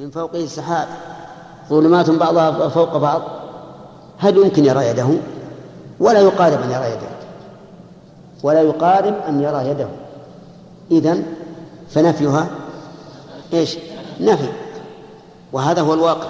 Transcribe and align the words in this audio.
من 0.00 0.10
فوقه 0.10 0.46
سحاب 0.46 0.88
ظلمات 1.68 2.10
بعضها 2.10 2.68
فوق 2.68 2.96
بعض. 2.96 3.22
هل 4.18 4.36
يمكن 4.36 4.64
يرى 4.64 4.86
يده؟ 4.86 5.08
ولا 6.00 6.20
يقارب 6.20 6.62
أن 6.62 6.70
يرى 6.70 6.86
يده. 6.86 7.08
ولا 8.42 8.62
يقارب 8.62 9.14
أن 9.28 9.42
يرى 9.42 9.68
يده. 9.68 9.88
إذن 10.90 11.24
فنفيها. 11.90 12.48
إيش؟ 13.52 13.78
نفي. 14.20 14.48
وهذا 15.52 15.82
هو 15.82 15.94
الواقع. 15.94 16.28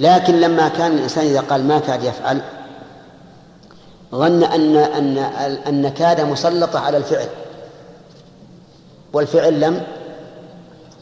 لكن 0.00 0.40
لما 0.40 0.68
كان 0.68 0.92
الإنسان 0.92 1.26
إذا 1.26 1.40
قال 1.40 1.64
ما 1.64 1.78
كاد 1.78 2.02
يفعل 2.04 2.42
ظن 4.12 4.44
أن 4.44 4.76
أن 4.76 5.18
أن 5.66 5.88
كاد 5.88 6.20
مسلطة 6.20 6.78
على 6.78 6.96
الفعل. 6.96 7.28
والفعل 9.12 9.60
لم 9.60 9.82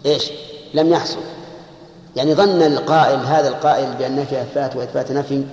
إيش؟ 0.07 0.33
لم 0.75 0.93
يحصل. 0.93 1.32
يعني 2.17 2.35
ظن 2.35 2.63
القائل 2.63 3.19
هذا 3.19 3.49
القائل 3.49 3.95
بأن 3.99 4.17
نفي 4.17 4.43
إثبات 4.43 4.77
وإثبات 4.77 5.13
نفي 5.13 5.45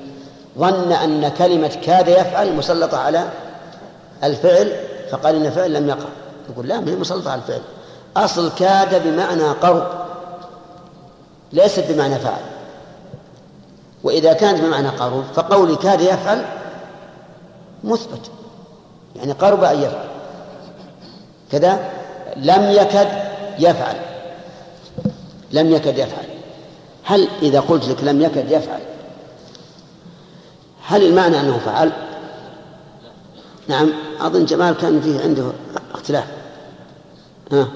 ظن 0.58 0.92
أن 0.92 1.28
كلمة 1.30 1.72
كاد 1.84 2.08
يفعل 2.08 2.56
مسلطة 2.56 2.98
على 2.98 3.30
الفعل 4.24 4.74
فقال 5.12 5.36
إن 5.36 5.46
الفعل 5.46 5.74
لم 5.74 5.90
يقع. 5.90 6.10
يقول 6.50 6.68
لا 6.68 6.80
هي 6.80 6.96
مسلطة 6.96 7.32
على 7.32 7.42
الفعل. 7.42 7.62
أصل 8.18 8.52
كاد 8.56 9.08
بمعنى 9.08 9.44
قرب 9.44 9.88
ليست 11.54 11.86
بمعنى 11.90 12.16
فعل. 12.16 12.42
وإذا 14.04 14.34
كانت 14.34 14.62
بمعنى 14.62 14.90
قرب 14.90 15.24
فقولي 15.36 15.76
كاد 15.76 16.02
يفعل 16.02 16.46
مثبت. 17.84 18.32
يعني 19.16 19.32
قرب 19.32 19.64
أن 19.64 19.80
يفعل. 19.82 20.08
كذا 21.52 21.80
لم 22.36 22.72
يكد 22.72 23.08
يفعل. 23.60 23.96
لم 25.52 25.72
يكد 25.72 25.98
يفعل. 25.98 26.39
هل 27.04 27.28
إذا 27.42 27.60
قلت 27.60 27.88
لك 27.88 28.04
لم 28.04 28.22
يكد 28.22 28.52
يفعل 28.52 28.80
هل 30.88 31.04
المعنى 31.04 31.40
أنه 31.40 31.58
فعل؟ 31.58 31.92
نعم 33.68 33.94
أظن 34.20 34.46
جمال 34.46 34.74
كان 34.78 35.02
فيه 35.02 35.22
عنده 35.22 35.52
اختلاف. 35.94 36.26
ها 37.52 37.68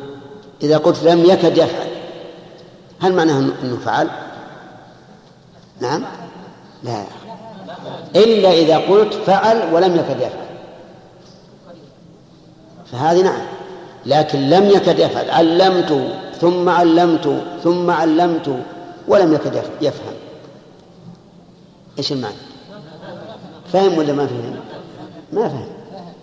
إذا 0.64 0.78
قلت 0.78 1.04
لم 1.04 1.26
يكد 1.26 1.58
يفعل 1.58 1.88
هل 3.02 3.14
معناه 3.14 3.40
أنه 3.40 3.78
فعل؟ 3.86 4.10
نعم 5.80 6.06
لا. 6.84 7.04
إلا 8.16 8.52
إذا 8.52 8.78
قلت 8.78 9.14
فعل 9.14 9.74
ولم 9.74 9.96
يكد 9.96 10.18
يفعل. 10.18 10.48
فهذه 12.92 13.22
نعم 13.22 13.42
لكن 14.06 14.50
لم 14.50 14.70
يكد 14.70 15.00
يفعل 15.00 15.30
علمت 15.30 16.12
ثم 16.42 16.70
علمت 16.70 17.44
ثم 17.64 17.92
علمت. 17.92 18.64
ولم 19.08 19.34
يكد 19.34 19.64
يفهم. 19.82 20.14
إيش 21.98 22.12
المعنى؟ 22.12 22.36
فهم 23.74 23.98
ولا 23.98 24.14
ما 24.14 24.28
فهم؟ 24.28 24.56
ما 25.34 25.50
فهم. 25.50 25.68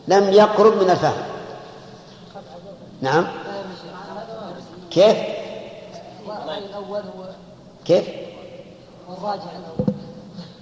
لم 0.08 0.32
يقرب 0.32 0.82
من 0.82 0.90
الفهم. 0.90 1.22
نعم. 3.02 3.26
كيف؟ 4.90 5.16
كيف؟ 7.84 8.04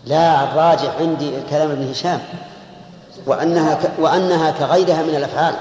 لا 0.06 0.44
الراجع 0.44 0.92
عندي 1.00 1.30
كلام 1.50 1.70
ابن 1.70 1.90
هشام. 1.90 2.20
وأنها 3.26 3.74
ك... 3.74 3.90
وأنها 3.98 4.50
كغيرها 4.50 5.02
من 5.02 5.14
الأفعال. 5.14 5.54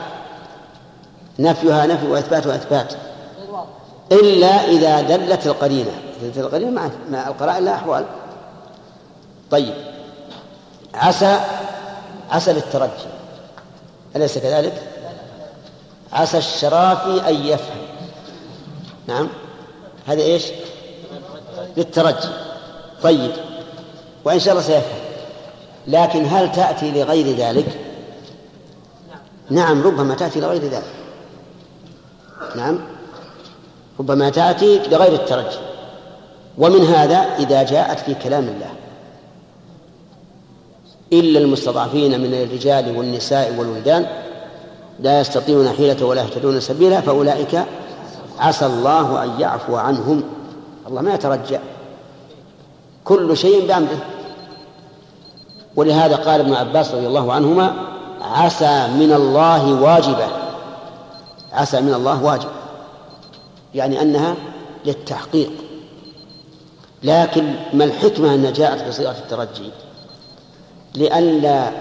نفيها 1.39 1.85
نفي 1.85 2.07
وإثباتها 2.07 2.55
إثبات 2.55 2.93
إلا 4.11 4.63
إذا 4.63 5.01
دلت 5.01 5.47
القرينة. 5.47 6.06
دلت 6.21 6.37
القرينة 6.37 6.91
مع, 7.09 7.27
القرائن 7.27 7.65
لا 7.65 7.75
أحوال. 7.75 8.05
طيب. 9.51 9.73
عسى 10.93 11.39
عسى 12.29 12.53
للترجي 12.53 12.91
أليس 14.15 14.37
كذلك؟ 14.37 14.83
عسى 16.13 16.37
الشرافي 16.37 17.29
أن 17.29 17.35
يفهم. 17.35 17.81
نعم. 19.07 19.29
هذا 20.07 20.21
إيش؟ 20.21 20.45
للترجي. 21.77 22.29
طيب. 23.03 23.31
وإن 24.25 24.39
شاء 24.39 24.51
الله 24.51 24.63
سيفهم. 24.63 24.99
لكن 25.87 26.25
هل 26.25 26.51
تأتي 26.51 26.91
لغير 26.91 27.35
ذلك؟ 27.37 27.79
نعم 29.49 29.83
ربما 29.83 30.15
تأتي 30.15 30.39
لغير 30.39 30.63
ذلك. 30.63 30.93
نعم. 32.55 32.79
ربما 33.99 34.29
تأتي 34.29 34.79
لغير 34.79 35.13
الترجي. 35.13 35.57
ومن 36.57 36.85
هذا 36.85 37.17
إذا 37.39 37.63
جاءت 37.63 37.99
في 37.99 38.13
كلام 38.13 38.43
الله. 38.43 38.69
إلا 41.13 41.39
المستضعفين 41.39 42.21
من 42.21 42.33
الرجال 42.33 42.97
والنساء 42.97 43.55
والولدان 43.57 44.07
لا 44.99 45.19
يستطيعون 45.19 45.69
حيلة 45.69 46.05
ولا 46.05 46.21
يهتدون 46.21 46.59
سبيلا 46.59 47.01
فأولئك 47.01 47.63
عسى 48.39 48.65
الله 48.65 49.23
أن 49.23 49.39
يعفو 49.39 49.75
عنهم. 49.75 50.23
الله 50.87 51.01
ما 51.01 51.13
يترجى 51.13 51.59
كل 53.05 53.37
شيء 53.37 53.67
بأمره. 53.67 53.99
ولهذا 55.75 56.15
قال 56.15 56.39
ابن 56.39 56.53
عباس 56.53 56.93
رضي 56.93 57.07
الله 57.07 57.33
عنهما 57.33 57.73
عسى 58.21 58.87
من 58.87 59.13
الله 59.13 59.73
واجبة. 59.73 60.27
عسى 61.53 61.81
من 61.81 61.93
الله 61.93 62.23
واجب 62.23 62.49
يعني 63.75 64.01
أنها 64.01 64.35
للتحقيق. 64.85 65.51
لكن 67.03 67.55
ما 67.73 67.83
الحكمة 67.83 68.33
أنها 68.33 68.51
جاءت 68.51 68.87
بصيغة 68.87 69.17
الترجي؟ 69.17 69.71
لئلا 70.95 71.71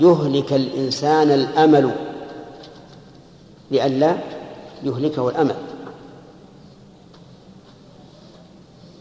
يهلك 0.00 0.52
الإنسان 0.52 1.30
الأمل. 1.30 1.90
لئلا 3.70 4.16
يهلكه 4.82 5.28
الأمل. 5.28 5.54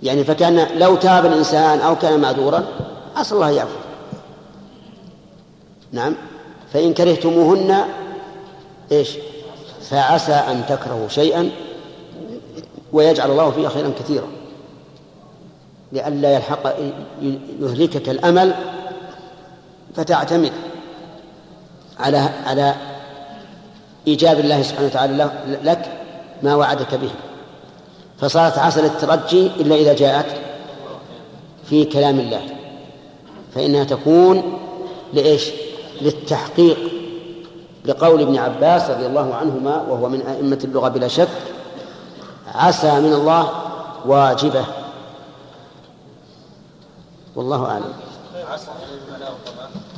يعني 0.04 0.24
فكأن 0.24 0.68
لو 0.80 0.96
تاب 0.96 1.26
الإنسان 1.26 1.80
أو 1.80 1.96
كان 1.96 2.20
معذورا 2.20 2.64
عسى 3.16 3.36
الله 3.36 3.50
يعفو. 3.50 3.78
نعم. 5.92 6.16
فإن 6.74 6.94
كرهتموهن 6.94 7.86
إيش؟ 8.92 9.10
فعسى 9.82 10.34
أن 10.34 10.64
تكرهوا 10.70 11.08
شيئا 11.08 11.52
ويجعل 12.94 13.32
الله 13.32 13.52
فيه 13.52 13.68
خيرا 13.68 13.92
كثيرا. 14.00 14.39
لئلا 15.92 16.34
يلحق 16.34 16.74
يهلكك 17.62 18.10
الأمل 18.10 18.54
فتعتمد 19.96 20.52
على 22.00 22.30
على 22.46 22.76
إيجاب 24.08 24.40
الله 24.40 24.62
سبحانه 24.62 24.88
وتعالى 24.88 25.30
لك 25.64 25.92
ما 26.44 26.56
وعدك 26.56 26.96
به. 26.96 27.10
فصارت 28.20 28.58
عسل 28.58 28.86
الترجي 28.86 29.48
إلا 29.48 29.76
إذا 29.76 29.94
جاءت 29.94 30.26
في 31.70 31.86
كلام 31.86 32.20
الله. 32.20 32.42
فإنها 33.56 33.84
تكون 33.84 34.60
لإيش؟ 35.14 35.52
للتحقيق 36.02 36.78
لقول 37.86 38.22
ابن 38.22 38.38
عباس 38.38 38.90
رضي 38.90 39.06
الله 39.06 39.36
عنهما 39.36 39.82
وهو 39.90 40.10
من 40.10 40.22
أئمة 40.22 40.60
اللغة 40.64 40.90
بلا 40.90 41.08
شك 41.08 41.28
عسى 42.56 43.00
من 43.00 43.14
الله 43.14 43.50
واجبة. 44.06 44.66
والله 47.36 47.66
أعلم. 47.66 47.94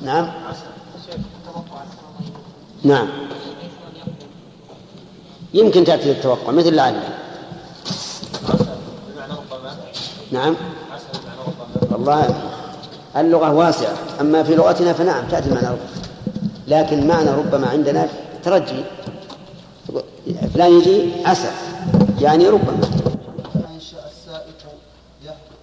نعم. 0.02 0.32
نعم. 2.84 3.08
يمكن 5.54 5.84
تأتي 5.84 6.14
للتوقع 6.14 6.52
مثل 6.52 6.76
لعل 6.76 6.96
نعم. 10.32 10.56
والله 11.92 12.36
اللغة 13.18 13.54
واسعة 13.54 13.96
أما 14.22 14.44
في 14.44 14.56
لغتنا 14.56 14.94
فنعم 14.94 15.28
تأتي 15.28 15.50
معنى 15.50 15.68
ربما. 15.68 16.02
لكن 16.68 17.08
معنى 17.08 17.30
ربما 17.30 17.68
عندنا 17.68 18.10
ترجي. 18.44 18.84
فلان 20.54 20.72
يجي 20.72 21.12
عسى 21.26 21.52
يعني 22.20 22.50
ربما 22.50 22.82
أنشأ 23.56 23.98
السائق 24.12 24.62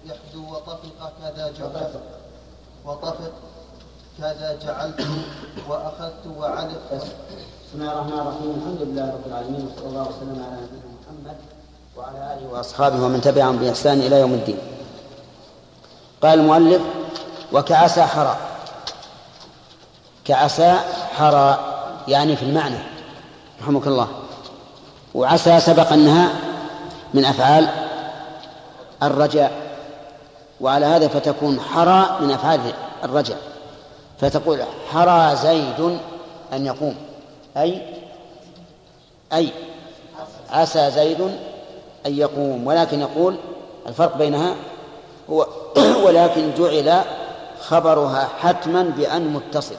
يحدو 0.05 0.55
وطفق 0.69 1.11
كذا 1.21 1.51
جعلت 1.59 1.99
وطفق 2.85 3.31
كذا 4.17 4.57
جعلت 4.65 5.07
وأخذت 5.69 6.27
وعلق 6.37 6.91
بسم 6.91 7.81
الله 7.81 7.91
الرحمن 7.91 8.19
الرحيم. 8.19 8.55
الحمد 8.57 8.81
لله 8.81 9.05
رب 9.13 9.27
العالمين 9.27 9.67
وصلى 9.67 9.87
الله 9.89 10.01
وسلم 10.01 10.45
على 10.45 10.61
نبينا 10.61 10.89
محمد 11.01 11.37
وعلى 11.97 12.33
آله 12.33 12.53
وأصحابه 12.53 13.03
ومن 13.03 13.21
تبعهم 13.21 13.57
بإحسان 13.57 13.99
إلى 13.99 14.19
يوم 14.19 14.33
الدين. 14.33 14.57
قال 16.21 16.39
المؤلف 16.39 16.81
وكعسى 17.53 18.01
حرى 18.01 18.37
كعسى 20.25 20.79
حرى 21.17 21.59
يعني 22.07 22.35
في 22.35 22.43
المعنى 22.45 22.79
رحمك 23.61 23.87
الله. 23.87 24.07
وعسى 25.15 25.59
سبق 25.59 25.93
أنها 25.93 26.29
من 27.13 27.25
أفعال 27.25 27.69
الرجاء. 29.03 29.68
وعلى 30.61 30.85
هذا 30.85 31.07
فتكون 31.07 31.59
حرى 31.59 32.17
من 32.21 32.31
أفعال 32.31 32.59
الرجاء 33.03 33.37
فتقول 34.19 34.63
حرى 34.91 35.35
زيد 35.35 35.99
أن 36.53 36.65
يقوم 36.65 36.95
أي 37.57 37.81
أي 39.33 39.51
عسى 40.49 40.91
زيد 40.91 41.21
أن 42.05 42.13
يقوم 42.17 42.67
ولكن 42.67 42.99
يقول 42.99 43.35
الفرق 43.87 44.17
بينها 44.17 44.55
هو 45.29 45.47
ولكن 46.05 46.53
جعل 46.57 47.01
خبرها 47.61 48.29
حتما 48.39 48.83
بأن 48.83 49.27
متصل 49.27 49.75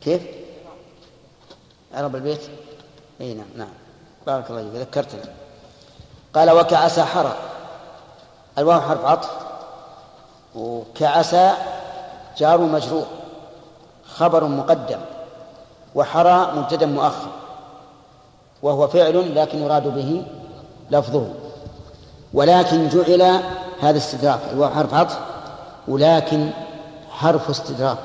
كيف؟ 0.00 0.22
عرب 1.94 2.16
البيت؟ 2.16 2.40
إي 3.20 3.34
نعم 3.34 3.46
نعم 3.56 3.68
بارك 4.26 4.50
الله 4.50 4.62
فيك 4.62 4.80
ذكرتني 4.80 5.20
قال 6.34 6.50
وكعسى 6.50 7.02
حرى 7.02 7.36
الواو 8.58 8.80
حرف 8.80 9.04
عطف. 9.04 9.30
وكعسى 10.54 11.52
جار 12.38 12.60
مجرور 12.60 13.06
خبر 14.14 14.44
مقدم. 14.44 14.98
وحرى 15.94 16.52
مبتدا 16.56 16.86
مؤخر. 16.86 17.30
وهو 18.62 18.88
فعل 18.88 19.34
لكن 19.34 19.58
يراد 19.58 19.94
به 19.94 20.22
لفظه. 20.90 21.26
ولكن 22.34 22.88
جعل 22.88 23.40
هذا 23.80 23.98
استدراك. 23.98 24.40
الواو 24.52 24.70
حرف 24.70 24.94
عطف. 24.94 25.18
ولكن 25.88 26.50
حرف 27.10 27.50
استدراك. 27.50 27.98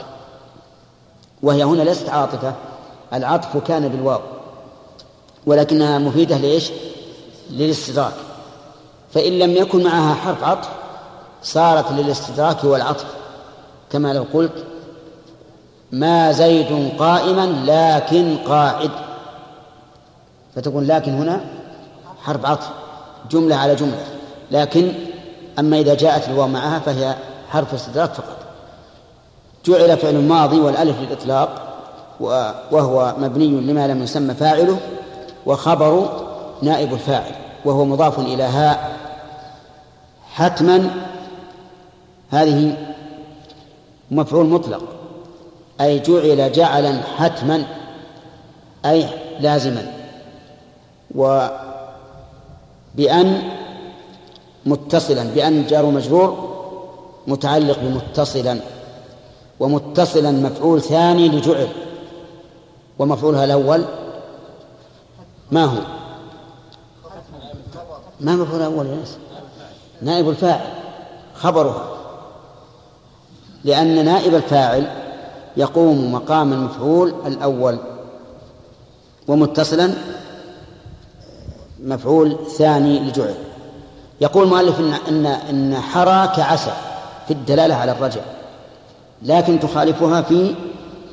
وهي 1.44 1.64
هنا 1.64 1.84
ليست 1.84 2.10
عاطفة. 2.10 2.54
العطف 3.14 3.58
كان 3.58 3.88
بالواو. 3.88 4.20
ولكنها 5.46 5.98
مفيدة 5.98 6.38
لإيش؟ 6.38 6.72
للاستدراك. 7.50 8.14
فإن 9.16 9.40
لم 9.40 9.52
يكن 9.52 9.84
معها 9.84 10.16
حرف 10.16 10.44
عطف 10.44 10.70
صارت 11.44 11.92
للاستدراك 11.92 12.64
والعطف 12.64 13.06
كما 13.92 14.14
لو 14.14 14.26
قلت 14.34 14.64
ما 15.92 16.32
زيد 16.32 16.92
قائما 17.00 17.46
لكن 17.66 18.38
قاعد. 18.38 18.92
فتكون 20.56 20.88
لكن 20.88 21.14
هنا 21.14 21.46
حرف 22.24 22.46
عطف 22.46 22.70
جملة 23.32 23.56
على 23.56 23.76
جملة. 23.76 24.06
لكن 24.52 24.92
أما 25.60 25.80
إذا 25.80 25.96
جاءت 25.96 26.28
الواو 26.28 26.48
معها 26.48 26.80
فهي 26.80 27.16
حرف 27.50 27.74
استدراك 27.74 28.14
فقط. 28.14 28.38
جعل 29.66 29.98
فعل 29.98 30.28
ماضي 30.28 30.60
والألف 30.60 30.96
للإطلاق 31.00 31.62
وهو 32.72 33.16
مبني 33.18 33.48
لما 33.48 33.88
لم 33.88 34.04
يسمى 34.04 34.34
فاعله 34.34 34.78
وخبر 35.46 36.10
نائب 36.62 36.94
الفاعل 36.94 37.32
وهو 37.66 37.86
مضاف 37.86 38.20
إلى 38.20 38.44
هاء 38.44 38.95
حتما 40.36 40.92
هذه 42.30 42.78
مفعول 44.12 44.46
مطلق 44.46 44.82
أي 45.82 46.00
جعل 46.00 46.52
جعلا 46.52 47.02
حتما 47.18 47.64
أي 48.86 49.06
لازما. 49.40 49.94
وبأن 51.16 51.62
متصلا 54.66 55.24
بأن 55.24 55.68
جار 55.68 55.86
مجرور 55.86 56.56
متعلق 57.28 57.80
بمتصلا 57.80 58.60
ومتصلا 59.60 60.32
مفعول 60.32 60.82
ثاني 60.82 61.30
لجعل 61.30 61.68
ومفعولها 63.00 63.46
الأول 63.46 63.86
ما 65.52 65.66
هو؟ 65.66 65.78
ما 68.20 68.36
مفعول 68.36 68.62
الأول 68.62 68.86
يا 68.86 68.96
ناس 68.96 69.18
نائب 70.02 70.30
الفاعل 70.30 70.68
خبرها. 71.36 71.88
لأن 73.64 74.06
نائب 74.06 74.36
الفاعل 74.36 74.88
يقوم 75.58 76.12
مقام 76.12 76.54
المفعول 76.54 77.14
الأول 77.26 77.78
ومتصلا 79.28 79.94
مفعول 81.84 82.38
ثاني 82.58 83.00
لجعل. 83.00 83.36
يقول 84.22 84.44
المؤلف 84.44 84.80
إن 84.80 84.94
إن 85.08 85.26
إن 85.26 85.80
حرى 85.82 86.28
كعسى 86.28 86.74
في 87.28 87.34
الدلالة 87.34 87.76
على 87.76 87.92
الرجع. 87.92 88.22
لكن 89.22 89.60
تخالفها 89.60 90.22
في 90.22 90.56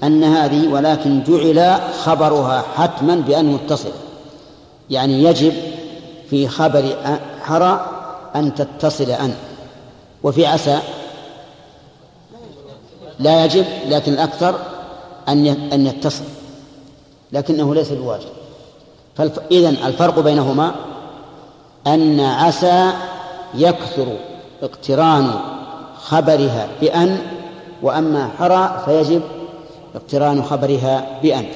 أن 0.02 0.25
هذه 0.25 0.69
ولكن 0.69 1.23
جعل 1.23 1.81
خبرها 2.05 2.64
حتما 2.76 3.14
بأن 3.14 3.44
متصل. 3.44 3.93
يعني 4.90 5.23
يجب 5.23 5.52
في 6.31 6.49
خبر 6.49 6.96
حرى 7.43 7.92
أن 8.37 8.55
تتصل 8.55 9.11
أن. 9.11 9.34
وفي 10.23 10.46
عسى. 10.46 10.79
لا 13.19 13.44
يجب 13.44 13.64
لكن 13.88 14.12
الأكثر 14.12 14.55
أن 15.29 15.46
أن 15.46 15.87
يتصل. 15.87 16.25
لكنه 17.32 17.75
ليس 17.75 17.93
بواجب. 17.93 18.29
إذن 19.50 19.76
الفرق 19.87 20.20
بينهما 20.20 20.75
أن 21.87 22.20
عسى 22.20 22.93
يكثر 23.55 24.06
اقتران 24.62 25.31
خبرها 26.02 26.69
بأن 26.81 27.19
وأما 27.82 28.31
حرى 28.38 28.82
فيجب 28.85 29.23
اقتران 29.94 30.43
خبرها 30.44 31.20
بأن. 31.23 31.46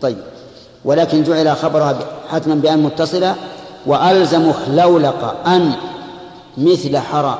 طيب. 0.00 0.18
ولكن 0.84 1.22
جعل 1.22 1.56
خبرها 1.56 1.98
حتما 2.30 2.54
بأن 2.54 2.78
متصلة 2.82 3.34
وألزم 3.86 4.52
خلولق 4.52 5.46
أن 5.46 5.72
مثل 6.56 6.98
حرى. 6.98 7.38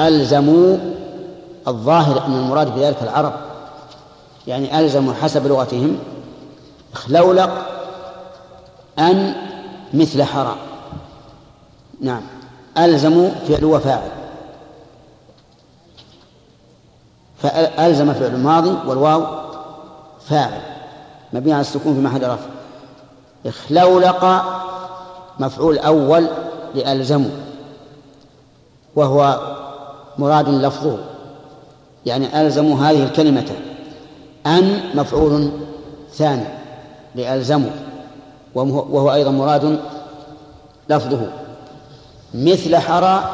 ألزموا 0.00 0.76
الظاهر 1.68 2.26
أن 2.26 2.32
المراد 2.32 2.74
بذلك 2.74 3.02
العرب. 3.02 3.32
يعني 4.46 4.80
ألزموا 4.80 5.14
حسب 5.14 5.46
لغتهم. 5.46 5.98
خلولق 6.92 7.66
أن 8.98 9.34
مثل 9.94 10.22
حرى. 10.22 10.56
نعم. 12.00 12.22
ألزموا 12.78 13.30
فعل 13.48 13.64
وفاعل. 13.64 14.10
فألزم 17.42 18.12
فعل 18.12 18.34
الماضي 18.34 18.76
والواو 18.86 19.26
فاعل. 20.28 20.60
مبني 21.32 21.52
على 21.52 21.60
السكون 21.60 21.94
في 21.94 22.00
محل 22.00 22.22
رفع. 22.22 22.46
اخلولق 23.46 24.42
مفعول 25.38 25.78
أول 25.78 26.26
لألزموا. 26.74 27.43
وهو 28.96 29.40
مراد 30.18 30.48
لفظه 30.48 30.98
يعني 32.06 32.40
ألزموا 32.40 32.78
هذه 32.78 33.02
الكلمة 33.02 33.50
أن 34.46 34.80
مفعول 34.94 35.50
ثاني 36.12 36.44
لألزموا 37.14 37.70
وهو 38.54 39.12
أيضا 39.14 39.30
مراد 39.30 39.80
لفظه. 40.88 41.28
مثل 42.34 42.76
حرى 42.76 43.30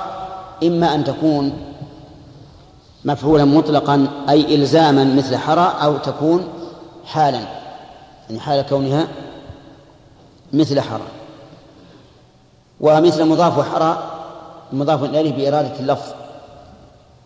إما 0.64 0.95
أن 0.95 1.05
تكون 1.05 1.52
مفعولا 3.05 3.45
مطلقا 3.45 4.07
أي 4.29 4.55
إلزاما 4.55 5.05
مثل 5.05 5.37
حرى 5.37 5.75
أو 5.83 5.97
تكون 5.97 6.45
حالا 7.07 7.40
يعني 8.29 8.40
حال 8.40 8.62
كونها 8.62 9.09
مثل 10.52 10.81
حرى. 10.81 11.07
ومثل 12.81 13.25
مضاف 13.25 13.59
وحرى 13.59 14.10
مضاف 14.73 15.05
إليه 15.05 15.33
بإرادة 15.33 15.81
اللفظ. 15.81 16.12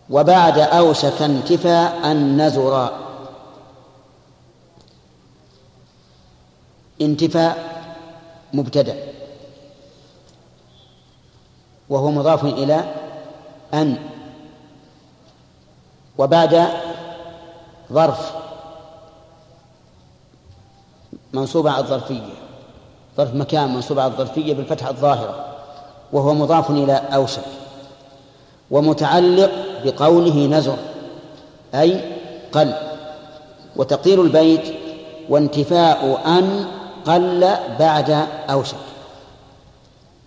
وبعد 0.09 0.59
أوشك 0.59 1.21
انتفاء 1.21 2.11
النزر 2.11 2.89
انتفاء 7.01 7.85
مبتدأ. 8.53 8.95
وهو 11.89 12.11
مضاف 12.11 12.45
إلى 12.45 12.93
أن. 13.73 13.97
وبعد 16.17 16.67
ظرف. 17.93 18.31
منصوب 21.33 21.67
على 21.67 21.79
الظرفية. 21.79 22.33
ظرف 23.17 23.33
مكان 23.33 23.73
منصوب 23.73 23.99
على 23.99 24.11
الظرفية 24.11 24.53
بالفتحة 24.53 24.89
الظاهرة. 24.89 25.54
وهو 26.13 26.33
مضاف 26.33 26.71
إلى 26.71 26.93
أوشك 27.13 27.43
ومتعلق 28.71 29.51
بقوله 29.85 30.45
نزر 30.45 30.77
أي 31.75 32.01
قل 32.51 32.73
وتقدير 33.75 34.21
البيت 34.21 34.61
وانتفاء 35.29 36.21
أن 36.25 36.65
قل 37.05 37.55
بعد 37.79 38.27
أوشك 38.49 38.75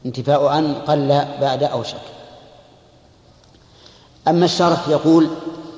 انتفاء 0.06 0.58
أن 0.58 0.74
قل 0.74 1.24
بعد 1.40 1.62
أوشك 1.62 2.00
أما 4.28 4.44
الشرح 4.44 4.88
يقول 4.88 5.28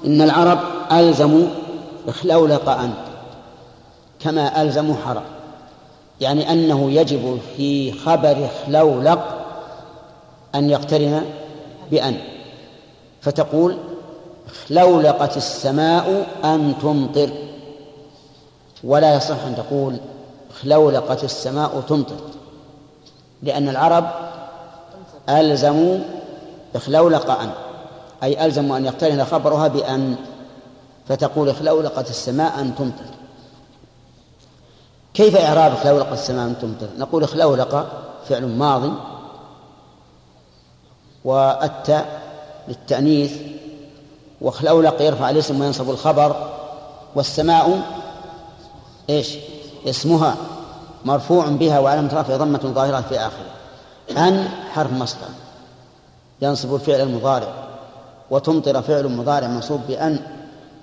إن 0.07 0.23
العرب 0.23 0.59
ألزموا 0.93 1.47
إخلولق 2.09 2.69
أن 2.69 2.93
كما 4.21 4.63
ألزموا 4.63 4.95
حرى 5.07 5.23
يعني 6.21 6.53
أنه 6.53 6.91
يجب 6.91 7.39
في 7.57 7.93
خبر 7.93 8.49
خلولق 8.67 9.40
أن 10.55 10.71
يقترن 10.71 11.25
بأن. 11.91 12.19
فتقول 13.21 13.77
لولقت 14.71 15.37
السماء 15.37 16.27
أن 16.45 16.75
تمطر. 16.83 17.31
ولا 18.85 19.15
يصح 19.15 19.45
أن 19.45 19.57
تقول 19.57 19.97
لولقت 20.65 21.25
السماء 21.25 21.81
تمطر. 21.89 22.17
لأن 23.43 23.69
العرب 23.69 24.11
ألزموا 25.29 25.99
إخلولق 26.77 27.31
أن. 27.31 27.51
أي 28.23 28.47
ألزموا 28.47 28.77
أن 28.77 28.85
يقترن 28.85 29.25
خبرها 29.25 29.69
بأن. 29.69 30.17
فتقول 31.09 31.49
اخلولقت 31.49 32.11
السماء 32.11 32.61
أن 32.61 32.75
تمطر. 32.75 33.05
كيف 35.15 35.37
إعراب 35.37 35.73
اخلولقت 35.73 36.13
السماء 36.13 36.47
أن 36.47 36.59
تمطر؟ 36.59 36.89
نقول 36.99 37.25
اخلولق 37.25 37.87
فعل 38.29 38.47
ماضي 38.47 38.93
والتاء 41.25 42.21
للتأنيث 42.69 43.33
واخلولق 44.41 45.03
يرفع 45.03 45.31
الاسم 45.31 45.61
وينصب 45.61 45.91
الخبر 45.91 46.49
والسماء 47.15 47.83
إيش؟ 49.11 49.37
اسمها 49.87 50.37
مرفوع 51.05 51.47
بها 51.47 51.79
وعلامة 51.79 52.11
رفع 52.15 52.37
ضمة 52.37 52.61
ظاهرة 52.65 53.01
في 53.01 53.19
آخره. 53.19 53.51
أن 54.19 54.49
حرف 54.73 54.93
مصدر. 54.93 55.29
ينصب 56.43 56.75
الفعل 56.75 57.01
المضارع. 57.01 57.53
وتمطر 58.31 58.83
فعل 58.83 59.09
مضارع 59.09 59.47
منصوب 59.47 59.81
بأن 59.89 60.19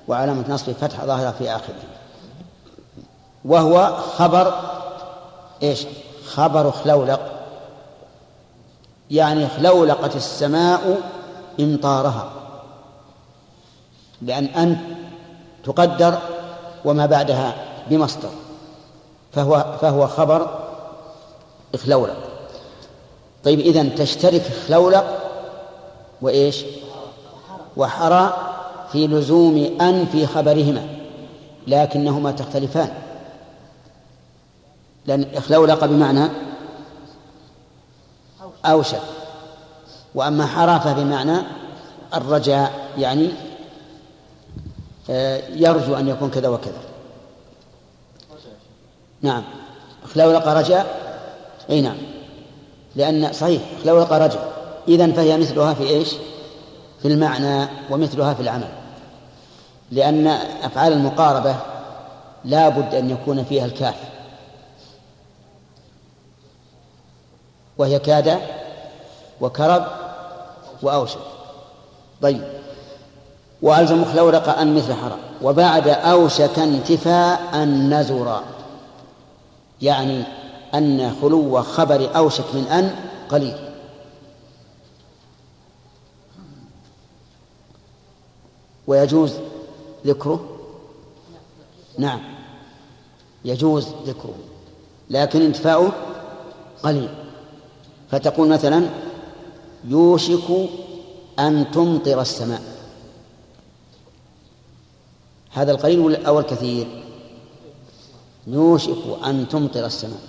وعلامة 0.08 0.44
نصب 0.50 0.72
فتح 0.72 1.06
ظاهرة 1.06 1.32
في 1.32 1.56
آخره. 1.56 1.76
وهو 3.46 3.98
خبر 4.18 4.54
إيش؟ 5.64 5.86
خبر 6.28 6.72
خلولق 6.72 7.37
يعني 9.12 9.48
خلولقت 9.48 10.16
السماء 10.16 11.02
إمطارها 11.60 12.32
لأن 14.22 14.46
أن 14.46 14.78
تقدر 15.64 16.18
وما 16.86 17.06
بعدها 17.06 17.56
بمصدر 17.90 18.30
فهو 19.34 19.66
فهو 19.82 20.08
خبر 20.08 20.60
إخلولق 21.76 22.18
طيب 23.44 23.60
إذن 23.60 23.96
تشترك 23.96 24.42
خلولق 24.68 25.18
وإيش؟ 26.22 26.64
وحرى 27.78 28.34
في 28.92 29.08
لزوم 29.08 29.78
أن 29.82 30.06
في 30.12 30.28
خبرهما 30.28 30.88
لكنهما 31.68 32.32
تختلفان 32.32 32.90
لأن 35.06 35.26
إخلولق 35.36 35.86
بمعنى 35.86 36.30
أوشك 38.72 39.02
وأما 40.16 40.46
حرى 40.46 40.80
فبمعنى 40.80 41.38
الرجاء 42.14 42.90
يعني 42.98 43.30
آه، 45.10 45.42
يرجو 45.50 45.96
أن 45.96 46.08
يكون 46.08 46.30
كذا 46.30 46.48
وكذا. 46.48 46.80
نعم. 49.22 49.44
خلولق 50.14 50.48
رجاء 50.48 50.86
أي 51.70 51.82
نعم. 51.82 51.98
لأن 52.96 53.34
صحيح 53.34 53.62
خلولق 53.84 54.14
رجاء. 54.14 54.54
إذن 54.88 55.14
فهي 55.14 55.38
مثلها 55.38 55.74
في 55.74 55.84
إيش؟ 55.84 56.14
في 57.02 57.08
المعنى 57.08 57.68
ومثلها 57.90 58.34
في 58.34 58.42
العمل. 58.42 58.70
لأن 59.92 60.28
أفعال 60.64 60.94
المقاربة 60.94 61.56
لا 62.46 62.70
بد 62.70 62.96
أن 62.96 63.10
يكون 63.10 63.44
فيها 63.44 63.66
الكاف. 63.66 63.96
وهي 67.78 68.00
كاد 68.00 68.40
وكرب 69.42 69.88
وأوشك 70.82 71.20
طيب. 72.22 72.44
وألزم 73.62 74.06
خلورق 74.06 74.60
أن 74.60 74.76
مثل 74.76 74.94
حرام. 74.94 75.20
وبعد 75.42 75.88
أوشك 75.88 76.60
انتفاء 76.60 77.64
النزر 77.64 78.42
يعني 79.82 80.24
أن 80.74 81.16
خلو 81.22 81.62
خبر 81.62 82.10
أوشك 82.18 82.56
من 82.56 82.68
أن 82.68 82.96
قليل. 83.30 83.58
ويجوز 88.88 89.34
ذكره؟ 90.06 90.46
نعم. 91.98 92.20
يجوز 93.46 93.88
ذكره. 94.06 94.36
لكن 95.10 95.42
انتفاؤه 95.42 95.92
قليل. 96.84 97.10
فتقول 98.12 98.50
مثلا 98.50 98.86
يوشك 99.86 100.70
أن 101.40 101.72
تمطر 101.72 102.22
السماء. 102.22 102.62
هذا 105.52 105.72
القليل 105.72 106.26
أو 106.26 106.40
الكثير؟ 106.40 107.04
يوشك 108.48 109.24
أن 109.26 109.48
تمطر 109.50 109.86
السماء. 109.86 110.22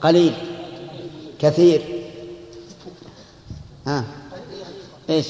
قليل. 0.00 0.34
كثير. 1.38 2.04
ها. 3.86 4.04
إيش؟ 5.10 5.26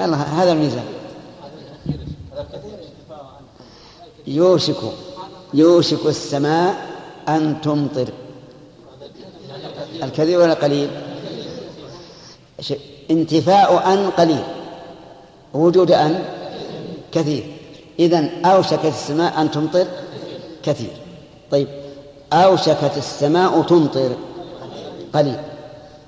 الله 0.00 0.16
هذا 0.16 0.52
الميزان. 0.52 0.84
يوشك 4.26 4.80
يوشك 5.54 6.06
السماء 6.06 6.90
أن 7.28 7.60
تمطر. 7.60 8.12
الكثير 10.02 10.40
ولا 10.40 10.54
قليل؟ 10.54 10.90
انتفاء 13.10 13.92
أن 13.92 14.10
قليل. 14.10 14.42
وجود 15.54 15.90
أن 15.90 16.24
كثير. 17.12 17.56
إذن 17.98 18.44
أوشكت 18.44 18.84
السماء 18.84 19.40
أن 19.40 19.50
تمطر 19.50 19.86
كثير. 20.62 20.92
طيب. 21.50 21.68
أوشكت 22.32 22.92
السماء 22.96 23.62
تمطر 23.62 24.10
قليل. 25.14 25.36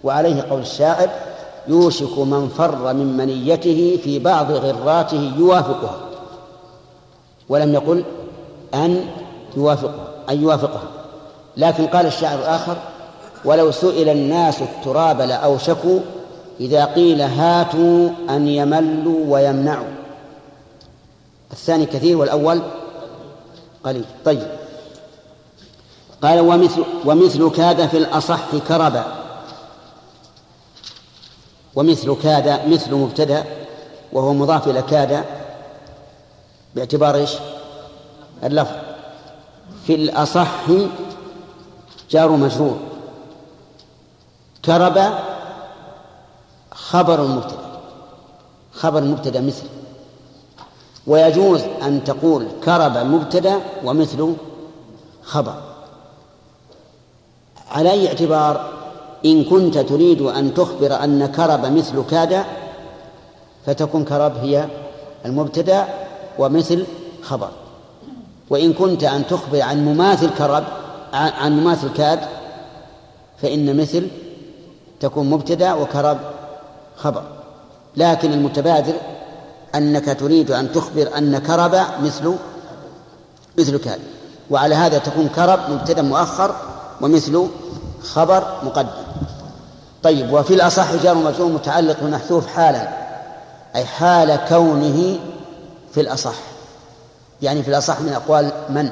وعليه 0.05 0.43
قول 0.43 0.61
الشاعر 0.61 1.11
يوشك 1.69 2.19
من 2.19 2.49
فر 2.49 2.93
من 2.93 3.17
منيته 3.17 3.99
في 4.05 4.19
بعض 4.19 4.53
غراته 4.53 5.33
يوافقها. 5.39 6.01
ولم 7.49 7.75
يقل 7.75 8.05
أن 8.75 9.05
يوافقها 9.57 10.09
أن 10.31 10.43
يوافقها. 10.43 10.89
لكن 11.57 11.87
قال 11.87 12.07
الشاعر 12.07 12.39
الآخر 12.39 12.77
ولو 13.45 13.71
سئل 13.71 14.09
الناس 14.09 14.63
التراب 14.63 15.21
لأوشكوا 15.21 16.01
إذا 16.61 16.85
قيل 16.85 17.21
هاتوا 17.21 18.11
أن 18.31 18.49
يملوا 18.49 19.25
ويمنعوا. 19.29 19.95
الثاني 21.53 21.87
كثير 21.87 22.17
والأول 22.17 22.63
قليل. 23.85 24.05
طيب. 24.25 24.47
قال 26.23 26.41
ومثل 26.41 26.85
ومثل 27.05 27.51
كاد 27.51 27.89
في 27.89 27.97
الأصح 27.97 28.57
كربا. 28.69 29.05
ومثل 31.75 32.17
كاد 32.23 32.69
مثل 32.69 32.95
مبتدأ 32.95 33.45
وهو 34.13 34.33
مضاف 34.33 34.69
إلى 34.69 34.83
كاد 34.83 35.25
باعتبار 36.75 37.15
إيش؟ 37.15 37.31
اللفظ. 38.45 38.75
في 39.87 39.95
الأصح 39.95 40.51
جار 42.11 42.31
مجرور. 42.31 42.94
كرب 44.67 45.13
خبر 46.73 47.23
المبتدأ. 47.25 47.81
خبر 48.73 48.99
المبتدأ 48.99 49.41
مثل. 49.41 49.67
ويجوز 51.07 51.61
أن 51.83 52.05
تقول 52.05 52.47
كرب 52.65 52.97
مبتدأ 52.97 53.61
ومثل 53.85 54.35
خبر. 55.23 55.55
على 57.71 57.91
أي 57.91 58.09
اعتبار 58.09 58.71
إن 59.25 59.45
كنت 59.45 59.79
تريد 59.79 60.23
أن 60.23 60.55
تخبر 60.55 61.05
أن 61.05 61.27
كرب 61.27 61.67
مثل 61.67 62.05
كاد 62.11 62.45
فتكون 63.67 64.05
كرب 64.05 64.37
هي 64.37 64.69
المبتدأ 65.25 65.89
ومثل 66.39 66.87
خبر. 67.23 67.49
وإن 68.51 68.73
كنت 68.73 69.05
أن 69.05 69.27
تخبر 69.27 69.63
عن 69.63 69.85
مماثل 69.85 70.31
كرب 70.39 70.65
عن 71.13 71.61
مماثل 71.61 71.93
كاد 71.93 72.21
فإن 73.43 73.77
مثل 73.77 74.09
تكون 75.01 75.31
مبتدأ 75.31 75.75
وكرب 75.75 76.19
خبر. 76.97 77.23
لكن 77.97 78.33
المتبادر 78.33 78.95
أنك 79.75 80.17
تريد 80.21 80.51
أن 80.51 80.73
تخبر 80.73 81.19
أن 81.19 81.39
كرب 81.39 81.81
مثل 82.03 82.35
مثل 83.59 83.77
كاد 83.79 84.01
وعلى 84.51 84.75
هذا 84.75 84.99
تكون 84.99 85.29
كرب 85.29 85.61
مبتدأ 85.71 86.03
مؤخر 86.03 86.55
ومثل 87.01 87.47
خبر 88.03 88.45
مقدم. 88.63 89.05
طيب 90.03 90.33
وفي 90.33 90.55
الأصح 90.55 90.95
جار 90.95 91.15
مجرور 91.15 91.53
متعلق 91.53 92.01
بمحذوف 92.01 92.47
حالا 92.47 92.89
أي 93.77 93.85
حال 93.85 94.41
كونه 94.49 95.19
في 95.93 96.01
الأصح. 96.01 96.35
يعني 97.43 97.63
في 97.63 97.69
الأصح 97.69 98.01
من 98.01 98.13
أقوال 98.13 98.53
من؟ 98.71 98.91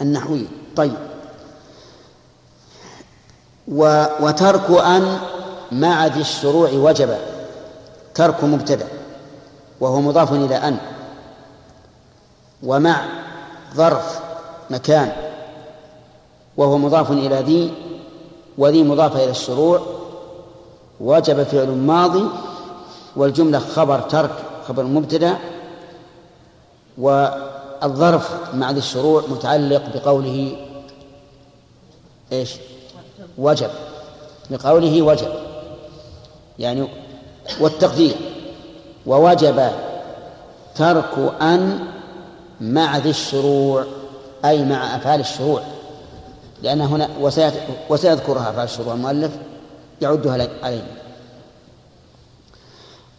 النحوي 0.00 0.46
طيب. 0.76 1.09
وترك 3.70 4.70
أن 4.70 5.18
مع 5.72 6.06
ذي 6.06 6.20
الشروع 6.20 6.70
وجب 6.72 7.16
ترك 8.14 8.44
مبتدأ. 8.44 8.88
وهو 9.80 10.00
مضاف 10.00 10.32
إلى 10.32 10.56
أن. 10.56 10.76
ومع 12.62 13.00
ظرف 13.74 14.20
مكان. 14.70 15.12
وهو 16.56 16.78
مضاف 16.78 17.10
إلى 17.10 17.36
ذي. 17.36 17.74
وذي 18.58 18.82
مضافة 18.82 19.24
إلى 19.24 19.30
الشروع. 19.30 19.80
وجب 21.00 21.42
فعل 21.42 21.68
ماضي. 21.68 22.24
والجملة 23.16 23.58
خبر 23.58 24.00
ترك 24.00 24.30
خبر 24.68 24.84
مبتدأ. 24.84 25.38
والظرف 26.98 28.54
مع 28.54 28.70
ذي 28.70 28.78
الشروع 28.78 29.22
متعلق 29.28 29.82
بقوله 29.94 30.56
إيش؟ 32.32 32.56
وجب 33.40 33.70
بقوله 34.50 35.02
وجب 35.02 35.28
يعني 36.58 36.88
والتقدير 37.60 38.14
ووجب 39.06 39.70
ترك 40.74 41.34
أن 41.40 41.78
مع 42.60 42.98
ذي 42.98 43.10
الشروع 43.10 43.84
أي 44.44 44.64
مع 44.64 44.96
أفعال 44.96 45.20
الشروع 45.20 45.62
لأن 46.62 46.80
هنا 46.80 47.08
وسيذكرها 47.90 48.50
أفعال 48.50 48.64
الشروع 48.64 48.94
المؤلف 48.94 49.30
يعدها 50.00 50.48
علينا 50.62 51.00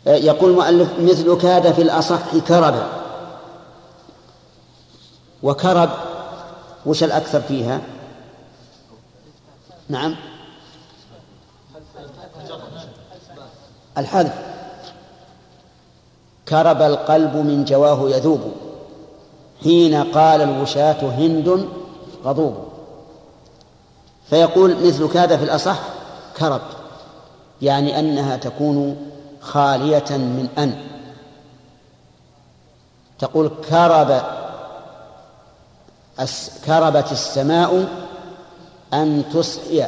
يقول 0.05 0.51
المؤلف 0.51 0.89
مثل 0.99 1.37
كاد 1.37 1.73
في 1.73 1.81
الأصح 1.81 2.37
كرب. 2.47 2.75
وكرب 5.43 5.89
وش 6.85 7.03
الأكثر 7.03 7.41
فيها؟ 7.41 7.81
نعم. 9.91 10.15
الحذف. 13.97 14.33
كرب 16.47 16.81
القلب 16.81 17.35
من 17.35 17.65
جواه 17.65 18.09
يذوب. 18.09 18.41
حين 19.63 20.03
قال 20.03 20.41
الوشاة 20.41 21.01
هند 21.01 21.67
غضوب. 22.23 22.55
فيقول 24.29 24.87
مثل 24.87 25.09
كاد 25.13 25.37
في 25.37 25.43
الأصح 25.43 25.79
كرب. 26.37 26.61
يعني 27.61 27.99
أنها 27.99 28.37
تكون 28.37 29.11
خالية 29.41 30.17
من 30.17 30.47
أن. 30.57 30.87
تقول 33.19 33.51
كرب 33.69 34.21
كربت 36.65 37.11
السماء 37.11 38.00
أن 38.93 39.23
تصحي 39.33 39.85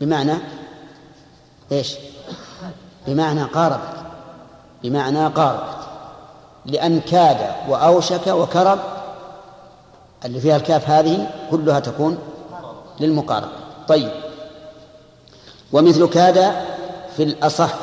بمعنى 0.00 0.34
إيش؟ 1.72 1.94
بمعنى 3.06 3.42
قاربت. 3.42 3.94
بمعنى 4.82 5.26
قاربت. 5.26 5.84
لأن 6.66 7.00
كاد 7.00 7.54
وأوشك 7.68 8.26
وكرب 8.26 8.78
اللي 10.24 10.40
فيها 10.40 10.56
الكاف 10.56 10.90
هذه 10.90 11.30
كلها 11.50 11.80
تكون 11.80 12.18
للمقاربة. 13.00 13.48
طيب. 13.88 14.10
ومثل 15.72 16.08
كاد 16.08 16.52
في 17.16 17.22
الأصح 17.22 17.74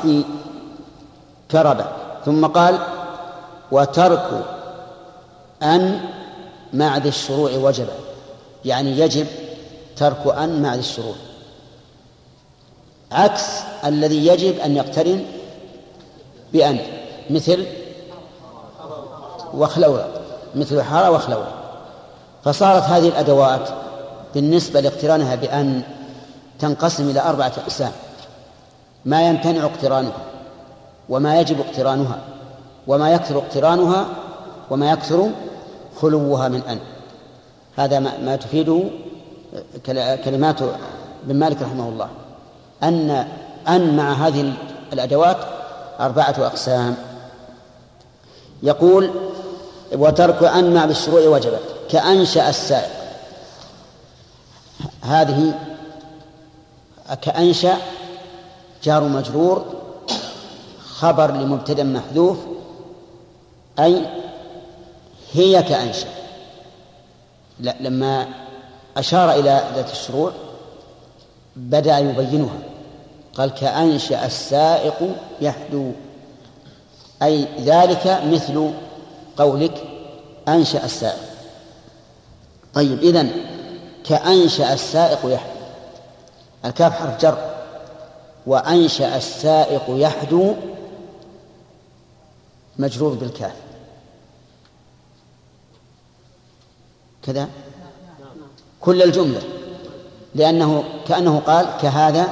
كرب. 1.50 1.84
ثم 2.24 2.46
قال 2.46 2.78
وترك 3.72 4.44
أن 5.62 6.00
مع 6.72 6.96
ذي 6.96 7.08
الشروع 7.08 7.50
وجب 7.50 7.88
يعني 8.64 8.98
يجب 8.98 9.26
ترك 9.96 10.26
أن 10.26 10.62
مع 10.62 10.74
ذي 10.74 10.80
الشروع 10.80 11.14
عكس 13.12 13.42
الذي 13.84 14.26
يجب 14.26 14.58
أن 14.58 14.76
يقترن 14.76 15.24
بأن 16.52 16.78
مثل 17.30 17.66
وخلوة 19.54 20.08
مثل 20.54 20.82
حارة 20.82 21.10
وخلوة. 21.10 21.46
فصارت 22.44 22.82
هذه 22.82 23.08
الأدوات 23.08 23.68
بالنسبة 24.34 24.80
لاقترانها 24.80 25.34
بأن 25.34 25.82
تنقسم 26.58 27.10
إلى 27.10 27.20
أربعة 27.20 27.52
أقسام. 27.58 27.92
ما 29.04 29.28
يمتنع 29.28 29.64
اقترانها 29.64 30.24
وما 31.08 31.40
يجب 31.40 31.60
اقترانها 31.60 32.18
وما 32.86 33.12
يكثر 33.12 33.38
اقترانها 33.38 34.06
وما 34.70 34.90
يكثر 34.90 35.30
خلوها 36.00 36.48
من 36.48 36.62
أن. 36.68 36.78
هذا 37.76 37.98
ما 37.98 38.36
تفيده 38.36 38.82
كلمات 40.24 40.56
بن 41.24 41.36
مالك 41.36 41.62
رحمه 41.62 41.88
الله. 41.88 42.08
أن 42.82 43.28
أن 43.68 43.96
مع 43.96 44.12
هذه 44.12 44.52
الأدوات 44.92 45.36
أربعة 46.00 46.34
أقسام. 46.38 46.96
يقول 48.62 49.10
وترك 49.92 50.42
أن 50.42 50.74
مع 50.74 50.84
بالشروع 50.84 51.28
وجبت 51.28 51.62
كأنشأ 51.90 52.48
السائق. 52.48 52.90
هذه 55.02 55.54
كأنشأ 57.22 57.76
جار 58.84 59.04
مجرور 59.04 59.64
خبر 60.84 61.30
لمبتدأ 61.32 61.84
محذوف 61.84 62.38
أي 63.78 64.06
هي 65.32 65.62
كأنشأ. 65.62 66.21
لا 67.62 67.74
لما 67.80 68.28
أشار 68.96 69.32
إلى 69.32 69.64
ذات 69.74 69.90
الشروع 69.90 70.32
بدأ 71.56 71.98
يبينها. 71.98 72.58
قال 73.34 73.54
كأنشأ 73.54 74.26
السائق 74.26 75.16
يحدو. 75.40 75.92
أي 77.22 77.46
ذلك 77.60 78.22
مثل 78.26 78.72
قولك 79.36 79.84
أنشأ 80.48 80.84
السائق. 80.84 81.22
طيب 82.74 82.98
إذن 82.98 83.30
كأنشأ 84.04 84.72
السائق 84.72 85.18
يحدو. 85.24 85.52
الكاف 86.64 86.92
حرف 86.92 87.20
جر. 87.20 87.38
وأنشأ 88.46 89.16
السائق 89.16 89.82
يحدو 89.88 90.54
مجرور 92.78 93.14
بالكاف. 93.14 93.61
كذا؟ 97.22 97.48
كل 98.80 99.02
الجملة. 99.02 99.40
لأنه 100.34 100.84
كأنه 101.08 101.42
قال 101.46 101.66
كهذا 101.82 102.28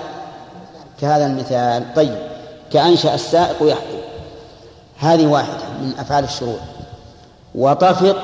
كهذا 1.01 1.27
المثال. 1.27 1.95
طيب. 1.95 2.19
كأنشأ 2.73 3.15
السائق 3.15 3.57
يحدو 3.63 3.99
هذه 4.99 5.27
واحدة 5.27 5.69
من 5.81 5.95
أفعال 5.99 6.25
الشروع 6.25 6.59
وطفق 7.55 8.17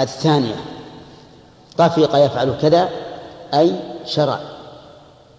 الثانية. 0.00 0.54
طفق 1.78 2.16
يفعل 2.16 2.54
كذا 2.62 2.88
أي 3.54 3.74
شرع. 4.06 4.38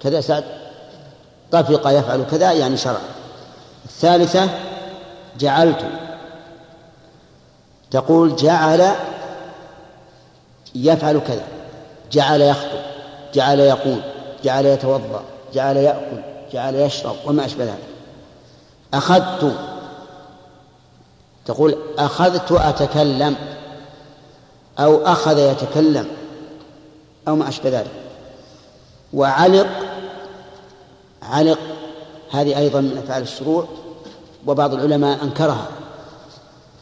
كذا 0.04 0.22
سعد؟ 0.22 0.44
طفق 1.52 1.88
يفعل 1.88 2.26
كذا 2.32 2.52
يعني 2.52 2.78
شرع. 2.78 3.00
الثالثة 3.86 4.50
جعلت. 5.40 5.86
تقول 7.92 8.36
جعل 8.36 8.92
يفعل 10.76 11.20
كذا. 11.28 11.44
جعل 12.12 12.42
يخطب 12.42 12.80
جعل 13.34 13.60
يقول 13.60 14.02
جعل 14.44 14.66
يتوضأ 14.66 15.24
جعل 15.54 15.78
يأكل 15.78 16.22
جعل 16.54 16.76
يشرب 16.76 17.16
وما 17.26 17.46
أشبه 17.46 17.64
ذلك. 17.64 17.88
أخذت 18.94 19.56
تقول 21.46 21.78
أخذت 21.98 22.52
اتكلم 22.52 23.36
أو 24.80 25.06
أخذ 25.06 25.38
يتكلم 25.38 26.08
أو 27.28 27.36
ما 27.36 27.50
أشبه 27.50 27.70
ذلك. 27.70 27.92
وعلق 29.14 29.68
علق 31.24 31.60
هذه 32.32 32.58
أيضا 32.58 32.82
من 32.82 32.98
أفعال 32.98 33.24
الشروع 33.24 33.68
وبعض 34.48 34.74
العلماء 34.74 35.24
أنكرها 35.24 35.68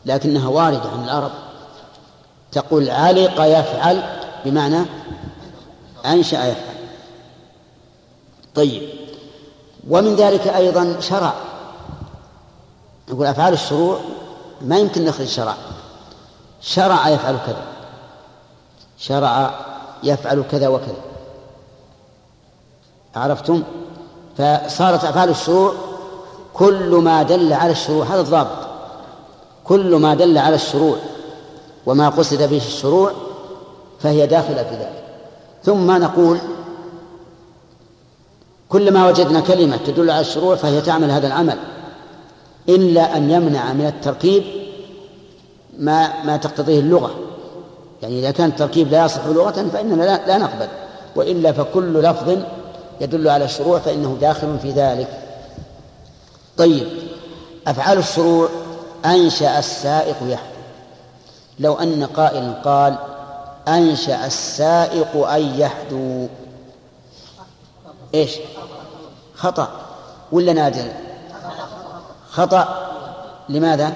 لكنها 0.05 0.49
واردة 0.49 0.89
عن 0.89 1.03
العرب. 1.03 1.31
تقول 2.57 2.89
علق 2.89 3.41
يفعل 3.41 4.03
بمعنى 4.45 4.85
أنشأ 6.05 6.35
يفعل. 6.35 6.77
طيب. 8.55 8.89
ومن 9.89 10.15
ذلك 10.15 10.47
أيضا 10.47 10.99
شرع. 10.99 11.33
نقول 13.09 13.25
أفعال 13.25 13.53
الشروع 13.53 13.99
ما 14.61 14.77
يمكن 14.77 15.05
نخرج 15.05 15.27
شرع. 15.27 15.53
شرع 16.61 17.09
يفعل 17.09 17.37
كذا. 17.45 17.63
شرع 18.97 19.51
يفعل 20.03 20.43
كذا 20.51 20.67
وكذا. 20.67 21.01
عرفتم؟ 23.15 23.63
فصارت 24.37 25.03
أفعال 25.03 25.29
الشروع 25.29 25.73
كل 26.53 26.95
ما 26.95 27.23
دل 27.23 27.53
على 27.53 27.71
الشروع. 27.71 28.05
هذا 28.05 28.21
الضابط. 28.21 28.67
كل 29.63 29.95
ما 29.95 30.15
دل 30.15 30.37
على 30.37 30.55
الشروع. 30.55 30.97
وما 31.87 32.09
قصد 32.09 32.49
به 32.49 32.57
الشروع 32.57 33.11
فهي 33.99 34.27
داخلة 34.27 34.63
في 34.63 34.75
ذلك. 34.75 35.03
ثم 35.63 35.91
نقول 35.91 36.37
كلما 38.69 39.07
وجدنا 39.07 39.39
كلمة 39.39 39.77
تدل 39.77 40.09
على 40.09 40.21
الشروع 40.21 40.55
فهي 40.55 40.81
تعمل 40.81 41.11
هذا 41.11 41.27
العمل 41.27 41.57
إلا 42.69 43.17
أن 43.17 43.31
يمنع 43.31 43.73
من 43.73 43.85
التركيب 43.85 44.43
ما 45.79 46.23
ما 46.23 46.37
تقتضيه 46.37 46.79
اللغة. 46.79 47.15
يعني 48.01 48.19
إذا 48.19 48.31
كان 48.31 48.49
التركيب 48.49 48.91
لا 48.91 49.05
يصح 49.05 49.25
لغة 49.25 49.69
فإننا 49.73 50.03
لا, 50.03 50.27
لا 50.27 50.37
نقبل 50.37 50.67
وإلا 51.15 51.51
فكل 51.51 51.93
لفظ 51.93 52.37
يدل 53.01 53.29
على 53.29 53.45
الشروع 53.45 53.79
فإنه 53.79 54.17
داخل 54.21 54.59
في 54.61 54.71
ذلك. 54.71 55.07
طيب 56.57 56.87
أفعال 57.67 57.97
الشروع 57.97 58.49
أنشأ 59.05 59.59
السائق 59.59 60.15
يحدث 60.27 60.56
لو 61.59 61.73
أن 61.73 62.05
قائل 62.05 62.53
قال 62.65 62.97
أنشأ 63.67 64.25
السائق 64.25 65.27
أن 65.27 65.59
يحدو 65.59 66.27
إيش؟ 68.13 68.31
خطأ. 69.35 69.69
ولا 70.31 70.53
نادر؟ 70.53 70.91
خطأ. 72.29 72.87
لماذا؟ 73.49 73.93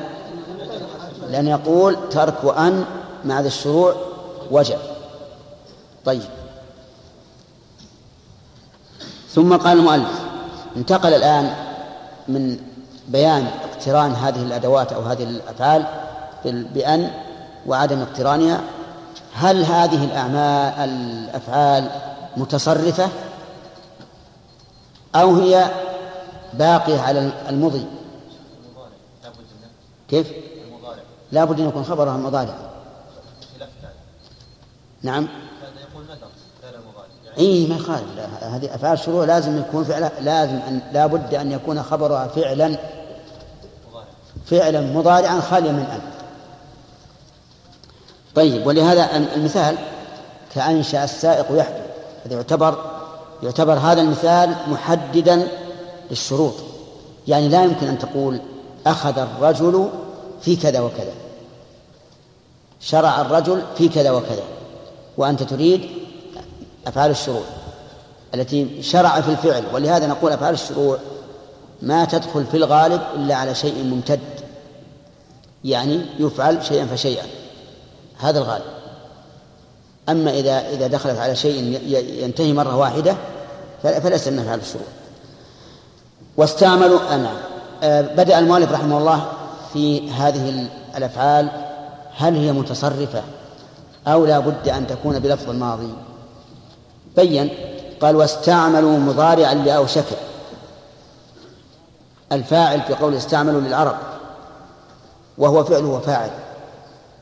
لأن 1.29 1.47
يقول 1.47 2.09
ترك 2.09 2.57
أن 2.57 2.85
مع 3.25 3.39
ذا 3.39 3.47
الشروع 3.47 3.95
وجب. 4.51 4.79
طيب. 6.05 6.29
ثم 9.29 9.57
قال 9.57 9.77
المؤلف 9.77 10.21
انتقل 10.77 11.13
الآن 11.13 11.53
من 12.27 12.57
بيان 13.07 13.47
اقتران 13.71 14.11
هذه 14.11 14.43
الأدوات 14.43 14.93
أو 14.93 15.01
هذه 15.01 15.23
الأفعال 15.23 15.85
بأن 16.45 17.11
وعدم 17.67 18.01
اقترانها 18.01 18.61
هل 19.33 19.63
هذه 19.63 20.03
الأعمال 20.03 20.89
الأفعال 20.89 21.89
متصرفة؟ 22.37 23.09
أو 25.15 25.35
هي 25.35 25.71
باقية 26.53 27.01
على 27.01 27.31
المضي؟ 27.49 27.85
كيف؟ 30.09 30.31
لا 31.31 31.45
بد 31.45 31.59
أن 31.59 31.67
يكون 31.67 31.83
خبرها 31.83 32.17
مضارع. 32.17 32.55
نعم. 35.03 35.27
إي 37.37 37.67
ما 37.67 37.75
يخالف. 37.75 38.03
هذه 38.41 38.75
أفعال 38.75 38.93
الشروع 38.93 39.25
لازم 39.25 39.59
يكون 39.59 39.83
فعلا 39.83 40.11
لازم 40.21 40.55
أن 40.55 40.81
لا 40.93 41.05
بد 41.05 41.33
أن 41.33 41.51
يكون 41.51 41.83
خبرها 41.83 42.27
فعلا 42.27 42.77
فعلا 44.45 44.81
مضارعا 44.81 45.39
خاليا 45.39 45.71
من 45.71 45.85
ان 45.85 46.10
طيب 48.35 48.67
ولهذا 48.67 49.15
المثال 49.35 49.77
كأنشأ 50.55 51.03
السائق 51.03 51.45
يحدث 51.51 51.81
هذا 52.25 52.35
يعتبر 52.35 52.91
يعتبر 53.43 53.73
هذا 53.73 54.01
المثال 54.01 54.55
محددا 54.67 55.47
للشروط. 56.09 56.53
يعني 57.27 57.49
لا 57.49 57.63
يمكن 57.63 57.87
أن 57.87 57.99
تقول 57.99 58.39
أخذ 58.87 59.19
الرجل 59.19 59.89
في 60.41 60.55
كذا 60.55 60.79
وكذا. 60.79 61.13
شرع 62.79 63.21
الرجل 63.21 63.61
في 63.77 63.89
كذا 63.89 64.11
وكذا. 64.11 64.43
وأنت 65.17 65.43
تريد 65.43 65.89
أفعال 66.87 67.11
الشروع 67.11 67.43
التي 68.33 68.83
شرع 68.83 69.21
في 69.21 69.31
الفعل. 69.31 69.63
ولهذا 69.73 70.07
نقول 70.07 70.31
أفعال 70.31 70.53
الشروع 70.53 70.97
ما 71.81 72.05
تدخل 72.05 72.45
في 72.45 72.57
الغالب 72.57 73.01
إلا 73.15 73.35
على 73.35 73.55
شيء 73.55 73.83
ممتد. 73.83 74.19
يعني 75.63 76.01
يفعل 76.19 76.65
شيئا 76.65 76.85
فشيئا. 76.85 77.40
هذا 78.21 78.39
الغالب. 78.39 78.63
أما 80.09 80.31
إذا 80.31 80.69
إذا 80.69 80.87
دخلت 80.87 81.19
على 81.19 81.35
شيء 81.35 81.79
ينتهي 82.23 82.53
مرة 82.53 82.75
واحدة 82.75 83.15
فليس 83.83 84.27
من 84.27 84.39
أفعال 84.39 84.59
الشروع 84.59 84.85
واستعملوا 86.37 87.15
نعم 87.15 87.37
آه 87.83 88.01
بدأ 88.01 88.39
المؤلف 88.39 88.71
رحمه 88.71 88.97
الله 88.97 89.25
في 89.73 90.11
هذه 90.11 90.67
الأفعال 90.97 91.49
هل 92.17 92.35
هي 92.35 92.51
متصرفة 92.51 93.23
أو 94.07 94.25
لا 94.25 94.39
بد 94.39 94.69
أن 94.69 94.87
تكون 94.87 95.19
بلفظ 95.19 95.49
الماضي؟ 95.49 95.93
بين 97.15 97.49
قال 98.01 98.15
واستعملوا 98.15 98.99
مضارعا 98.99 99.53
لأوشك. 99.53 100.05
الفاعل 102.31 102.81
في 102.81 102.93
قول 102.93 103.15
استعملوا 103.15 103.61
للعرب. 103.61 103.95
وهو 105.37 105.63
فعل 105.63 105.85
وفاعل. 105.85 106.29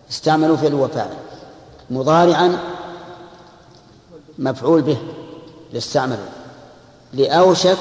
استعملوا 0.09 0.57
فعل 0.57 0.73
وفاعل 0.73 1.13
مضارعا 1.89 2.59
مفعول 4.39 4.81
به 4.81 4.97
لاستعملوا 5.73 6.25
لأوشك 7.13 7.77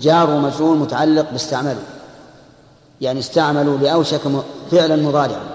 جار 0.00 0.30
ومجرور 0.30 0.76
متعلق 0.76 1.30
باستعملوا 1.30 1.82
يعني 3.00 3.20
استعملوا 3.20 3.78
لأوشك 3.78 4.20
فعلا 4.70 4.96
مضارعا. 4.96 5.46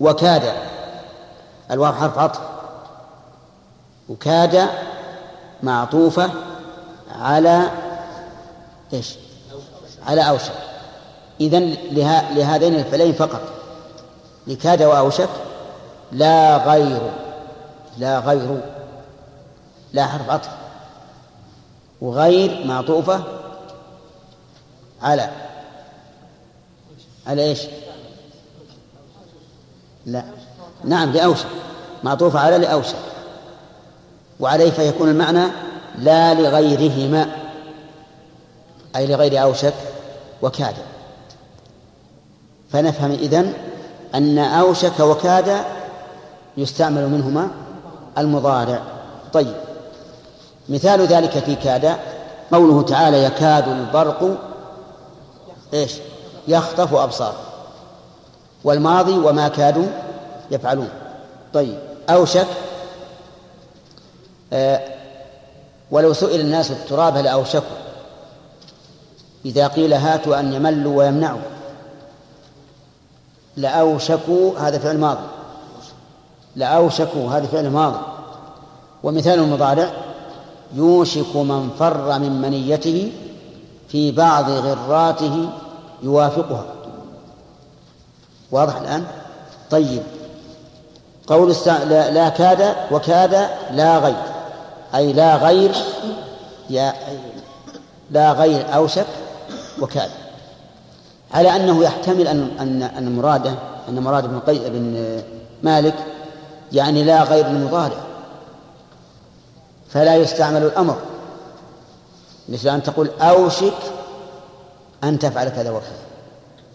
وكاد 0.00 0.52
الواو 1.70 1.92
حرف 1.92 2.18
عطف. 2.18 2.40
وكاد 4.08 4.68
معطوفة 5.62 6.30
على 7.20 7.70
إيش؟ 8.92 9.14
على 10.06 10.28
أوشك. 10.28 10.52
إذن 11.40 11.76
لهذين 12.34 12.74
الفعلين 12.74 13.12
فقط. 13.12 13.59
لكاد 14.50 14.82
وأوشك 14.82 15.28
لا 16.12 16.56
غير 16.56 17.00
لا 17.98 18.18
غير 18.18 18.60
لا 19.92 20.06
حرف 20.06 20.30
عطف 20.30 20.50
وغير 22.00 22.66
معطوفة 22.66 23.22
على 25.02 25.30
على 27.26 27.42
إيش؟ 27.42 27.60
لا 30.06 30.24
نعم 30.84 31.12
لأوشك 31.12 31.46
معطوفة 32.04 32.38
على 32.38 32.58
لأوشك 32.58 32.96
وعليه 34.40 34.70
فيكون 34.70 35.08
المعنى 35.08 35.46
لا 35.98 36.34
لغيرهما 36.34 37.26
أي 38.96 39.06
لغير 39.06 39.42
أوشك 39.42 39.74
وكاد 40.42 40.74
فنفهم 42.72 43.10
إذن 43.10 43.69
أن 44.14 44.38
أوشك 44.38 45.00
وكاد 45.00 45.64
يستعمل 46.56 47.08
منهما 47.08 47.50
المضارع. 48.18 48.82
طيب 49.32 49.54
مثال 50.68 51.06
ذلك 51.06 51.38
في 51.38 51.54
كاد. 51.54 51.96
قوله 52.52 52.82
تعالى 52.82 53.24
يكاد 53.24 53.68
البرق 53.68 54.38
إيش؟ 55.74 55.92
يخطف 56.48 56.94
أبصار. 56.94 57.34
والماضي 58.64 59.18
وما 59.18 59.48
كادوا 59.48 59.86
يفعلون. 60.50 60.88
طيب 61.54 61.78
أوشك 62.10 62.46
آه 64.52 64.80
ولو 65.90 66.12
سئل 66.12 66.40
الناس 66.40 66.70
التراب 66.70 67.16
لأوشكوا 67.16 67.76
إذا 69.44 69.66
قيل 69.66 69.92
هاتوا 69.92 70.40
أن 70.40 70.52
يملوا 70.52 70.98
ويمنعوا. 70.98 71.40
لأوشكوا 73.56 74.58
هذا 74.58 74.78
فعل 74.78 74.98
ماضي. 74.98 75.26
لأوشكوا 76.56 77.30
هذا 77.30 77.46
فعل 77.46 77.70
ماضي. 77.70 77.98
ومثال 79.02 79.38
المضارع 79.38 79.90
يوشك 80.74 81.36
من 81.36 81.70
فر 81.78 82.18
من 82.18 82.40
منيته 82.40 83.12
في 83.88 84.10
بعض 84.10 84.50
غراته 84.50 85.48
يوافقها. 86.02 86.64
واضح 88.50 88.76
الآن؟ 88.76 89.04
طيب. 89.70 90.02
قول 91.26 91.54
لا, 91.66 92.10
لا 92.10 92.28
كاد 92.28 92.74
وكاد 92.92 93.48
لا 93.72 93.98
غير. 93.98 94.22
أي 94.94 95.12
لا 95.12 95.36
غير 95.36 95.72
يا 96.70 96.94
لا 98.10 98.32
غير 98.32 98.74
أوشك 98.74 99.06
وكاد. 99.80 100.10
على 101.32 101.56
أنه 101.56 101.84
يحتمل 101.84 102.28
أن 102.28 102.50
أن 102.60 102.82
أن 102.82 103.16
مراده 103.16 103.54
أن 103.88 104.02
مراد 104.02 104.26
بن 104.26 104.38
قي 104.38 104.70
بن 104.70 105.22
مالك 105.62 105.94
يعني 106.72 107.04
لا 107.04 107.22
غير 107.22 107.46
المضارع. 107.46 108.00
فلا 109.88 110.16
يستعمل 110.16 110.62
الأمر. 110.62 110.98
مثل 112.48 112.68
أن 112.68 112.82
تقول 112.82 113.10
أوشك 113.20 113.78
أن 115.04 115.18
تفعل 115.18 115.48
كذا 115.48 115.70
وكذا. 115.70 116.00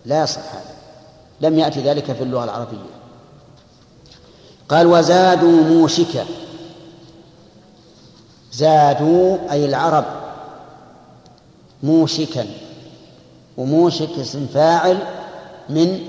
لا 0.05 0.23
يصح 0.23 0.39
هذا. 0.39 0.75
لم 1.41 1.59
يأتي 1.59 1.81
ذلك 1.81 2.11
في 2.11 2.23
اللغة 2.23 2.43
العربية. 2.43 2.77
قال 4.69 4.87
وزادوا 4.87 5.63
موشكا. 5.63 6.25
زادوا 8.53 9.37
أي 9.51 9.65
العرب 9.65 10.05
موشكا. 11.83 12.45
وموشك 13.57 14.09
اسم 14.21 14.47
فاعل 14.53 14.97
من 15.69 15.99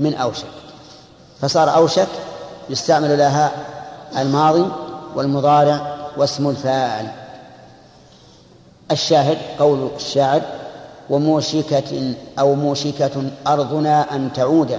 من 0.00 0.14
أوشك. 0.14 0.44
فصار 1.40 1.76
أوشك 1.76 2.08
يستعمل 2.70 3.18
لها 3.18 3.50
الماضي 4.18 4.70
والمضارع 5.14 5.96
واسم 6.16 6.48
الفاعل. 6.48 7.06
الشاهد 8.90 9.38
قول 9.58 9.88
الشاعر 9.96 10.42
وموشكة 11.10 12.14
أو 12.38 12.54
موشكة 12.54 13.30
أرضنا 13.46 14.16
أن 14.16 14.32
تعود 14.32 14.78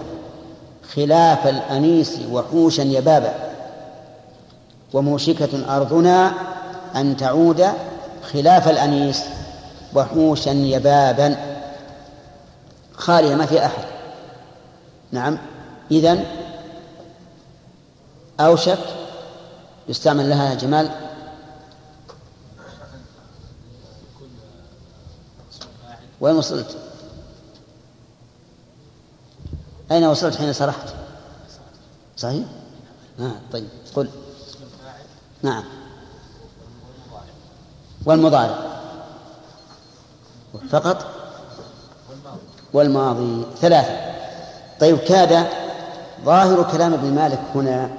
خلاف 0.96 1.48
الأنيس 1.48 2.20
وحوشا 2.32 2.82
يبابا. 2.82 3.34
وموشكة 4.94 5.76
أرضنا 5.78 6.34
أن 6.96 7.18
تعود 7.18 7.66
خلاف 8.34 8.70
الأنيس 8.70 9.24
وحوشا 9.94 10.50
يبابا. 10.50 11.55
خالية 12.98 13.36
ما 13.36 13.46
في 13.46 13.66
أحد. 13.66 13.86
نعم. 15.12 15.38
إذن 15.92 16.26
أوشك 18.40 18.80
يستعمل 19.88 20.30
لها 20.30 20.54
جمال. 20.54 20.92
وين 26.22 26.36
وصلت؟ 26.36 26.78
أين 29.92 30.04
وصلت 30.04 30.36
حين 30.36 30.54
سرحت؟ 30.54 30.94
صحيح؟ 32.18 32.46
آه 33.20 33.32
طيب. 33.52 33.68
قل. 33.96 34.10
نعم. 35.44 35.64
والمضارع. 38.06 38.76
فقط؟ 40.70 41.15
والماضي 42.76 43.46
ثلاثة. 43.62 43.98
طيب 44.80 44.98
كاد 44.98 45.48
ظاهر 46.26 46.72
كلام 46.72 46.94
ابن 46.94 47.14
مالك 47.14 47.40
هنا 47.56 47.90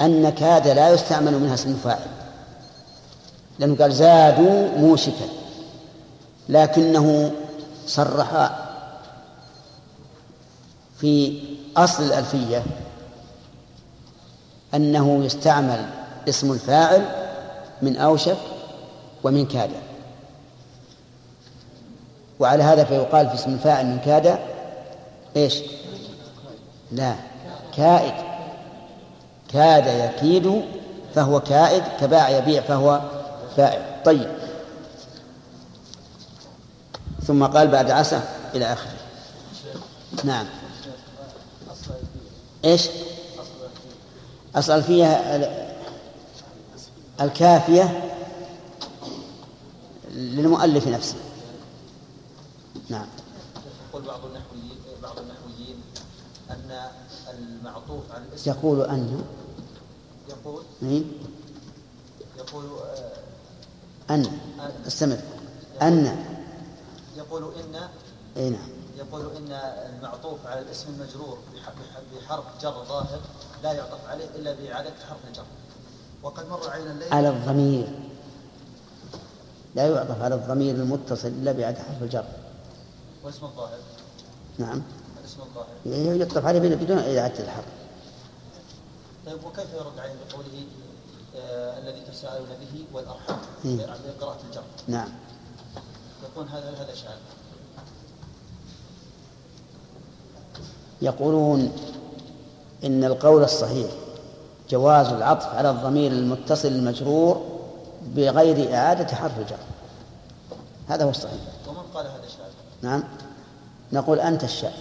أن 0.00 0.30
كاد 0.30 0.68
لا 0.68 0.90
يستعمل 0.90 1.38
منها 1.38 1.54
اسم 1.54 1.70
الفاعل 1.70 2.06
لأنه 3.58 3.76
قال 3.76 3.92
زادوا 3.92 4.78
موشكا 4.78 5.28
لكنه 6.48 7.30
صرح 7.86 8.50
في 11.00 11.42
أصل 11.76 12.02
الألفية 12.02 12.62
أنه 14.74 15.24
يستعمل 15.24 15.86
اسم 16.28 16.52
الفاعل 16.52 17.04
من 17.82 17.96
أوشك 17.96 18.36
ومن 19.24 19.46
كاد. 19.46 19.70
وعلى 22.40 22.62
هذا 22.62 22.84
فيقال 22.84 23.28
في 23.28 23.34
اسم 23.34 23.50
الفاعل 23.50 23.86
من 23.86 23.98
كاد. 23.98 24.38
إيش؟ 25.36 25.62
لا. 26.92 27.14
كائد. 27.76 28.14
كاد 29.52 29.86
يكيد 29.86 30.62
فهو 31.14 31.40
كائد 31.40 31.82
كباع 32.00 32.28
يبيع 32.28 32.62
فهو 32.62 33.00
فاعل. 33.56 33.82
طيب. 34.04 34.28
ثم 37.26 37.44
قال 37.44 37.68
بعد 37.68 37.90
عسى 37.90 38.20
إلى 38.54 38.72
آخره. 38.72 38.92
نعم. 40.24 40.46
إيش؟ 42.64 42.88
أصل 44.56 44.82
فيها 44.82 45.40
الكافية 47.20 48.12
للمؤلف 50.14 50.88
نفسه. 50.88 51.16
نعم. 52.88 53.06
يقول 53.90 54.02
بعض 54.02 54.20
النحويين 54.24 54.78
بعض 55.02 55.16
النحويين 55.18 55.80
أن 56.50 56.88
المعطوف 57.38 58.12
على 58.12 58.24
الاسم 58.24 58.50
يقول 58.50 58.82
أن 58.82 59.24
يقول 60.28 60.62
إيه؟ 60.82 61.02
يقول 62.38 62.64
آه، 62.64 64.14
أن. 64.14 64.38
استمر. 64.86 65.18
أن. 65.82 66.24
يقول 67.16 67.42
إن 67.54 67.88
أي 68.36 68.50
نعم. 68.50 68.68
يقول 68.98 69.22
إن 69.36 69.52
المعطوف 69.96 70.46
على 70.46 70.60
الاسم 70.60 70.86
المجرور 70.88 71.38
بح- 71.54 71.68
بح- 71.70 72.22
بحرف 72.24 72.44
جر 72.62 72.84
ظاهر 72.88 73.20
لا 73.62 73.72
يعطف 73.72 74.08
عليه 74.08 74.24
إلا 74.36 74.52
بإعادة 74.54 74.90
حرف 75.08 75.18
الجر 75.28 75.44
وقد 76.22 76.48
مر 76.48 76.70
علينا 76.70 76.90
الليل 76.92 77.12
على 77.14 77.28
الضمير. 77.28 77.98
لا 79.74 79.86
يعطف 79.88 80.22
على 80.22 80.34
الضمير 80.34 80.74
المتصل 80.74 81.28
إلا 81.28 81.52
بعد 81.52 81.78
حرف 81.78 82.02
الجر. 82.02 82.24
واسم 83.28 83.46
الظاهر. 83.46 83.78
نعم. 84.58 84.82
الاسم 85.20 85.40
الظاهر. 85.40 86.16
يعطف 86.16 86.46
عليه 86.46 86.60
بدون 86.60 86.98
إعادة 86.98 87.44
الحرف 87.44 87.64
طيب 89.26 89.44
وكيف 89.44 89.74
يرد 89.74 89.98
عليه 89.98 90.14
بقوله 90.28 90.66
آه 91.36 91.78
الذي 91.78 92.00
تساءلون 92.12 92.48
به 92.48 92.84
والأرحام؟ 92.92 93.38
إيه. 93.64 93.76
بقراءة 93.76 94.38
الجر. 94.50 94.62
نعم. 94.88 95.08
يكون 96.24 96.48
هذا 96.48 96.70
هذا 96.70 96.94
شاذ 96.94 97.16
يقولون 101.02 101.72
إن 102.84 103.04
القول 103.04 103.42
الصحيح 103.42 103.90
جواز 104.70 105.06
العطف 105.06 105.46
على 105.46 105.70
الضمير 105.70 106.12
المتصل 106.12 106.68
المجرور 106.68 107.42
بغير 108.02 108.74
إعادة 108.74 109.16
حرف 109.16 109.38
الجر. 109.38 109.58
هذا 110.88 111.04
هو 111.04 111.10
الصحيح. 111.10 111.40
ومن 111.68 111.82
قال 111.94 112.06
هذا 112.06 112.27
نعم. 112.82 113.02
نقول 113.92 114.20
أنت 114.20 114.44
الشاذ. 114.44 114.72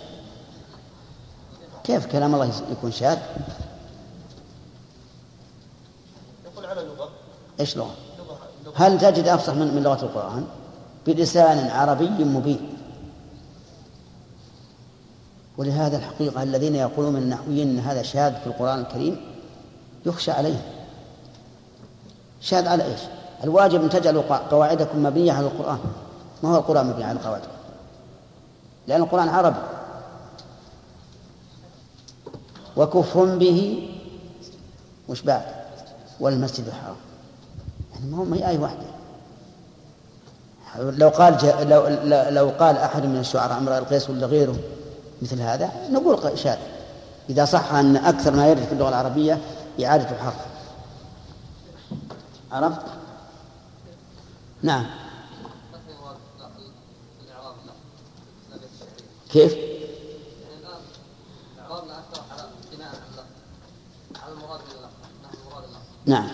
كيف 1.83 2.05
كلام 2.05 2.33
الله 2.35 2.51
يكون 2.71 2.91
شاذ؟ 2.91 3.17
يقول 6.45 6.65
على 6.65 6.81
لغة. 6.81 7.09
إيش 7.59 7.77
لغة؟ 7.77 7.91
هل 8.75 8.99
تجد 8.99 9.27
أفصح 9.27 9.53
من, 9.53 9.75
من 9.75 9.83
لغة 9.83 10.01
القرآن؟ 10.05 10.45
بلسان 11.07 11.67
عربي 11.69 12.09
مبين. 12.23 12.73
ولهذا 15.57 15.97
الحقيقة 15.97 16.43
الذين 16.43 16.75
يقولون 16.75 17.13
من 17.13 17.21
النحويين 17.21 17.69
أن 17.69 17.79
هذا 17.79 18.01
شاذ 18.01 18.33
في 18.41 18.47
القرآن 18.47 18.79
الكريم 18.79 19.21
يخشى 20.05 20.31
عليهم 20.31 20.61
شاذ 22.41 22.67
على 22.67 22.83
إيش؟ 22.83 22.99
الواجب 23.43 23.83
أن 23.83 23.89
تجعلوا 23.89 24.21
قوا- 24.21 24.47
قواعدكم 24.51 25.03
مبنية 25.03 25.31
على 25.31 25.45
القرآن. 25.47 25.79
ما 26.43 26.49
هو 26.49 26.55
القرآن 26.57 26.85
مبني 26.87 27.03
على 27.03 27.19
القواعد؟ 27.19 27.41
لأن 28.87 29.01
القرآن 29.01 29.29
عربي 29.29 29.59
وكفر 32.77 33.25
به 33.37 33.89
وش 35.09 35.21
بعد. 35.21 35.45
والمسجد 36.19 36.67
الحرام. 36.67 36.95
يعني 37.93 38.05
ما 38.05 38.17
هو 38.17 38.33
هي 38.33 38.49
آية 38.49 38.57
واحدة. 38.59 38.87
لو 40.79 41.09
قال 41.09 41.37
جا 41.37 41.63
لو, 41.63 41.87
لو- 42.29 42.49
قال 42.49 42.77
أحد 42.77 43.05
من 43.05 43.17
الشعراء 43.19 43.57
امرأ 43.57 43.77
القيس 43.77 44.09
ولا 44.09 44.27
غيره 44.27 44.55
مثل 45.21 45.41
هذا 45.41 45.71
نقول 45.91 46.39
شاذ. 46.39 46.57
إذا 47.29 47.45
صح 47.45 47.73
أن 47.73 47.95
أكثر 47.97 48.35
ما 48.35 48.47
يرد 48.47 48.63
في 48.63 48.71
اللغة 48.71 48.89
العربية 48.89 49.41
إعادة 49.85 50.09
الحرف. 50.15 50.45
عرفت؟ 52.51 52.81
نعم 54.61 54.85
كيف؟ 55.73 55.97
إعرابنا 55.97 56.11
أكثر 56.41 56.63
على 57.33 57.53
بناء 57.63 57.75
على 58.51 58.55
اللفظ 58.55 58.55
على 58.55 58.55
المراد 58.55 58.55
من 58.55 58.55
اللفظ 58.55 58.83
نحو 58.83 58.85
مراد 58.85 59.16
اللفظ 59.29 59.57
نعم. 66.05 66.27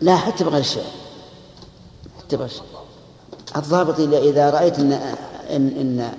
لا 0.00 0.16
حتى 0.16 0.44
بغير 0.44 0.60
الشعر. 0.60 0.84
حتى 2.18 2.36
بغير 2.36 2.50
الشعر. 2.50 2.66
الضابط 3.56 3.94
إذا- 3.96 4.54
رأيت 4.54 4.78
إن 4.78 4.92
إن, 4.92 5.68
إن 5.68 6.12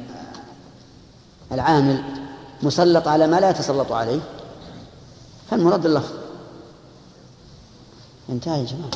العامل 1.52 2.04
مسلط 2.64 3.08
على 3.08 3.28
ما 3.28 3.40
لا 3.40 3.50
يتسلط 3.50 3.92
عليه 3.92 4.20
فالمراد 5.52 5.86
اللفظ 5.86 6.14
انتهى 8.30 8.60
يا 8.60 8.66
جماعة. 8.66 8.92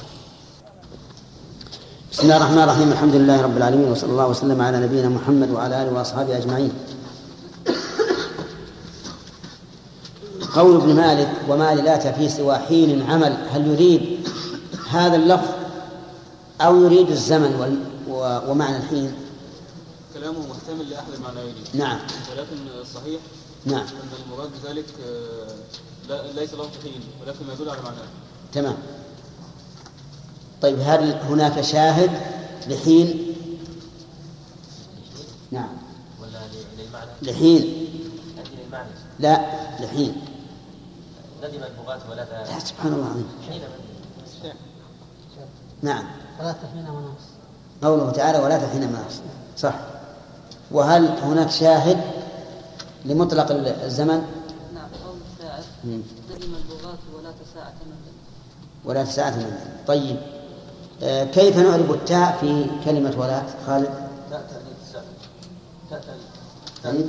بسم 2.13 2.23
الله 2.23 2.37
الرحمن 2.37 2.59
الرحيم. 2.59 2.91
الحمد 2.91 3.15
لله 3.15 3.41
رب 3.41 3.57
العالمين 3.57 3.91
وصلى 3.91 4.11
الله 4.11 4.27
وسلم 4.27 4.61
على 4.61 4.77
نبينا 4.79 5.09
محمد 5.09 5.51
وعلى 5.51 5.81
آله 5.83 5.91
وأصحابه 5.93 6.37
أجمعين. 6.37 6.71
قول 10.55 10.75
ابن 10.75 10.95
مالك 10.95 11.29
وما 11.49 11.75
لات 11.75 12.07
في 12.07 12.29
سوى 12.29 12.55
حين 12.55 13.01
عمل 13.11 13.37
هل 13.51 13.67
يريد 13.67 14.27
هذا 14.89 15.15
اللفظ 15.15 15.47
أو 16.61 16.81
يريد 16.83 17.09
الزمن 17.09 17.55
وال- 17.55 17.83
و- 18.09 18.51
ومعنى 18.51 18.77
الحين؟ 18.77 19.13
كلامه 20.13 20.39
محتمل 20.39 20.89
لأحد 20.89 21.13
المعنيين 21.17 21.53
نعم. 21.73 21.99
ولكن 22.31 22.57
الصحيح 22.81 23.19
نعم. 23.65 23.79
أن 23.79 24.09
المراد 24.25 24.49
بذلك 24.63 24.85
آه، 26.09 26.31
ليس 26.35 26.53
لفظ 26.53 26.69
حين 26.83 27.01
ولكن 27.25 27.45
ما 27.47 27.53
يدل 27.53 27.69
على 27.69 27.81
معناه. 27.81 28.07
تمام. 28.53 28.75
طيب 30.63 30.79
هل 30.79 31.13
هناك 31.13 31.61
شاهد 31.61 32.11
لحين؟ 32.67 33.35
نعم. 35.51 35.69
ولا 36.21 36.39
للمعنى؟ 36.77 37.11
لحين. 37.21 37.87
لا 39.19 39.41
لحين. 39.79 40.21
ندم 41.43 41.63
البغاة 41.63 41.99
ولا 42.09 42.21
لا؟ 42.21 42.59
سبحان 42.59 42.93
الله 42.93 43.05
العظيم. 43.05 43.27
حين 43.49 43.61
نعم. 45.81 46.03
ثلاثة 46.37 46.67
حين 46.73 46.89
ونص 46.89 47.23
قوله 47.83 48.11
تعالى 48.11 48.39
ولا 48.39 48.57
تحين 48.57 48.87
مناص 48.89 49.13
صح. 49.57 49.75
وهل 50.71 51.05
هناك 51.07 51.49
شاهد 51.49 52.01
لمطلق 53.05 53.51
الزمن؟ 53.83 54.21
نعم 54.73 54.89
قول 55.05 55.17
الشاعر 55.37 55.63
مم. 55.83 56.01
دلم 56.29 56.55
اللغات 56.55 56.99
ولا 57.15 57.31
تساعة 57.31 57.73
من 57.85 58.13
ولا 58.85 59.03
تسعة 59.03 59.29
من 59.35 59.57
طيب. 59.87 60.32
كيف 61.31 61.57
نعرب 61.57 61.91
التاء 61.91 62.37
في 62.41 62.65
كلمة 62.85 63.13
ولاة 63.17 63.43
خالد؟ 63.67 63.89
تاء 66.83 67.05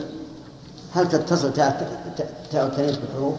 هل 0.94 1.09
تتصل 1.09 1.52
تاء 1.52 2.02
تاء- 2.50 2.66
التانيث 2.66 2.96
بالحروف؟ 2.96 3.35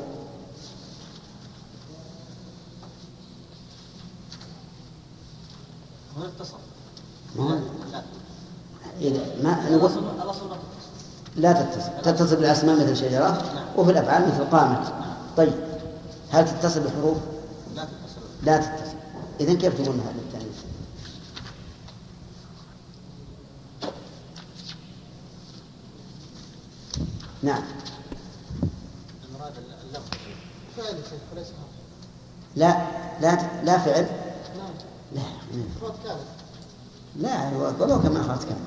هنا 6.17 6.25
اتصل 6.27 6.57
ما 7.35 7.61
إذا 9.01 9.19
ما 9.43 9.69
ما 9.69 10.55
لا 11.35 11.51
تتصل. 11.53 11.89
تتصل 12.03 12.35
بالأسماء 12.35 12.75
مثل 12.75 12.95
شجرة 12.97 13.41
وفي 13.77 13.91
الأفعال 13.91 14.27
مثل 14.27 14.49
قامت. 14.51 14.93
طيب. 15.37 15.53
هل 16.31 16.45
تتصل 16.45 16.79
بالحروف؟ 16.79 17.17
لا 17.75 17.83
تتصل. 17.83 18.21
لا 18.43 18.57
تتصل. 18.57 18.95
إذا 19.39 19.53
كيف 19.53 19.73
تقول 19.81 19.95
هذا 19.95 20.34
نعم. 27.45 27.63
المراد 29.29 29.53
اللفظ 29.57 30.09
فعل 30.77 30.85
يا 30.85 31.03
شيخ 31.03 31.21
وليس 31.33 31.47
حرف 31.47 31.75
لا 32.55 32.87
لا 33.21 33.63
لا 33.63 33.77
فعل. 33.77 34.07
لا. 35.15 35.21
لا 37.15 37.49
هو 37.49 37.73
ولو 37.79 38.01
كما 38.01 38.21
أخوات 38.21 38.43
كان. 38.43 38.57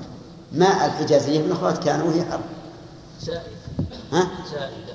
ما 0.51 0.85
الحجازية 0.85 1.41
من 1.41 1.51
أخوات 1.51 1.83
كان 1.83 2.01
وهي 2.01 2.25
حرف 2.25 2.41
زائد 3.21 3.57
ها؟ 4.11 4.27
زائدة. 4.51 4.93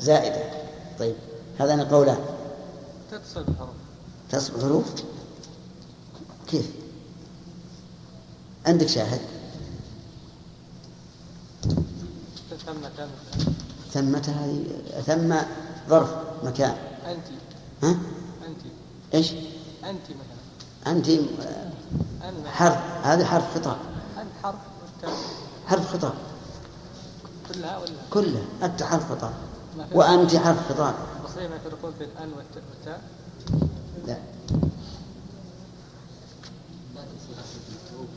زائدة 0.00 0.42
طيب 0.98 1.14
هذان 1.58 1.80
القولان 1.80 2.18
تتصل 3.10 3.44
بالحروف 3.44 3.74
تصبح 4.30 4.62
حروف 4.62 4.84
كيف؟ 6.46 6.70
عندك 8.66 8.86
شاهد؟ 8.86 9.20
ثم 12.66 12.80
كان 12.96 13.08
ثمة 13.92 14.34
هذه 14.40 14.64
ثم 15.06 15.34
ظرف 15.88 16.10
مكان. 16.44 16.76
أنت. 17.06 17.24
ها؟ 17.82 17.90
أنت. 18.46 18.60
إيش؟ 19.14 19.32
أنت 19.84 20.02
مثلا. 20.10 20.92
أنت 20.92 21.08
أن 21.08 22.46
حرف. 22.46 22.78
هذه 23.06 23.24
حرف 23.24 23.54
خطاب 23.54 23.76
حرف 24.42 24.54
حرف 25.66 25.92
خطاب 25.92 26.14
كلها 27.54 27.78
ولا؟ 27.78 27.90
كله 28.10 28.44
أنت 28.62 28.82
حرف 28.82 29.12
خطاب 29.12 29.32
وأنت 29.92 30.36
حرف 30.36 30.68
خطاب 30.72 30.94
المصريين 31.20 31.50
ما 31.50 31.56
يفرقون 31.56 31.92
بين 31.98 32.08
أن 32.22 32.32
والت- 32.32 32.62
والتاء. 32.70 33.00
لا. 34.06 34.16
لا 36.94 37.02
الحروف 37.02 38.08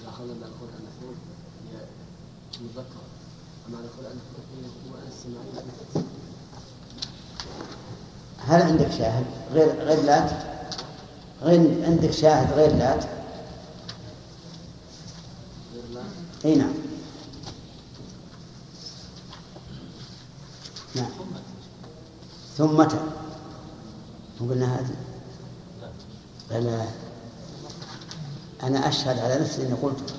إذا 0.00 0.08
أخذنا 0.08 0.46
القرآن 0.46 0.80
المفعول 0.80 1.16
هل 8.38 8.62
عندك 8.62 8.90
شاهد؟ 8.90 9.24
غير 9.52 9.68
غير 9.84 10.02
لات 10.02 10.30
غير 11.42 11.84
عندك 11.84 12.10
شاهد 12.10 12.52
غير 12.52 12.76
لات 12.76 13.04
إي 16.44 16.54
نعم. 16.54 16.72
نعم. 20.96 21.10
ثم 22.56 22.82
قلنا 24.40 24.78
هذه؟ 24.78 24.96
لا 26.50 26.84
أنا 28.62 28.88
أشهد 28.88 29.18
على 29.18 29.40
نفسي 29.40 29.62
أني 29.62 29.72
قلت. 29.72 30.14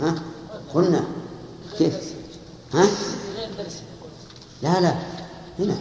ها؟ 0.00 0.14
قلنا. 0.74 1.04
كيف؟ 1.78 2.14
ها؟ 2.74 2.86
لا 4.62 4.80
لا. 4.80 4.94
هنا. 5.58 5.76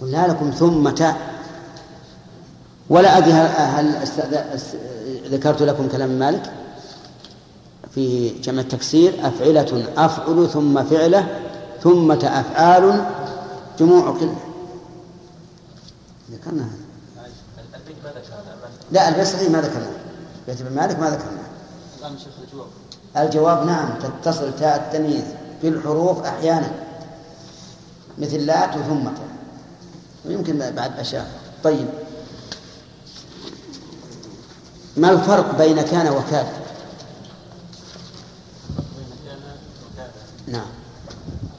قلنا 0.00 0.26
لكم 0.26 0.50
ثم 0.50 0.90
تاء 0.90 1.16
ولا 2.90 3.18
أدري 3.18 3.32
هل, 3.32 3.86
هل 3.86 4.60
ذكرت 5.30 5.62
لكم 5.62 5.88
كلام 5.88 6.10
مالك؟ 6.10 6.52
في 7.94 8.28
جمع 8.28 8.60
التكسير 8.60 9.26
أفعلة 9.28 9.92
أفعل 9.96 10.48
ثم 10.52 10.84
فعلة 10.84 11.40
ثم 11.82 12.12
أفعال 12.12 13.04
جموع 13.78 14.10
قلة 14.10 14.36
ذكرنا 16.30 16.62
هذا. 16.62 16.88
لا 18.92 19.08
البيت 19.08 19.50
ما 19.50 19.60
ذكرناه 19.60 19.90
بيت 20.46 20.60
ابن 20.60 20.76
مالك 20.76 20.98
ما 20.98 21.10
ذكرناه 21.10 21.48
الآن 22.00 22.18
شيخ 22.18 22.32
الجواب. 22.44 22.66
الجواب 23.16 23.66
نعم 23.66 23.88
تتصل 23.98 24.56
تاء 24.56 24.76
التمييز 24.76 25.24
بالحروف 25.62 26.24
أحيانا. 26.24 26.70
مثل 28.18 28.46
لات 28.46 28.76
وثمة 28.76 29.12
ويمكن 30.26 30.58
بعد 30.58 30.98
أشياء. 30.98 31.30
طيب. 31.64 31.88
ما 34.96 35.10
الفرق 35.10 35.58
بين 35.58 35.82
كان 35.82 36.12
وكاد؟ 36.12 36.46
نعم. 40.46 40.66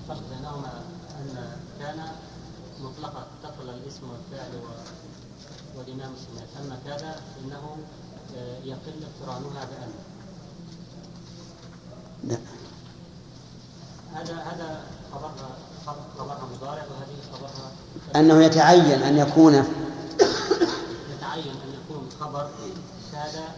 الفرق 0.01 0.23
بينهما 0.29 0.71
أن 1.19 1.45
كان 1.79 1.97
مطلقة 2.79 3.27
الاسم 3.89 4.01
والفعل 4.09 4.51
والإمام 5.77 6.11
أما 6.59 6.77
كان 6.85 6.97
فإنه 6.97 7.77
آه، 8.37 8.57
يقل 8.63 8.93
اقترانها 9.03 9.65
بأن. 9.65 9.93
لا. 12.23 12.37
هذا 14.13 14.33
هذا 14.33 14.81
خبرها 15.13 15.49
خبر- 15.85 15.95
خبرها 16.19 16.45
مضارع 16.55 16.83
وهذه 16.83 17.17
خبرها 17.33 17.71
أنه 18.15 18.43
يتعين 18.43 19.01
أن 19.03 19.17
يكون 19.17 19.53
يتعين 19.53 21.51
أن 21.63 21.73
يكون 21.83 22.09
خبر 22.19 22.49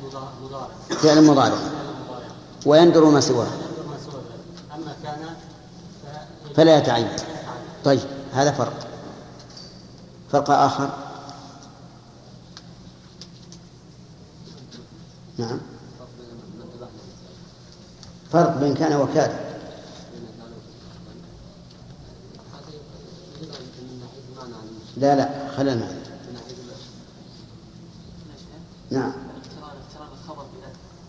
مضا- 0.03 0.31
مضارع. 0.43 0.67
فعل 0.89 1.23
مضارع. 1.23 1.57
ويندر 2.65 3.05
ما 3.05 3.21
سواه. 3.21 3.47
أما 4.75 4.95
كان 5.03 5.35
فلا 6.55 6.77
يتعين 6.77 7.05
يتعين. 7.07 7.27
طيب 7.83 7.99
هذا 8.33 8.51
فرق. 8.51 8.87
فرق 10.31 10.49
آخر. 10.51 10.89
نعم. 15.37 15.59
فرق 18.31 18.57
بين 18.57 18.73
كان 18.73 18.95
وكاد. 18.95 19.31
لا 24.97 25.15
لا 25.15 25.29
خلنا 25.57 25.87
نعم. 28.91 29.11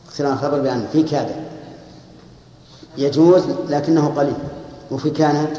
اقتران 0.08 0.32
الخبر 0.32 0.60
بأن 0.60 0.88
في 0.92 1.02
كاد. 1.02 1.46
يجوز 2.98 3.42
لكنه 3.68 4.08
قليل. 4.16 4.36
وفي 4.90 5.10
كان 5.10 5.54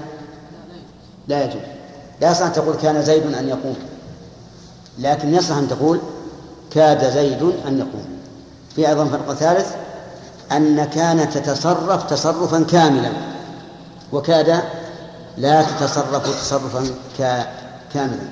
لا 1.28 1.44
يجوز. 1.44 1.62
لا 2.22 2.32
يصح 2.32 2.46
أن 2.46 2.54
تقول 2.54 2.76
كان 2.76 3.02
زيد 3.02 3.34
أن 3.34 3.50
يقوم. 3.50 3.76
لكن 5.00 5.34
يصح 5.34 5.56
أن 5.56 5.68
تقول 5.68 6.00
كاد 6.72 7.12
زيد 7.14 7.44
أن 7.68 7.80
يقوم. 7.80 8.06
في 8.76 8.90
أيضا 8.90 9.06
فرق 9.06 9.34
ثالث. 9.34 9.83
أن 10.58 10.86
كان 10.86 11.30
تتصرف 11.30 12.04
تصرفا 12.04 12.64
كاملا 12.64 13.12
وكاد 14.12 14.62
لا 15.38 15.62
تتصرف 15.64 16.42
تصرفا 16.42 16.88
كا- 17.18 17.48
كاملا. 17.94 18.30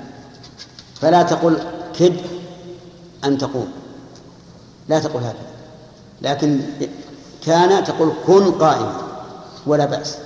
فلا 1.00 1.22
تقل 1.22 1.58
كد 1.98 2.16
أن 3.24 3.38
تقوم 3.38 3.72
لا 4.88 4.98
تقول 4.98 5.22
هكذا. 5.22 5.36
لكن 6.22 6.60
كان 7.46 7.84
تقول 7.84 8.12
كن 8.26 8.52
قائما 8.52 8.92
ولا 9.66 9.84
بأس. 9.84 10.16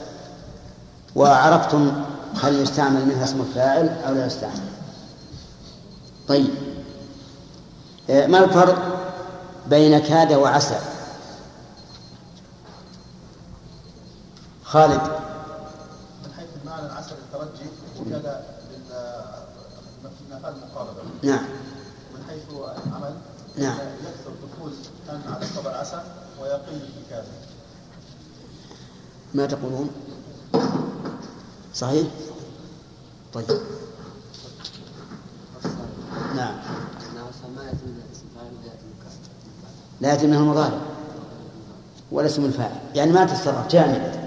وعرفتم 1.16 1.92
هل 2.42 2.62
يستعمل 2.62 3.06
منها 3.06 3.24
اسم 3.24 3.40
الفاعل 3.40 3.96
أو 4.08 4.14
لا 4.14 4.26
يستعمل. 4.26 4.60
طيب. 6.28 6.50
آه، 8.10 8.26
ما 8.26 8.44
الفرق 8.44 8.76
بين 9.70 9.98
كاد 9.98 10.32
وعسى؟ 10.32 10.78
خالد. 14.66 15.00
من 16.24 16.32
حيث 16.36 16.48
المعنى 16.62 16.86
العسل 16.86 17.12
الترجي 17.12 17.70
وكذا 18.00 18.44
للنفاذ 20.30 20.54
المقاربة 20.54 21.02
نعم. 21.22 21.44
من 22.14 22.24
حيث 22.28 22.42
العمل 22.86 23.14
نعم. 23.56 23.78
يكثر 23.78 24.30
دخول 24.42 24.72
يجوز 24.72 24.86
أن 25.10 25.22
على 25.34 25.46
خبر 25.46 25.70
عسى 25.74 26.02
ويقل 26.40 26.80
في 26.80 27.10
كاد 27.10 27.24
ما 29.34 29.46
تقولون؟ 29.46 29.90
صحيح؟ 31.74 32.08
طيب. 33.34 33.46
نعم. 36.36 36.54
لا 40.00 40.14
يتم 40.14 40.26
منه 40.26 40.38
المضارع 40.38 40.78
ولا 42.12 42.26
اسم 42.26 42.44
الفاعل. 42.44 42.80
يعني 42.94 43.12
ما 43.12 43.24
تتصرف 43.24 43.68
جامدة 43.68 44.25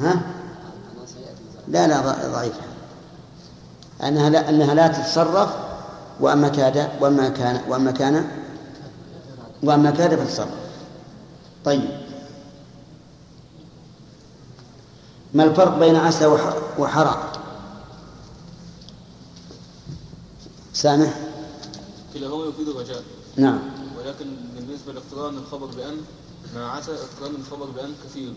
ها؟ 0.00 0.20
لا 1.68 1.86
لا 1.86 2.00
ضعيفة 2.32 2.60
أنها 4.02 4.30
لا 4.30 4.48
أنها 4.48 4.74
لا 4.74 4.88
تتصرف 4.88 5.54
وأما 6.20 6.48
كاد 6.48 6.88
وأما 7.00 7.28
كان 7.28 7.60
وأما 7.68 7.90
كان 7.90 8.28
وأما 9.62 9.90
كاد 9.90 10.14
فتصرف. 10.24 10.48
طيب. 11.64 11.90
ما 15.34 15.44
الفرق 15.44 15.78
بين 15.78 15.96
عسى 15.96 16.26
وح- 16.26 16.78
وحرى 16.78 17.32
سامح؟ 20.72 21.14
كلاهما 22.14 22.44
يفيد 22.46 22.68
الرجاء. 22.68 23.02
نعم. 23.36 23.58
ولكن 23.98 24.26
بالنسبة 24.56 24.92
لاقتران 24.92 25.34
الخبر 25.38 25.66
بأن 25.66 25.96
مع 26.56 26.72
عسى 26.76 26.90
اقتران 26.92 27.34
الخبر 27.40 27.66
بأن 27.66 27.92
كثير. 28.04 28.32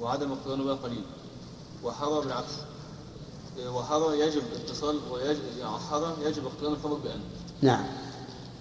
وعدم 0.00 0.32
اقترانه 0.32 0.64
بها 0.64 0.74
قليل. 0.74 1.02
وحرى 1.84 2.20
بالعكس. 2.20 2.52
وحرى 3.66 4.20
يجب 4.20 4.42
اتصال 4.54 4.98
ويجب 5.10 5.40
يعني 5.60 5.76
حرى 5.90 6.12
يجب 6.24 6.42
اقتران 6.46 6.72
الخبر 6.72 6.94
بأن. 6.94 7.20
نعم. 7.62 7.84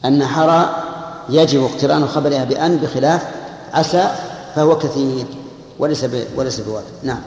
أن 0.05 0.25
حرى 0.25 0.83
يجب 1.29 1.63
اقتران 1.63 2.07
خبرها 2.07 2.43
بأن 2.43 2.77
بخلاف 2.77 3.35
عسى 3.73 4.15
فهو 4.55 4.77
كثير 4.77 5.25
وليس 5.79 6.05
ب... 6.05 6.27
وليس 6.35 6.59
بواجب. 6.59 6.85
نعم. 7.03 7.21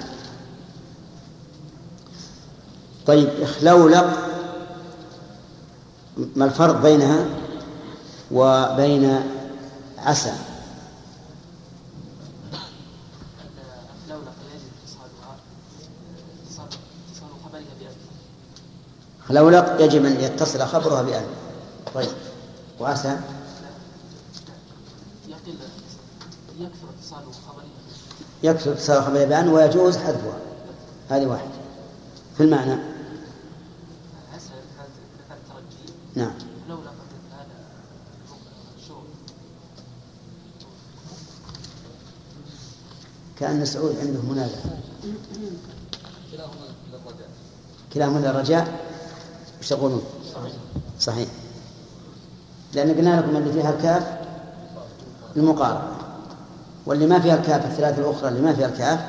طيب 3.06 3.28
اخلولق 3.42 4.12
ما 6.36 6.44
الفرق 6.44 6.82
بينها 6.82 7.26
وبين 8.30 9.22
عسى؟ 9.98 10.32
اللولق 14.12 14.34
يجب 14.54 14.72
اتصالها 14.84 15.36
اتصال 16.44 16.66
اتصال 17.10 17.30
خبرها 17.44 17.60
بأب 17.80 17.96
خلولق 19.28 19.80
يجب 19.80 20.04
أن 20.04 20.20
يتصل 20.20 20.66
خبرها 20.66 21.02
بأن 21.02 21.26
طيب. 21.94 22.10
وعسى؟ 22.80 23.16
يكثر 26.58 26.88
اتصال 26.98 27.22
خبرها 27.48 27.64
يكثر 28.42 28.72
اتصال 28.72 29.02
خبرها 29.02 29.24
بأن 29.24 29.48
ويجوز 29.48 29.96
حذفها. 29.96 30.38
هذه 31.10 31.26
واحدة. 31.26 31.50
في 32.36 32.42
المعنى؟ 32.42 32.92
نعم 36.14 36.32
لولا 36.68 36.90
قد 36.90 36.96
هذا 37.32 37.46
شروط 38.88 39.04
كأن 43.42 43.64
سعود 43.64 43.96
عنده 44.00 44.20
منازعة 44.22 44.62
كلاهما 47.94 48.18
للرجاء 48.18 48.80
وش 49.60 49.68
تقولون؟ 49.68 50.02
صحيح. 51.00 51.28
لأن 52.74 52.94
قلنا 52.94 53.20
لكم 53.20 53.36
اللي 53.36 53.52
فيها 53.52 53.70
الكاف 53.70 54.18
المقارنة. 55.36 55.96
واللي 56.86 57.06
ما 57.06 57.20
فيها 57.20 57.34
الكاف 57.34 57.66
الثلاث 57.66 57.98
الأخرى 57.98 58.28
اللي 58.28 58.40
ما 58.40 58.52
فيها 58.54 58.66
الكاف 58.66 59.00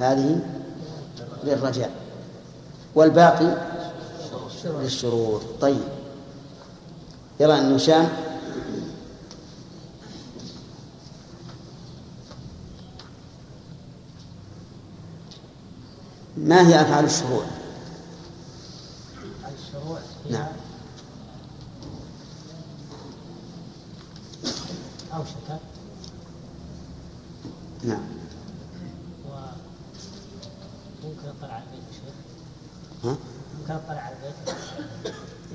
هذه 0.00 0.40
للرجاء. 1.44 1.90
والباقي 2.94 3.56
للشروط 4.64 5.42
طيب. 5.60 5.84
يلا 7.40 7.58
النشام 7.58 8.08
ما 16.44 16.68
هي 16.68 16.80
أفعال 16.80 17.04
الشروع؟ 17.04 17.44
الشروع؟ 19.58 19.98
نعم. 20.30 20.46
أوشك 25.14 25.60
نعم. 27.84 28.02
وممكن 31.04 31.28
أطلع 31.28 31.54
على 31.54 31.64
البيت 31.64 31.84
يا 31.88 31.92
شيخ؟ 31.92 32.14
ها؟ 33.04 33.16
ممكن 33.60 33.72
أطلع 33.72 34.00
على 34.00 34.16
البيت؟ 34.16 34.56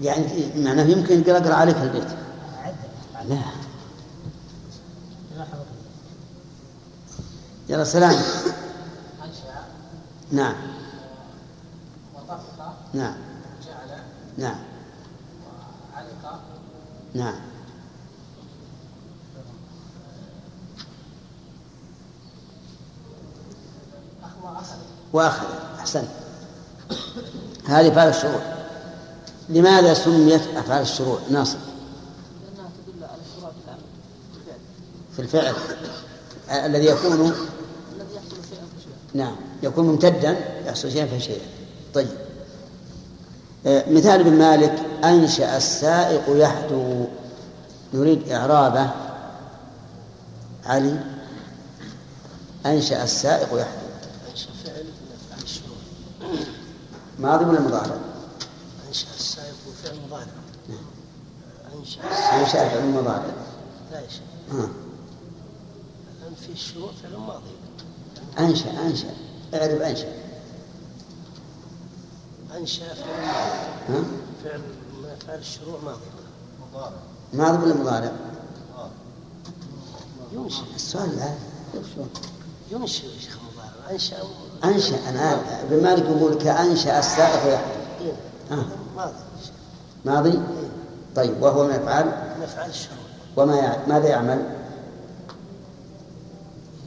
يعني 0.02 0.64
معناه 0.64 0.84
يمكن 0.84 1.36
أقرأ 1.36 1.54
عليك 1.54 1.78
البيت. 1.78 2.08
لا. 3.30 3.38
يلا 7.70 7.84
سلام 7.84 8.16
نعم. 10.32 10.56
نعم. 12.94 13.16
جعل 13.66 14.00
نعم. 14.38 14.60
علق 15.96 16.40
نعم. 17.14 17.36
وأخذ 25.14 25.48
أحسنت 25.80 26.08
هذه 27.66 27.88
أفعال 27.88 28.10
الشروع. 28.10 28.42
لماذا 29.50 29.94
سميت 29.94 30.42
أفعال 30.56 30.82
الشروع؟ 30.82 31.20
ناصر. 31.32 31.58
لأنها 31.58 32.72
تدل 32.88 33.04
على 33.04 33.22
الشروع 33.22 33.52
في 35.16 35.22
بالفعل 35.22 35.54
في 35.54 35.70
الفعل. 36.50 36.66
الذي 36.66 36.86
يكون 36.86 37.12
الذي 37.96 38.16
يحصل 38.16 38.30
شيئا 38.50 38.66
فشيئا. 38.78 38.98
نعم. 39.14 39.36
يكون 39.64 39.86
ممتدا 39.86 40.38
يحصل 40.66 40.92
شيئا 40.92 41.06
فشيئا. 41.06 41.42
طيب. 41.94 42.28
مثال 43.66 44.20
ابن 44.20 44.34
مالك 44.34 44.86
أنشأ 45.03 45.57
السائق 45.57 46.24
يحدو. 46.28 47.05
نريد 47.93 48.30
إعرابه. 48.30 48.89
علي 50.66 50.99
أنشأ 52.66 53.03
السائق 53.03 53.47
يحدو. 53.47 53.89
ماضي 57.20 57.45
ولا 57.45 57.62
مضارع؟ 57.62 57.97
أنشأ 58.88 59.07
السائق 59.20 59.55
فعل 59.84 59.95
مضارع. 60.07 60.26
أنشأ 61.80 62.01
أنشأ 62.39 62.70
فعل 62.70 62.86
مضارع. 62.86 63.34
لا 63.91 63.99
يا 63.99 64.07
شيخ. 64.07 64.22
الآن 64.51 66.34
في 66.45 66.51
الشروع 66.51 66.89
فعل 67.03 67.20
ماضي. 67.20 67.55
أنشأ 68.39 68.70
أنشأ. 68.86 69.14
اعرف 69.53 69.82
أنشأ. 69.82 70.18
أنشأ 72.58 72.93
فعل؟ 72.93 74.04
فعل 74.43 74.60
من 75.04 75.10
أفعال 75.22 75.39
الشروع 75.39 75.80
ماضي 75.86 76.00
مضارع 76.72 76.91
ماضي 77.34 77.64
ولا 77.66 77.76
مضارع؟ 77.82 78.12
آه. 78.78 78.89
ينشئ 80.34 80.64
السؤال 80.76 81.10
الآن؟ 81.14 81.38
ينشئ 82.72 83.06
يا 83.06 83.20
شيخ 83.20 83.38
مضارع 83.54 83.91
أنشأ 83.91 84.18
أنشأ 84.64 85.10
أنا 85.10 85.62
ابن 85.64 85.84
مالك 85.84 86.04
يقول 86.06 86.34
كأنشأ 86.36 87.00
السائق 87.00 87.54
يحدو 87.54 87.72
إيه. 88.02 88.14
ها. 88.52 88.66
ماضي. 88.95 89.14
ماضي 90.06 90.30
إيه. 90.32 90.70
طيب 91.16 91.41
وهو 91.41 91.68
من 91.68 91.74
أفعال 91.74 92.06
من 92.38 92.43
أفعال 92.43 92.70
الشروع 92.70 93.00
وما 93.38 93.56
يع... 93.56 93.88
ماذا 93.88 94.08
يعمل؟ 94.08 94.56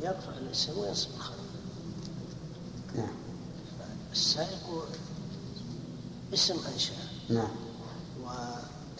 يرفع 0.02 0.32
الاسم 0.46 0.78
وينصب 0.78 1.08
الخبر 1.16 1.36
نعم 2.96 3.06
السائق 4.12 4.84
اسم 6.34 6.54
أنشأ 6.74 6.92
نعم. 7.28 7.48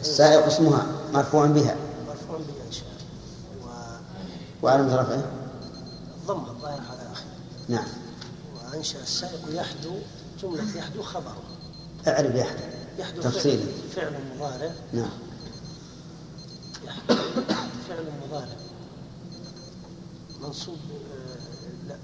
السائق 0.01 0.47
اسمها 0.47 0.87
مرفوع 1.13 1.47
بها. 1.47 1.77
ومرفوع 2.01 2.39
بأنشأ 2.39 2.83
وعلامة 4.63 4.97
رفعه 4.97 5.25
والضم 6.29 6.51
الظاهر 6.51 6.81
على 6.91 7.13
آخره 7.13 7.27
نعم. 7.69 7.85
وأنشأ 8.57 9.03
السائق 9.03 9.41
يحدو 9.51 9.95
جملة 10.43 10.77
يحدو 10.77 11.03
خبره 11.03 11.43
اعرف 12.09 12.35
يحدث 12.35 12.75
يحدو 12.99 13.21
تفصيلا. 13.23 13.65
فعل, 13.97 14.13
فعل 14.13 14.21
مضارع. 14.37 14.73
نعم. 14.93 15.11
يحدو 16.85 17.15
فعل 17.89 18.05
مضارع. 18.29 18.57
منصوب 20.43 20.79
آه، 20.91 21.89
لا. 21.89 21.97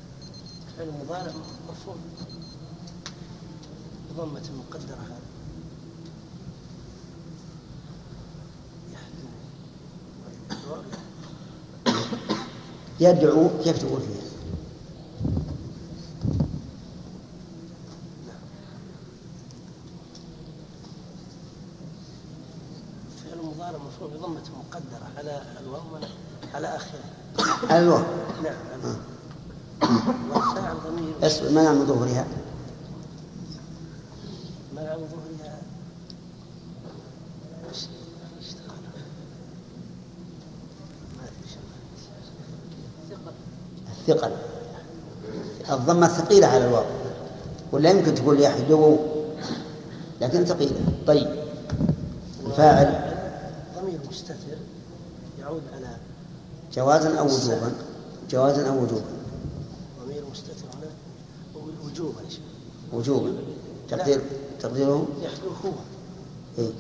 فعل 0.78 0.92
مضارع 1.04 1.32
مرفوع 1.68 1.94
بضمة 4.18 4.50
مقدرة 4.58 4.96
هذا 4.96 5.20
يدعو 13.00 13.48
كيف 13.64 13.78
تقول 13.82 14.00
فيها؟ 14.00 14.28
فعل 23.24 23.38
مضارع 23.46 23.78
مفعول 23.78 24.10
بضمة 24.10 24.42
مقدرة 24.58 25.10
على 25.18 25.42
الواو 25.60 25.80
على 26.54 26.76
آخره. 26.76 27.00
على 27.70 27.78
الواو. 27.82 28.02
نعم 28.44 28.54
آه. 28.84 28.96
والفاعل 30.34 30.76
ضمير. 30.86 31.14
اسم 31.26 31.54
منع 31.54 31.72
من 31.72 31.86
ظهورها 31.86 32.26
منع 34.76 34.96
من 34.96 35.08
ظهورها 35.08 35.58
إيش- 37.70 37.88
إيش 38.38 38.52
دخل؟ 38.52 38.82
ما 41.16 41.22
أدري 41.24 41.48
شو. 41.54 41.60
الثقل 44.08 44.32
الضمة 45.70 46.08
ثقيلة 46.08 46.46
على 46.46 46.64
الواو. 46.64 46.84
ولا 47.72 47.90
يمكن 47.90 48.14
تقول 48.14 48.40
يحجب 48.40 48.98
لكن 50.20 50.44
ثقيلة. 50.44 50.80
طيب. 51.06 51.28
الفاعل. 52.46 53.14
ضمير 53.76 53.98
مستتر. 54.08 54.34
يعود 55.40 55.62
على 55.74 55.96
جوازا 56.74 57.18
أو 57.18 57.26
وجوبا. 57.26 57.72
جوازا 58.30 58.68
أو 58.68 58.74
وجوبا. 58.74 59.02
ضمير 60.04 60.22
مستتر 60.30 60.66
هنا 60.74 60.90
وجوبا. 61.84 62.20
يا. 62.20 62.98
وجوبا. 62.98 63.32
تقدير 63.90 64.20
تقديره 64.60 65.06
يحلو 65.22 65.50
هو. 65.64 65.72
إيه؟ 66.58 66.70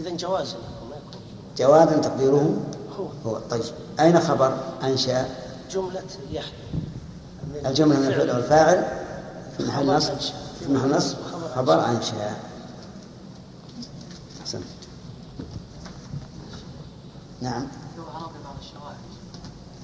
إذا 0.00 0.10
جواز 0.10 0.54
ما 0.54 0.96
يكون 0.96 1.20
جوازا 1.58 1.96
تقديره 1.96 2.54
هو. 2.98 3.06
هو. 3.26 3.38
طيب. 3.50 3.64
أين 4.00 4.20
خبر 4.20 4.58
أنشأ 4.82 5.47
جملة 5.70 6.02
من 7.54 7.66
الجملة 7.66 7.98
من 7.98 8.06
الفعل. 8.06 8.30
والفاعل 8.30 8.84
في 9.56 9.64
محل 9.64 9.86
نصب. 9.86 10.12
في 10.60 10.72
محل 10.72 10.90
نصب. 10.90 11.16
خبر 11.54 11.84
أنشأ. 11.88 12.36
أحسنت 14.42 14.62
نعم. 17.40 17.66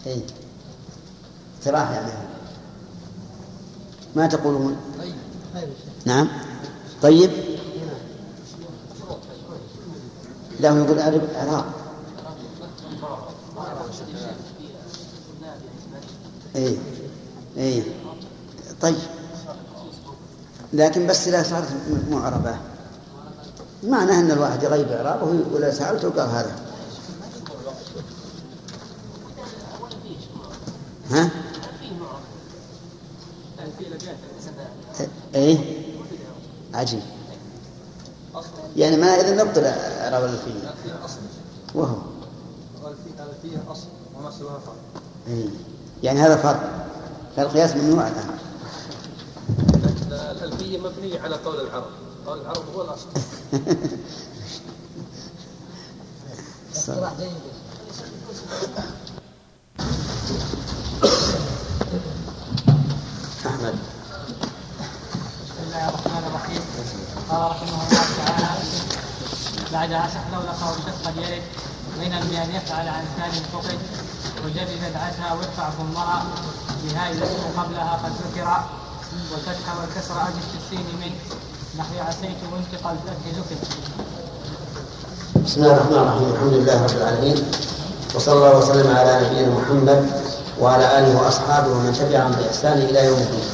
اي 0.06 0.22
استراحة 1.60 1.92
يعني. 1.94 2.12
ما 4.16 4.26
تقولون؟ 4.26 4.76
نعم. 6.04 6.28
طيب. 7.02 7.30
لا 10.60 10.70
هو 10.70 10.76
يقول 10.76 10.98
إعراب 10.98 11.64
اي 16.56 16.78
اي 17.58 17.82
طيب. 18.80 18.96
لكن 20.72 21.06
بس 21.06 21.28
إذا 21.28 21.42
صارت 21.42 21.68
معربة 22.10 22.56
معناه 23.82 24.20
أن 24.20 24.30
الواحد 24.30 24.62
يغيب 24.62 24.88
إعرابه 24.88 25.40
ولا 25.52 25.70
سألته 25.70 26.10
قال 26.10 26.28
هذا. 26.28 26.56
ها؟ 31.10 31.30
إيه. 35.34 35.58
عجيب. 36.74 37.02
يعني 38.76 38.96
ما 38.96 39.06
إذا 39.06 39.44
نبطل 39.44 39.64
إعراب 39.64 40.24
الالفيه 40.24 40.74
وهو. 41.74 41.96
الألفية 42.84 43.72
أصل 43.72 43.86
وما 44.18 44.30
سواها 44.30 44.58
فرع 44.58 44.74
إيه. 45.28 45.48
يعني 46.04 46.20
هذا 46.20 46.36
فرق. 46.36 46.86
فالقياس 47.36 47.76
ممنوع 47.76 48.08
الآن. 48.08 48.38
لكن 49.58 50.12
الألفية 50.12 50.78
مبنية 50.78 51.20
على 51.20 51.36
قول 51.36 51.60
العرب. 51.60 51.84
قول 52.26 52.40
العرب 52.40 52.64
هو 52.74 52.82
الأصل. 52.82 53.06
أحمد. 63.46 63.74
بسم 65.44 65.62
الله 65.66 65.88
الرحمن 65.88 66.24
الرحيم 66.26 66.62
قال 67.30 67.50
رحمه 67.50 67.88
الله 67.88 68.04
تعالى 68.26 68.48
بعدها 69.72 70.08
سحلولك 70.08 70.60
وشق 70.62 71.08
اليد 71.08 71.42
غنى 71.98 72.20
بأن 72.30 72.50
يفعل 72.50 72.88
عن 72.88 73.04
ثاني 73.16 73.40
فقد 73.52 73.78
وجدد 74.44 74.82
العتى 74.92 75.36
وارفع 75.36 75.68
ضمرا 75.78 76.22
بهاء 76.84 77.12
الاسم 77.12 77.42
قبلها 77.58 78.00
قد 78.04 78.12
ذكر 78.12 78.64
والفتح 79.32 79.66
والكسر 79.80 80.14
أجد 80.22 80.44
في 80.52 80.58
السين 80.64 80.86
من 81.00 81.12
نحو 81.78 82.08
عسيت 82.08 82.36
وانتقى 82.52 82.92
الفتح 82.92 83.24
ذكر 83.36 83.56
بسم 85.44 85.62
الله 85.62 85.74
الرحمن 85.74 85.96
الرحيم. 85.96 86.32
الحمد 86.34 86.52
لله 86.52 86.82
رب 86.82 86.96
العالمين. 86.96 87.50
وصلى 88.14 88.34
الله 88.34 88.58
وسلم 88.58 88.96
على 88.96 89.26
نبينا 89.26 89.48
محمد 89.48 90.10
وعلى 90.60 90.98
آله 90.98 91.22
وأصحابه 91.22 91.68
ومن 91.68 91.92
تبعهم 91.92 92.32
بإحسان 92.32 92.78
إلى 92.78 93.04
يوم 93.04 93.18
الدين. 93.18 93.44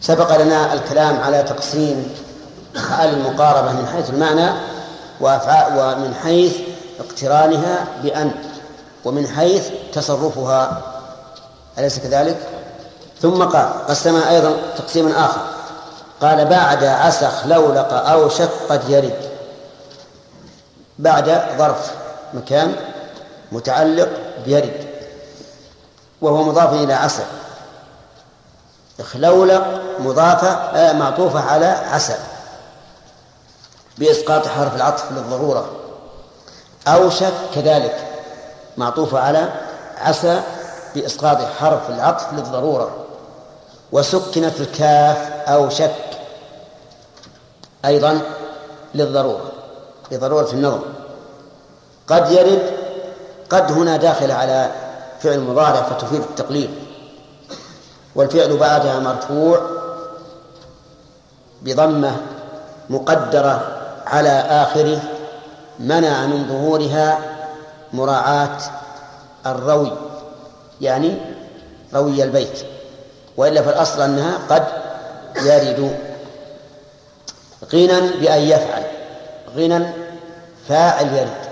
سبق 0.00 0.36
لنا 0.42 0.72
الكلام 0.72 1.20
على 1.20 1.42
تقسيم 1.42 2.14
المقاربة 3.00 3.72
من 3.72 3.86
حيث 3.86 4.10
المعنى 4.10 4.50
ومن 5.20 6.14
حيث 6.22 6.67
اقترانها 7.00 7.86
بأن 8.02 8.32
ومن 9.04 9.26
حيث 9.26 9.68
تصرفها 9.92 10.82
أليس 11.78 11.98
كذلك؟ 11.98 12.36
ثم 13.22 13.44
قال 13.44 13.86
قسمها 13.86 14.30
أيضا 14.30 14.56
تقسيما 14.78 15.24
آخر 15.24 15.40
قال 16.20 16.44
بعد 16.44 16.84
عسخ 16.84 17.46
لولق 17.46 17.92
أو 17.92 18.28
شق 18.28 18.68
قد 18.68 18.90
يرد 18.90 19.30
بعد 20.98 21.42
ظرف 21.58 21.92
مكان 22.34 22.74
متعلق 23.52 24.08
بيرد 24.44 24.86
وهو 26.20 26.42
مضاف 26.42 26.72
إلى 26.72 26.94
عسى 26.94 27.24
خلولق 29.02 29.80
مضافة 29.98 30.48
آه 30.48 30.92
معطوفة 30.92 31.40
على 31.40 31.66
عسى 31.66 32.16
بإسقاط 33.98 34.46
حرف 34.48 34.76
العطف 34.76 35.12
للضرورة 35.12 35.77
أوشك 36.94 37.32
كذلك. 37.54 37.96
معطوفة 38.76 39.18
على 39.18 39.48
عسى 40.00 40.40
بإسقاط 40.94 41.38
حرف 41.60 41.90
العطف 41.90 42.32
للضرورة. 42.32 42.90
وسكنت 43.92 44.60
الكاف 44.60 45.30
أو 45.48 45.68
شك 45.68 45.94
أيضا 47.84 48.20
للضرورة 48.94 49.52
لضرورة 50.12 50.48
النظم. 50.52 50.80
قد 52.08 52.32
يرد 52.32 52.62
قد 53.50 53.72
هنا 53.72 53.96
داخل 53.96 54.30
على 54.30 54.70
فعل 55.20 55.40
مضارع 55.40 55.82
فتفيد 55.82 56.20
التقليل. 56.20 56.84
والفعل 58.14 58.56
بعدها 58.56 58.98
مرفوع 58.98 59.60
بضمة 61.62 62.16
مقدرة 62.90 63.60
على 64.06 64.30
آخره. 64.30 65.00
منع 65.78 66.26
من 66.26 66.48
ظهورها 66.48 67.18
مراعاة 67.92 68.58
الروي 69.46 69.92
يعني 70.80 71.16
روي 71.94 72.22
البيت. 72.22 72.64
وإلا 73.36 73.62
فالأصل 73.62 74.02
أنها 74.02 74.38
قد 74.48 74.64
يرد 75.36 75.96
غنى 77.72 78.00
بأن 78.20 78.42
يفعل 78.42 78.82
غنى 79.56 79.86
فاعل 80.68 81.06
يرد. 81.06 81.48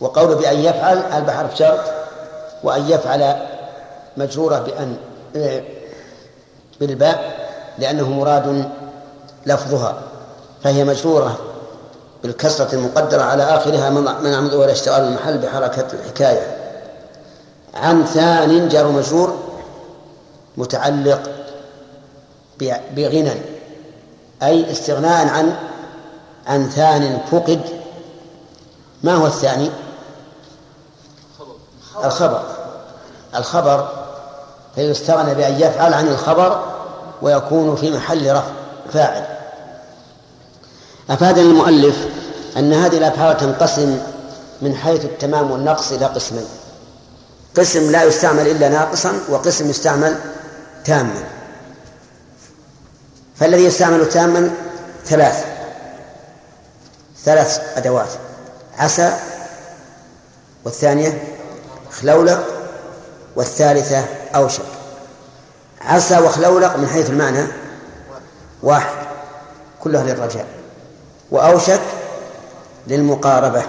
وقوله 0.00 0.34
بأن 0.34 0.56
يفعل 0.56 0.98
البحر 0.98 1.54
شرط 1.54 1.80
وأن 2.62 2.90
يفعل 2.90 3.36
مجرورة 4.16 4.58
بأن 4.58 4.96
بالباء 6.80 7.48
لأنه 7.78 8.10
مراد 8.10 8.70
لفظها. 9.46 10.02
فهي 10.64 10.84
مجرورة 10.84 11.38
بالكسرة 12.22 12.74
المقدرة 12.74 13.22
على 13.22 13.42
آخرها 13.42 13.90
منع 13.90 14.40
من 14.40 14.50
ظهور 14.50 14.70
اشتغال 14.70 15.02
المحل 15.02 15.38
بحركة 15.38 15.86
الحكاية. 15.92 16.56
عن 17.74 18.04
ثان 18.04 18.68
جار 18.68 18.88
مجرور 18.88 19.38
متعلق 20.56 21.30
بغنى 22.96 23.32
أي 24.42 24.72
استغناء 24.72 25.28
عن 25.28 25.56
عن 26.46 26.68
ثان 26.68 27.20
فقد. 27.30 27.60
ما 29.02 29.14
هو 29.14 29.26
الثاني؟ 29.26 29.70
الخبر. 32.04 32.42
الخبر 33.36 33.88
فيستغنى 34.74 35.34
بأن 35.34 35.60
يفعل 35.60 35.94
عن 35.94 36.08
الخبر 36.08 36.62
ويكون 37.22 37.76
في 37.76 37.90
محل 37.90 38.32
رفع 38.32 38.52
فاعل. 38.92 39.33
أفاد 41.10 41.38
المؤلف 41.38 41.96
أن 42.56 42.72
هذه 42.72 42.98
الأفعال 42.98 43.36
تنقسم 43.36 43.98
من 44.62 44.76
حيث 44.76 45.04
التمام 45.04 45.50
والنقص 45.50 45.92
إلى 45.92 46.06
قسمين. 46.06 46.46
قسم 47.56 47.90
لا 47.90 48.04
يستعمل 48.04 48.48
إلا 48.48 48.68
ناقصا 48.68 49.12
وقسم 49.28 49.70
يستعمل 49.70 50.16
تاما. 50.84 51.24
فالذي 53.36 53.64
يستعمل 53.64 54.08
تاما 54.08 54.50
ثلاث 55.06 55.44
ثلاث 57.24 57.60
أدوات 57.76 58.08
عسى 58.78 59.16
والثانية 60.64 61.22
خلولق 61.92 62.44
والثالثة 63.36 64.04
أوشك. 64.34 64.62
عسى 65.80 66.18
وخلولق 66.18 66.76
من 66.76 66.88
حيث 66.88 67.10
المعنى 67.10 67.46
واحد 68.62 69.06
كلها 69.80 70.04
للرجاء. 70.04 70.53
وأوشك 71.34 71.80
للمقاربة. 72.86 73.62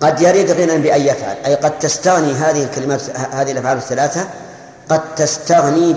قد 0.00 0.20
يريد 0.20 0.50
غنى 0.50 0.78
بأن 0.78 1.00
يفعل 1.00 1.36
أي 1.46 1.54
قد 1.54 1.78
تستغني 1.78 2.32
هذه 2.32 2.62
الكلمات 2.62 3.10
هذه 3.16 3.52
الأفعال 3.52 3.78
الثلاثة 3.78 4.28
قد 4.88 5.14
تستغني 5.14 5.92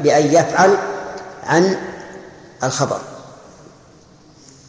بأن 0.00 0.26
يفعل 0.26 0.76
عن 1.46 1.76
الخبر. 2.64 3.00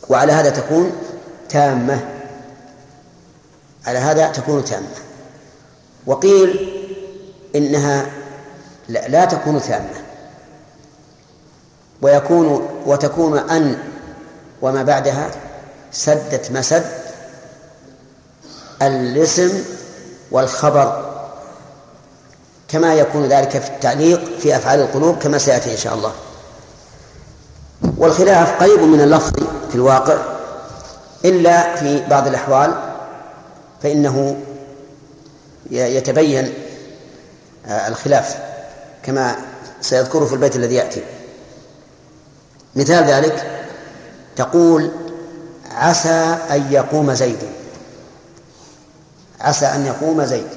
وعلى 0.10 0.32
هذا 0.32 0.50
تكون 0.50 0.92
تامة. 1.50 2.00
على 3.86 4.00
هذا 4.00 4.28
تكون 4.32 4.66
تامة. 4.66 4.88
وقيل 6.06 6.70
إنها 7.56 8.06
لا, 8.90 9.08
لا 9.08 9.26
تكون 9.26 9.62
تامة. 9.62 10.02
ويكون 12.02 12.68
وتكون 12.86 13.38
أن 13.38 13.78
وما 14.62 14.84
بعدها 14.84 15.32
سدت 15.92 16.52
مسد 16.52 16.86
الاسم 18.82 19.64
والخبر 20.32 21.08
كما 22.68 22.94
يكون 22.94 23.26
ذلك 23.26 23.50
في 23.50 23.68
التعليق 23.68 24.40
في 24.40 24.56
أفعال 24.56 24.80
القلوب 24.80 25.18
كما 25.18 25.38
سيأتي 25.38 25.72
إن 25.72 25.78
شاء 25.78 25.94
الله. 25.94 26.14
والخلاف 27.98 28.64
قريب 28.64 28.80
من 28.80 29.02
اللفظ 29.02 29.34
في 29.70 29.76
الواقع 29.76 30.18
إلا 31.26 31.76
في 31.76 32.06
بعض 32.10 32.28
الأحوال 32.28 32.74
فإنه 33.84 34.38
يتبين 35.72 36.54
آه، 37.68 37.88
الخلاف 37.88 38.38
كما 39.04 39.36
سيذكره 39.82 40.26
في 40.26 40.34
البيت 40.34 40.56
الذي 40.56 40.76
يأتي. 40.76 41.04
مثال 42.76 43.04
ذلك 43.04 43.67
تقول 44.38 44.92
عسى 45.72 46.38
أن 46.52 46.72
يقوم 46.72 47.14
زيد. 47.14 47.38
عسى 49.42 49.66
أن 49.66 49.86
يقوم 49.86 50.26
زيد. 50.26 50.48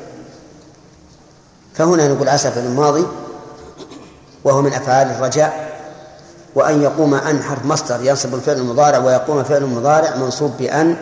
فهنا 1.74 2.08
نقول 2.08 2.28
عسى 2.28 2.50
في 2.50 2.60
الماضي 2.60 3.06
وهو 4.44 4.62
من 4.62 4.72
أفعال 4.72 5.10
الرجاء 5.10 5.70
وأن 6.54 6.82
يقوم 6.82 7.14
أن 7.14 7.42
حرف 7.42 7.64
مصدر 7.64 7.98
ينصب 8.02 8.34
الفعل 8.34 8.56
المضارع 8.56 8.98
ويقوم 8.98 9.44
فعل 9.44 9.66
مضارع 9.66 10.16
منصوب 10.16 10.56
بأن 10.58 10.96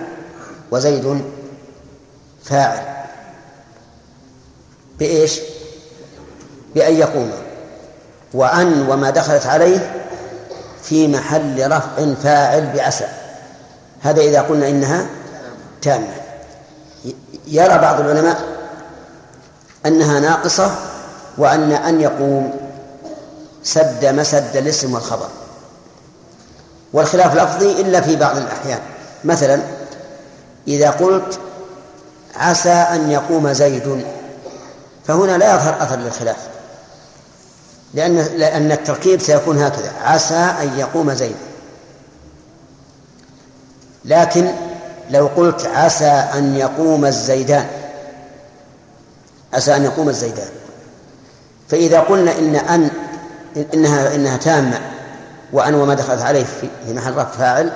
وزيد 0.70 1.24
فاعل. 2.45 2.83
بإيش؟ 4.99 5.41
بأن 6.74 6.95
يقوم. 6.95 7.31
وأن 8.35 8.89
وما 8.89 9.11
دخلت 9.11 9.47
عليه 9.47 10.07
في 10.89 11.09
محل 11.09 11.70
رفع 11.72 12.14
فاعل 12.22 12.72
بعسى 12.74 13.07
هذا 14.03 14.20
إذا 14.20 14.41
قلنا 14.41 14.68
إنها 14.68 15.07
تامة. 15.82 16.14
يرى 17.47 17.78
بعض 17.78 18.01
العلماء 18.01 18.41
أنها 19.86 20.20
ناقصة 20.20 20.74
وأن 21.39 21.72
أن 21.72 22.01
يقوم 22.01 22.53
سد 23.62 24.07
مسد 24.07 24.57
الاسم 24.57 24.95
والخبر. 24.95 25.28
والخلاف 26.93 27.34
لفظي 27.34 27.80
إلا 27.80 28.01
في 28.01 28.16
بعض 28.16 28.36
الأحيان. 28.36 28.80
مثلا 29.24 29.61
إذا 30.68 30.91
قلت 30.91 31.39
عسى 32.36 32.72
أن 32.72 33.11
يقوم 33.11 33.53
زيد 33.53 34.05
فهنا 35.07 35.39
لا 35.39 35.55
يظهر 35.55 35.82
أثر 35.82 35.97
للخلاف. 35.97 36.57
لأن 37.95 38.16
لأن 38.16 38.72
التركيب 38.72 39.20
سيكون 39.20 39.59
هكذا. 39.59 39.93
عسى 40.05 40.34
أن 40.34 40.78
يقوم 40.78 41.12
زيد. 41.12 41.36
لكن 44.05 44.53
لو 45.11 45.26
قلت 45.26 45.66
عسى 45.66 46.11
أن 46.34 46.57
يقوم 46.57 47.05
الزيدان 47.07 47.66
عسى 49.55 49.76
أن 49.76 49.84
يقوم 49.84 50.09
الزيدان. 50.09 50.49
فإذا 51.68 52.01
قلنا 52.01 52.39
إن 52.39 52.57
أن 52.57 52.91
إنها 53.74 54.14
إنها 54.14 54.36
تامة 54.36 54.80
وأن 55.53 55.74
وما 55.74 55.95
دخلت 55.95 56.22
عليه 56.22 56.45
في 56.45 56.95
محل 56.95 57.12
رفع 57.12 57.30
فاعل 57.30 57.72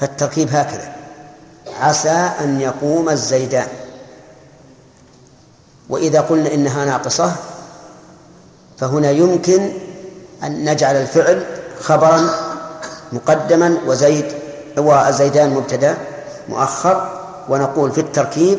فالتركيب 0.00 0.48
هكذا. 0.54 0.94
عسى 1.80 2.30
أن 2.40 2.60
يقوم 2.60 3.08
الزيدان. 3.08 3.68
وإذا 5.88 6.20
قلنا 6.20 6.54
إنها 6.54 6.84
ناقصة 6.84 7.36
فهنا 8.78 9.10
يمكن 9.10 9.72
أن 10.44 10.70
نجعل 10.70 10.96
الفعل 10.96 11.46
خبرا 11.80 12.30
مقدما 13.12 13.78
وزيد 13.86 14.24
والزيدان 14.76 15.50
مبتدأ 15.50 15.96
مؤخر 16.48 17.20
ونقول 17.48 17.92
في 17.92 18.00
التركيب 18.00 18.58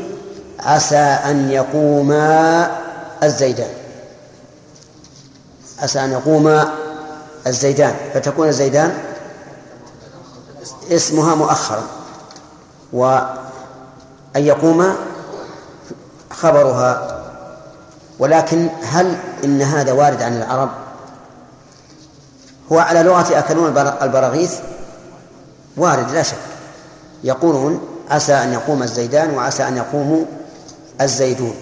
عسى 0.59 0.97
أن 0.97 1.51
يقوما 1.51 2.72
الزيدان. 3.24 3.70
عسى 5.80 5.99
أن 5.99 6.11
يقوما 6.11 6.74
الزيدان. 7.47 7.95
فتكون 8.13 8.47
الزيدان 8.47 8.97
اسمها 10.91 11.36
مؤخرا 11.36 11.84
وأن 12.93 13.26
يقوم 14.36 14.95
خبرها 16.32 17.22
ولكن 18.20 18.68
هل 18.84 19.18
إن 19.43 19.61
هذا 19.61 19.91
وارد 19.91 20.22
عن 20.22 20.38
العرب؟ 20.38 20.70
هو 22.72 22.80
على 22.80 23.03
لغة 23.03 23.39
أكلون 23.39 23.78
البراغيث؟ 24.01 24.53
وارد 25.78 26.11
لا 26.11 26.24
شك. 26.24 26.38
يقولون 27.24 27.82
عسى 28.09 28.34
أن 28.34 28.53
يقوم 28.53 28.84
الزيدان 28.84 29.34
وعسى 29.34 29.68
أن 29.68 29.78
يقوموا 29.78 30.26
الزيدون. 31.01 31.55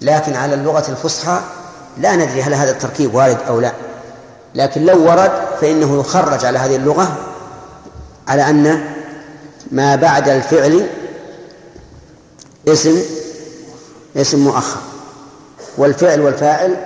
لكن 0.00 0.36
على 0.36 0.54
اللغة 0.54 0.90
الفصحى 0.90 1.40
لا 1.98 2.16
ندري 2.16 2.42
هل 2.42 2.54
هذا 2.54 2.70
التركيب 2.70 3.14
وارد 3.14 3.38
أو 3.48 3.60
لا. 3.60 3.72
لكن 4.54 4.86
لو 4.86 5.10
ورد 5.10 5.32
فإنه 5.60 6.00
يخرج 6.00 6.44
على 6.44 6.58
هذه 6.58 6.76
اللغة 6.76 7.16
على 8.28 8.50
أن 8.50 8.84
ما 9.70 9.96
بعد 9.96 10.28
الفعل 10.28 10.86
اسم 12.68 13.02
اسم 14.16 14.38
مؤخر. 14.38 14.89
والفعل 15.80 16.20
والفاعل 16.20 16.76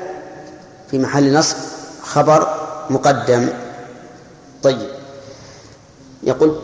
في 0.90 0.98
محل 0.98 1.34
نصب 1.38 1.56
خبر 2.02 2.66
مقدم. 2.90 3.48
طيب. 4.62 4.88
يقول 6.22 6.60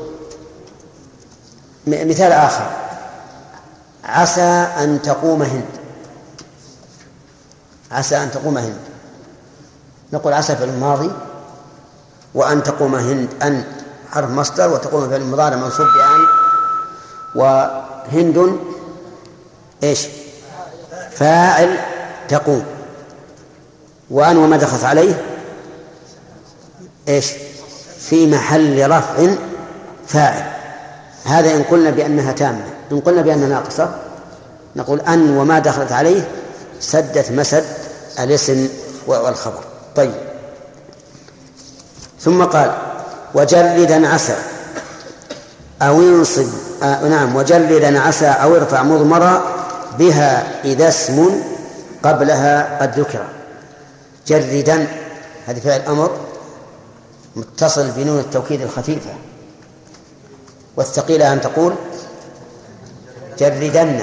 مثال 1.86 2.32
آخر. 2.32 2.70
عسى 4.04 4.66
أن 4.78 5.02
تقوم 5.02 5.42
هند. 5.42 5.68
عسى 7.90 8.16
أن 8.16 8.30
تقوم 8.30 8.58
هند. 8.58 8.80
نقول 10.12 10.32
عسى 10.32 10.56
في 10.56 10.64
الماضي 10.64 11.10
وأن 12.34 12.62
تقوم 12.62 12.94
هند 12.94 13.28
أن 13.42 13.64
حرف 14.10 14.30
مصدر 14.30 14.72
وتقوم 14.72 15.08
في 15.08 15.16
المضارع 15.16 15.56
منصوب 15.56 15.86
بأن. 15.86 16.26
وهند 17.34 18.58
إيش؟ 19.82 20.06
فاعل 21.10 21.89
تقوم. 22.30 22.64
وأن 24.10 24.36
وما 24.36 24.56
دخلت 24.56 24.84
عليه؟ 24.84 25.22
إيش؟ 27.08 27.32
في 28.00 28.26
محل 28.26 28.90
رفع 28.90 29.34
فاعل. 30.06 30.52
هذا 31.24 31.54
إن 31.54 31.62
قلنا 31.62 31.90
بأنها 31.90 32.32
تامة. 32.32 32.64
إن 32.92 33.00
قلنا 33.00 33.22
بأنها 33.22 33.48
ناقصة 33.48 33.94
نقول 34.76 35.00
أن 35.00 35.36
وما 35.36 35.58
دخلت 35.58 35.92
عليه 35.92 36.28
سدت 36.80 37.30
مسد 37.32 37.64
الاسم 38.18 38.68
والخبر. 39.06 39.64
طيب. 39.96 40.14
ثم 42.20 42.44
قال 42.44 42.72
وجلدا 43.34 44.08
عسى 44.08 44.36
أو 45.82 46.00
انصب 46.00 46.48
آه 46.82 47.08
نعم 47.08 47.36
وجلدا 47.36 48.00
عسى 48.00 48.26
أو 48.26 48.56
ارفع 48.56 48.82
مضمرا 48.82 49.42
بها 49.98 50.60
إذا 50.64 50.88
اسم 50.88 51.42
قبلها 52.02 52.82
قد 52.82 53.00
ذكر. 53.00 53.24
جردا 54.26 54.86
هذه 55.46 55.60
فعل 55.60 55.80
أمر 55.80 56.18
متصل 57.36 57.90
بنون 57.90 58.18
التوكيد 58.18 58.60
الخفيفة. 58.62 59.10
والثقيلة 60.76 61.32
أن 61.32 61.40
تقول 61.40 61.74
لتجردن 63.32 64.02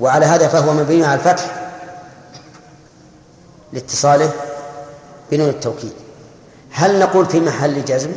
وعلى 0.00 0.26
هذا 0.26 0.48
فهو 0.48 0.72
مبني 0.72 1.04
على 1.04 1.20
الفتح 1.20 1.70
لاتصاله 3.72 4.32
بنون 5.30 5.48
التوكيد. 5.48 5.92
هل 6.70 6.98
نقول 6.98 7.26
في 7.26 7.40
محل 7.40 7.84
جزم؟ 7.84 8.10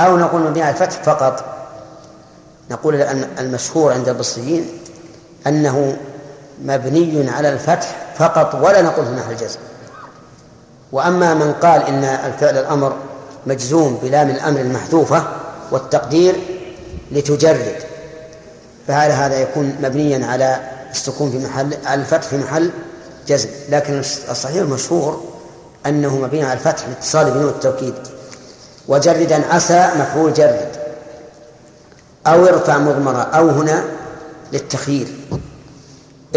أو 0.00 0.16
نقول 0.16 0.42
مبني 0.42 0.62
على 0.62 0.70
الفتح 0.74 1.02
فقط؟ 1.02 1.44
نقول 2.70 2.94
أن 2.94 3.28
المشهور 3.38 3.92
عند 3.92 4.08
البصريين 4.08 4.78
أنه 5.46 5.96
مبني 6.64 7.30
على 7.30 7.48
الفتح 7.48 7.96
فقط 8.18 8.54
ولا 8.54 8.82
نقول 8.82 9.06
في 9.06 9.12
محل 9.12 9.36
جزم 9.36 9.58
وأما 10.92 11.34
من 11.34 11.52
قال 11.52 11.82
إن 11.82 12.04
الفعل 12.04 12.58
الأمر 12.58 12.96
مجزوم 13.46 13.98
بلام 14.02 14.30
الأمر 14.30 14.60
المحذوفة 14.60 15.24
والتقدير 15.70 16.34
لتجرد 17.12 17.76
فعلى 18.88 19.12
هذا 19.12 19.40
يكون 19.40 19.76
مبنيا 19.82 20.26
على 20.26 20.60
السكون 20.90 21.30
في 21.30 21.38
محل 21.38 21.74
على 21.86 22.00
الفتح 22.00 22.28
في 22.28 22.38
محل 22.38 22.70
جزم؟ 23.28 23.48
لكن 23.68 23.98
الصحيح 24.30 24.56
المشهور 24.56 25.24
أنه 25.86 26.16
مبني 26.16 26.44
على 26.44 26.52
الفتح 26.52 26.88
لاتصال 26.88 27.30
بنوع 27.30 27.50
التوكيد 27.50 27.94
وجردا 28.88 29.54
عسى 29.54 29.90
مفعول 29.98 30.32
جرد 30.32 30.68
أو 32.26 32.46
ارفع 32.46 32.78
مضمرا 32.78 33.22
أو 33.22 33.48
هنا 33.48 33.84
للتخيير. 34.52 35.08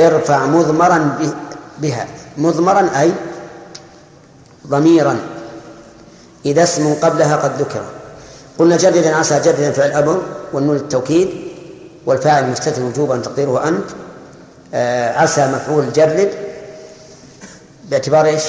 ارفع 0.07 0.45
مضمرا 0.45 1.17
بها. 1.77 2.07
مضمرا 2.37 2.89
أي 3.01 3.11
ضميرا. 4.67 5.19
إذا 6.45 6.63
اسم 6.63 6.93
قبلها 6.93 7.35
قد 7.35 7.61
ذكر. 7.61 7.81
قلنا 8.59 8.77
جردا 8.77 9.15
عسى 9.15 9.39
جردا 9.39 9.71
فعل 9.71 9.91
أمر 9.91 10.21
والنون 10.53 10.75
التوكيد 10.75 11.29
والفاعل 12.05 12.49
مستتر 12.49 12.83
وجوبا 12.83 13.17
تقديره 13.17 13.67
أنت. 13.67 13.85
آه 14.73 15.17
عسى 15.17 15.47
مفعول 15.47 15.93
جرد 15.93 16.31
باعتبار 17.89 18.25
إيش؟ 18.25 18.43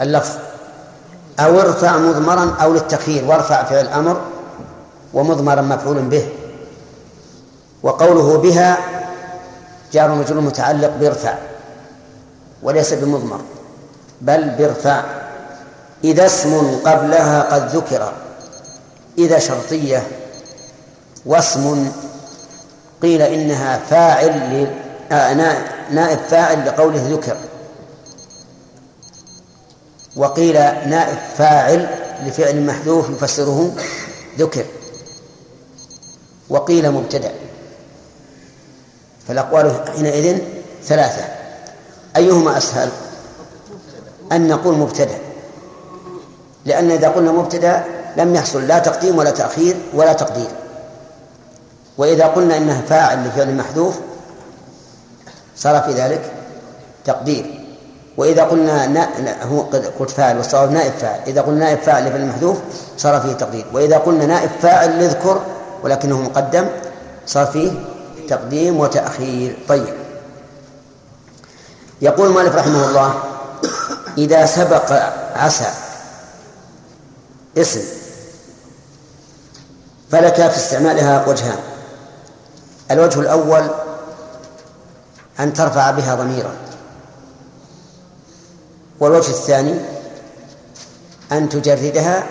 اللفظ. 0.00 0.30
أو 1.40 1.60
ارفع 1.60 1.96
مضمرا 1.96 2.56
أو 2.62 2.72
للتخيير. 2.72 3.24
وارفع 3.24 3.64
فعل 3.64 3.86
أمر 3.86 4.20
ومضمرا 5.14 5.62
مفعول 5.62 5.98
به. 5.98 6.28
وقوله 7.82 8.38
بها 8.38 8.78
جار 9.92 10.14
مجرور 10.14 10.40
متعلق 10.40 10.96
بارفع 11.00 11.34
وليس 12.62 12.92
بمضمر 12.92 13.40
بل 14.20 14.50
بارفع 14.50 15.02
إذا 16.04 16.26
اسم 16.26 16.78
قبلها 16.84 17.42
قد 17.42 17.76
ذكر 17.76 18.12
إذا 19.18 19.38
شرطية 19.38 20.02
واسم 21.26 21.92
قيل 23.02 23.22
إنها 23.22 23.78
فاعل 23.78 24.66
آه 25.12 25.32
نائب 25.90 26.18
فاعل 26.18 26.66
لقوله 26.66 27.08
ذكر. 27.10 27.36
وقيل 30.16 30.54
نائب 30.88 31.18
فاعل 31.36 31.88
لفعل 32.26 32.66
محذوف 32.66 33.10
يفسره 33.10 33.74
ذكر. 34.38 34.64
وقيل 36.48 36.90
مبتدأ. 36.90 37.32
فالأقوال 39.28 39.72
حينئذ 39.96 40.38
ثلاثة. 40.84 41.24
أيهما 42.16 42.58
أسهل؟ 42.58 42.88
أن 44.32 44.48
نقول 44.48 44.74
مبتدأ. 44.74 45.18
لأن 46.64 46.90
إذا 46.90 47.08
قلنا 47.08 47.32
مبتدأ 47.32 47.84
لم 48.16 48.34
يحصل 48.34 48.66
لا 48.66 48.78
تقديم 48.78 49.18
ولا 49.18 49.30
تأخير 49.30 49.76
ولا 49.94 50.12
تقدير. 50.12 50.48
وإذا 51.98 52.26
قلنا 52.26 52.56
إنه 52.56 52.82
فاعل 52.88 53.26
لفعل 53.26 53.54
محذوف 53.54 53.98
صار 55.56 55.80
في 55.80 55.92
ذلك 55.92 56.32
تقدير. 57.04 57.64
وإذا 58.16 58.44
قلنا 58.44 58.86
نا... 58.86 59.08
هو 59.42 59.60
قلت 59.98 60.10
فاعل 60.10 60.36
والصواب 60.36 60.72
نائب 60.72 60.92
فاعل. 60.92 61.20
إذا 61.26 61.40
قلنا 61.40 61.64
نائب 61.64 61.78
فاعل 61.78 62.06
لفعل 62.06 62.26
محذوف 62.26 62.58
صار 62.96 63.20
فيه 63.20 63.32
تقدير. 63.32 63.66
وإذا 63.72 63.98
قلنا 63.98 64.26
نائب 64.26 64.50
فاعل 64.62 64.98
نذكر 64.98 65.40
ولكنه 65.82 66.22
مقدم 66.22 66.66
صار 67.26 67.46
فيه 67.46 67.70
تقديم 68.28 68.80
وتأخير. 68.80 69.58
طيب. 69.68 69.94
يقول 72.02 72.28
المؤلف 72.28 72.54
رحمه 72.54 72.88
الله 72.88 73.22
إذا 74.18 74.46
سبق 74.46 74.92
عسى 75.36 75.70
اسم 77.58 77.80
فلك 80.10 80.34
في 80.34 80.56
استعمالها 80.56 81.28
وجهان. 81.28 81.58
الوجه 82.90 83.20
الأول 83.20 83.70
أن 85.40 85.52
ترفع 85.52 85.90
بها 85.90 86.14
ضميرا 86.14 86.54
والوجه 89.00 89.30
الثاني 89.30 89.80
أن 91.32 91.48
تجردها 91.48 92.26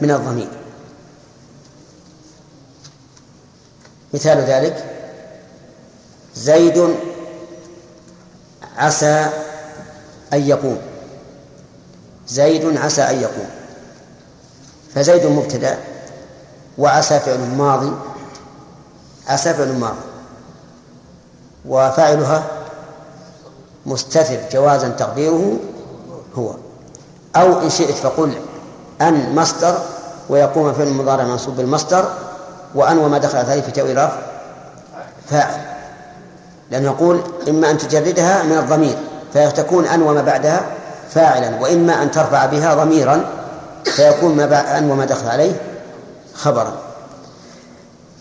من 0.00 0.10
الضمير. 0.10 0.48
مثال 4.14 4.38
ذلك 4.38 4.99
زيد 6.40 6.96
عسى 8.76 9.30
أن 10.32 10.40
يقوم. 10.48 10.78
زيد 12.28 12.76
عسى 12.76 13.02
أن 13.02 13.20
يقوم. 13.20 13.50
فزيد 14.94 15.26
مبتدأ 15.26 15.78
وعسى 16.78 17.20
فعل 17.20 17.38
ماضي 17.38 17.92
عسى 19.28 19.54
فعل 19.54 19.72
ماضي. 19.72 20.00
وفاعلها 21.68 22.44
مستتر 23.86 24.40
جوازا 24.52 24.88
تقديره 24.88 25.56
هو. 26.34 26.54
أو 27.36 27.60
إن 27.60 27.70
شئت 27.70 27.94
فقل 27.94 28.32
أن 29.00 29.34
مصدر 29.34 29.78
ويقوم 30.28 30.72
فعل 30.72 30.86
المضارع 30.86 31.24
منصوب 31.24 31.56
بالمصدر 31.56 32.12
وأن 32.74 32.98
وما 32.98 33.18
دخلت 33.18 33.48
عليه 33.48 33.60
في 33.60 33.70
تأويل 33.70 34.08
فاعل. 35.30 35.69
لأنه 36.70 36.86
يقول 36.86 37.20
إما 37.48 37.70
أن 37.70 37.78
تجردها 37.78 38.42
من 38.42 38.58
الضمير 38.58 38.96
فتكون 39.34 39.86
أن 39.86 40.02
وما 40.02 40.22
بعدها 40.22 40.62
فاعلا 41.10 41.60
وإما 41.60 42.02
أن 42.02 42.10
ترفع 42.10 42.46
بها 42.46 42.74
ضميرا 42.74 43.24
فيكون 43.84 44.36
ما 44.36 44.78
أن 44.78 44.90
وما 44.90 45.04
دخل 45.04 45.28
عليه 45.28 45.52
خبرا. 46.34 46.72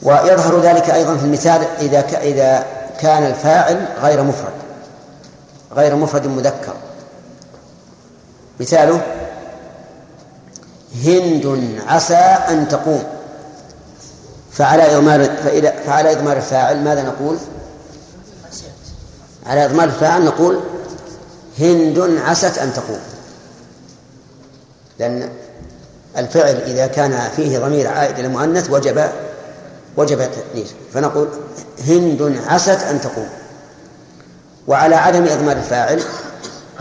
ويظهر 0.04 0.60
ذلك 0.60 0.90
أيضا 0.90 1.18
في 1.18 1.26
المثال 1.26 1.62
إذا 1.80 2.00
إذا 2.22 2.66
كان 3.00 3.26
الفاعل 3.26 3.86
غير 4.02 4.24
مفرد 4.24 4.54
غير 5.76 5.96
مفرد 5.96 6.28
مذكر. 6.28 6.74
مثاله 8.60 9.02
هند 11.06 11.74
عسى 11.88 12.16
أن 12.50 12.68
تقوم. 12.68 13.04
فعلى 14.52 14.96
إضمار 14.96 15.30
فعلى 15.86 16.12
إضمار 16.12 16.38
الفاعل 16.38 16.84
ماذا 16.84 17.04
نقول؟ 17.04 17.38
على 19.50 19.66
إضمار 19.66 19.88
الفاعل 19.88 20.26
نقول 20.26 20.60
هند 21.60 22.20
عست 22.26 22.58
أن 22.58 22.74
تقوم 22.74 23.00
لأن 25.00 25.30
الفعل 26.18 26.56
إذا 26.56 26.88
كان 26.88 27.30
فيه 27.36 27.60
ضمير 27.60 27.88
عائد 27.88 28.20
إلى 28.20 28.28
المؤنث 28.28 28.70
وجب 28.70 29.10
وجب 29.98 30.22
التأنيث. 30.22 30.72
فنقول 30.94 31.28
هند 31.88 32.40
عست 32.48 32.84
أن 32.84 33.02
تقوم 33.02 33.30
وعلى 34.68 34.96
عدم 34.96 35.24
إضمار 35.24 35.58
الفاعل 35.58 36.04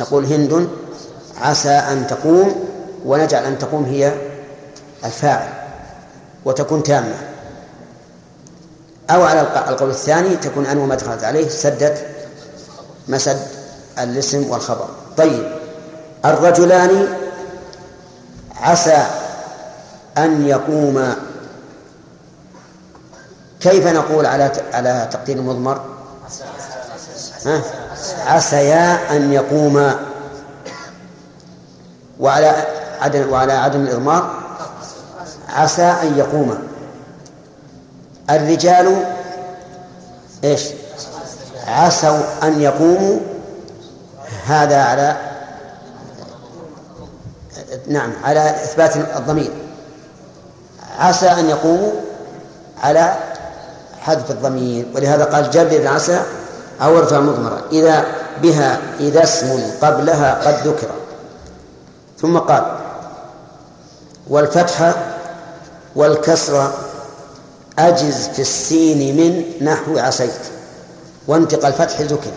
نقول 0.00 0.24
هند 0.24 0.68
عسى 1.40 1.68
أن 1.68 2.06
تقوم 2.06 2.68
ونجعل 3.04 3.44
أن 3.44 3.58
تقوم 3.58 3.84
هي 3.84 4.12
الفاعل 5.04 5.48
وتكون 6.44 6.82
تامة. 6.82 7.14
أو 9.10 9.22
على 9.22 9.40
القول 9.40 9.90
الثاني 9.90 10.36
تكون 10.36 10.66
أن 10.66 10.78
وما 10.78 10.94
دخلت 10.94 11.24
عليه 11.24 11.48
سدت 11.48 12.06
مسد 13.08 13.38
الاسم 13.98 14.50
والخبر 14.50 14.88
طيب 15.16 15.52
الرجلان 16.24 17.08
عسى 18.60 19.06
أن 20.18 20.46
يقوما 20.46 21.16
كيف 23.60 23.86
نقول 23.86 24.26
على 24.26 24.52
على 24.72 25.08
تقدير 25.12 25.36
المضمر؟ 25.36 25.80
ها؟ 27.46 27.62
عسيا 28.26 29.16
أن 29.16 29.32
يقوما 29.32 30.00
وعلى 32.20 32.66
عدم 33.00 33.30
وعلى 33.30 33.52
عدم 33.52 33.80
الإضمار 33.80 34.34
عسى 35.48 35.82
أن 35.82 36.18
يقوما 36.18 36.58
الرجال 38.30 39.04
إيش؟ 40.44 40.62
عسوا 41.68 42.20
أن 42.42 42.60
يقوموا 42.60 43.18
هذا 44.46 44.82
على 44.82 45.16
نعم 47.88 48.12
على 48.24 48.50
إثبات 48.50 48.96
الضمير. 48.96 49.50
عسى 50.98 51.26
أن 51.26 51.48
يقوموا 51.48 51.92
على 52.82 53.16
حذف 54.00 54.30
الضمير 54.30 54.86
ولهذا 54.94 55.24
قال 55.24 55.50
جرد 55.50 55.86
عسى 55.86 56.22
أو 56.82 56.98
ارفع 56.98 57.20
مضمرة 57.20 57.62
إذا 57.72 58.04
بها 58.42 58.78
إذا 59.00 59.22
اسم 59.22 59.70
قبلها 59.82 60.34
قد 60.34 60.68
ذكر. 60.68 60.88
ثم 62.20 62.38
قال 62.38 62.78
والفتحة 64.28 64.94
والكسرة 65.96 66.72
أجز 67.78 68.28
في 68.28 68.42
السين 68.42 69.16
من 69.16 69.64
نحو 69.66 69.98
عسيت. 69.98 70.57
وانتقى 71.28 71.68
الفتح 71.68 72.00
ذكر. 72.00 72.32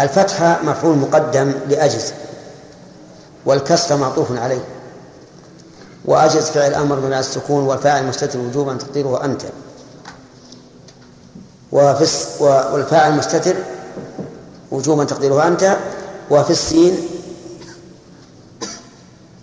الفتحة 0.00 0.62
مفعول 0.62 0.98
مقدم 0.98 1.52
لأجز 1.68 2.12
والكسر 3.46 3.96
معطوف 3.96 4.38
عليه. 4.38 4.64
وأجز 6.04 6.44
فعل 6.44 6.74
أمر 6.74 6.96
بمعنى 6.96 7.20
السكون 7.20 7.64
والفاعل 7.64 8.06
مستتر 8.06 8.38
وجوبا 8.38 8.74
تقديره 8.74 9.24
أنت. 9.24 9.42
وفي 11.72 12.06
والفاعل 12.40 13.12
مستتر 13.12 13.56
وجوبا 14.70 15.04
تقديره 15.04 15.46
أنت. 15.46 15.76
وفي 16.30 16.50
السين 16.50 17.08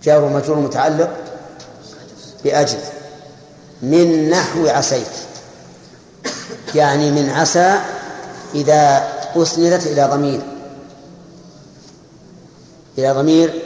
جار 0.04 0.24
ومجرور 0.24 0.60
متعلق 0.60 1.10
بأجل 2.44 2.80
من 3.82 4.30
نحو 4.30 4.68
عسيت 4.68 5.25
يعني 6.76 7.12
من 7.12 7.30
عسى 7.30 7.80
إذا 8.56 9.04
أسندت 9.36 9.88
إلى 9.88 10.04
ضمير. 10.12 10.42
إلى 12.98 13.12
ضمير 13.12 13.62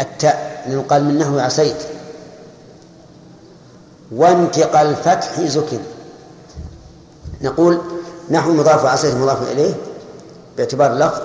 التاء 0.00 0.84
قال 0.88 1.04
من 1.04 1.18
نحو 1.18 1.38
عسيت. 1.38 1.76
وانتقى 4.12 4.82
الفتح 4.82 5.40
زكن. 5.40 5.78
نقول 7.42 7.80
نحو 8.30 8.52
مضاف 8.52 8.84
وعسيت 8.84 9.14
مضاف 9.14 9.52
إليه 9.52 9.74
باعتبار 10.56 10.92
اللفظ 10.92 11.20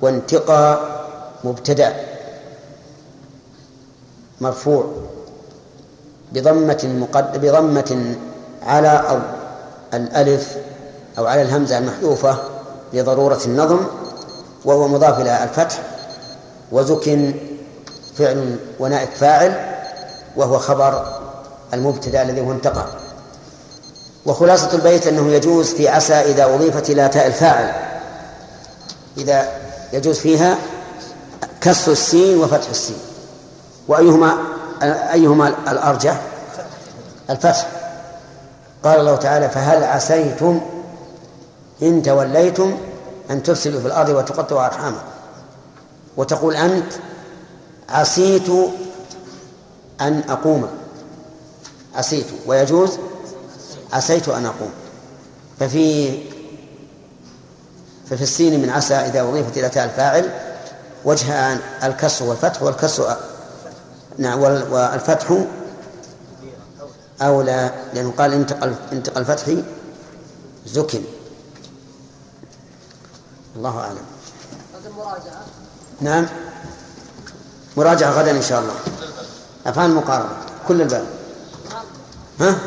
وانتقى 0.00 0.80
مبتدأ. 1.44 1.96
مرفوع. 4.40 4.92
بضمة 6.32 6.80
مقد... 6.84 7.40
بضمة 7.40 8.16
على 8.62 8.88
أو 8.88 9.18
الألف 9.94 10.56
أو 11.18 11.26
على 11.26 11.42
الهمزة 11.42 11.78
المحذوفة 11.78 12.38
لضرورة 12.92 13.40
النظم 13.46 13.80
وهو 14.64 14.88
مضاف 14.88 15.20
إلى 15.20 15.44
الفتح 15.44 15.78
وزكن 16.72 17.34
فعل 18.18 18.56
ونائب 18.80 19.08
فاعل 19.08 19.76
وهو 20.36 20.58
خبر 20.58 21.20
المبتدأ 21.74 22.22
الذي 22.22 22.40
هو 22.40 22.52
انتقى. 22.52 22.86
وخلاصة 24.26 24.74
البيت 24.74 25.06
أنه 25.06 25.32
يجوز 25.32 25.70
في 25.74 25.88
عسى 25.88 26.14
إذا 26.14 26.44
أضيفت 26.44 26.90
إلى 26.90 27.08
تاء 27.08 27.26
الفاعل. 27.26 27.72
إذا 29.18 29.48
يجوز 29.92 30.18
فيها 30.18 30.58
كسر 31.60 31.92
السين 31.92 32.38
وفتح 32.38 32.68
السين. 32.70 32.98
وأيهما 33.88 34.36
أيهما 35.12 35.48
الأرجح؟ 35.48 36.20
الفتح. 37.30 37.81
قال 38.84 39.00
الله 39.00 39.16
تعالى 39.16 39.48
فهل 39.48 39.84
عسيتم 39.84 40.60
إن 41.82 42.02
توليتم 42.02 42.78
أن 43.30 43.42
تفسدوا 43.42 43.80
في 43.80 43.86
الأرض 43.86 44.08
وتقطعوا 44.08 44.66
أرحامكم؟ 44.66 45.02
وتقول 46.16 46.56
أنت 46.56 46.92
عسيت 47.88 48.48
أن 50.00 50.22
أقوم. 50.28 50.68
عسيت. 51.94 52.26
ويجوز 52.46 52.98
عسيت 53.92 54.28
أن 54.28 54.46
أقوم. 54.46 54.70
ففي 55.60 56.18
ففي 58.10 58.22
السين 58.22 58.62
من 58.62 58.70
عسى 58.70 58.94
إذا 58.94 59.20
أضيفت 59.22 59.58
إلى 59.58 59.68
تاء 59.68 59.84
الفاعل 59.84 60.30
وجهان 61.04 61.58
الكسر 61.84 62.24
والفتح 62.24 62.62
والكسر 62.62 63.16
نعم 64.18 64.40
والفتح 64.40 65.38
أولى 67.26 67.70
لأنه 67.94 68.12
قال 68.18 68.32
انتقل 68.32 68.74
انتقل 68.92 69.20
الفتح 69.20 69.56
زكن. 70.66 71.02
الله 73.56 73.78
أعلم. 73.78 74.04
نعم. 76.00 76.26
مراجعة 77.76 78.10
غدا 78.10 78.30
إن 78.30 78.42
شاء 78.42 78.60
الله. 78.60 78.74
أفعال 79.66 79.94
مقارنة 79.94 80.36
كل 80.68 80.82
الباب. 80.82 81.06
ها؟ 82.40 82.58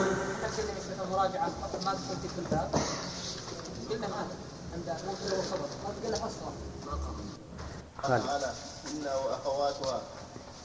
قال 8.04 8.22
إن 8.92 9.04
وأخواتها 9.04 10.02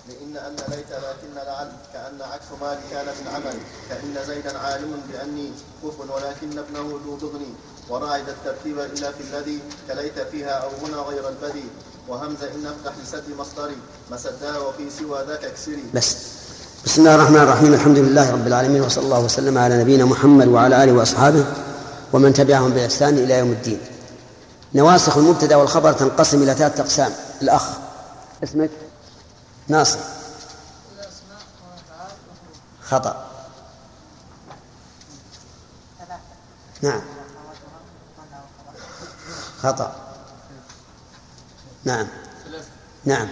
لإن 0.08 0.36
أن 0.36 0.56
ليت 0.68 0.90
لكن 0.90 1.30
لعل 1.36 1.68
كأن 1.92 2.18
عكس 2.32 2.48
مال 2.60 2.78
كان 2.90 3.06
من 3.06 3.26
عمل 3.34 3.56
كأن 3.88 4.26
زيدا 4.26 4.58
عالم 4.58 5.00
بأني 5.12 5.50
كف 5.82 6.00
ولكن 6.00 6.58
ابنه 6.58 7.00
ذو 7.06 7.16
بغني 7.16 7.52
وراعد 7.88 8.28
الترتيب 8.28 8.78
إلا 8.78 9.12
في 9.12 9.22
الذي 9.30 9.58
كليت 9.88 10.18
فيها 10.32 10.50
أو 10.50 10.68
هنا 10.82 10.96
غير 10.96 11.28
البدي. 11.28 11.64
وهمزة 12.08 12.46
إن 12.54 12.66
أفتح 12.66 12.92
لسد 13.02 13.22
مصدري 13.38 13.76
مسدها 14.10 14.58
وفي 14.58 14.90
سوى 14.98 15.24
ذاك 15.28 15.44
اكسري. 15.44 15.84
بس. 15.94 16.16
بسم 16.84 17.00
الله 17.00 17.14
الرحمن 17.14 17.36
الرحيم. 17.36 17.74
الحمد 17.74 17.98
لله 17.98 18.32
رب 18.32 18.46
العالمين 18.46 18.82
وصلى 18.82 19.04
الله 19.04 19.20
وسلم 19.20 19.58
على 19.58 19.80
نبينا 19.80 20.04
محمد 20.04 20.48
وعلى 20.48 20.84
آله 20.84 20.92
وأصحابه 20.92 21.44
ومن 22.12 22.32
تبعهم 22.32 22.70
بإحسان 22.70 23.18
إلى 23.18 23.38
يوم 23.38 23.50
الدين. 23.52 23.80
نواسخ 24.74 25.16
المبتدأ 25.16 25.56
والخبر 25.56 25.92
تنقسم 25.92 26.42
إلى 26.42 26.54
ثلاثة 26.54 26.82
أقسام. 26.82 27.12
الأخ 27.42 27.68
اسمك؟ 28.44 28.70
ناصر. 29.70 29.98
خطأ. 32.82 33.26
نعم. 36.82 37.00
خطأ. 39.62 39.92
نعم. 41.84 42.06
نعم. 43.04 43.28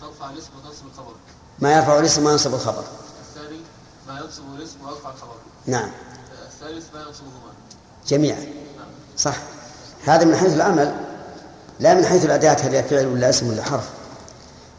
ترفع 0.00 0.30
الاسم 0.30 0.50
وتنصب 0.58 0.86
الخبر 0.86 1.14
ما 1.58 1.72
يرفع 1.76 1.98
الاسم 1.98 2.26
وينصب 2.26 2.54
الخبر. 2.54 2.84
الثاني 3.20 3.60
ما 4.08 4.20
ينصب 4.20 4.42
الاسم 4.56 4.86
ويرفع 4.86 5.10
الخبر 5.10 5.36
نعم. 5.66 5.90
الثالث 6.46 6.94
ما 6.94 7.00
ينصبهما 7.00 7.52
جميعا 8.06 8.46
صح. 9.18 9.36
هذا 10.04 10.24
من 10.24 10.36
حيث 10.36 10.52
العمل 10.52 10.96
لا 11.80 11.94
من 11.94 12.06
حيث 12.06 12.24
الأداة 12.24 12.54
هل 12.54 12.74
هي 12.74 12.82
فعل 12.82 13.06
ولا 13.06 13.28
اسم 13.28 13.48
ولا 13.48 13.62
حرف. 13.62 14.01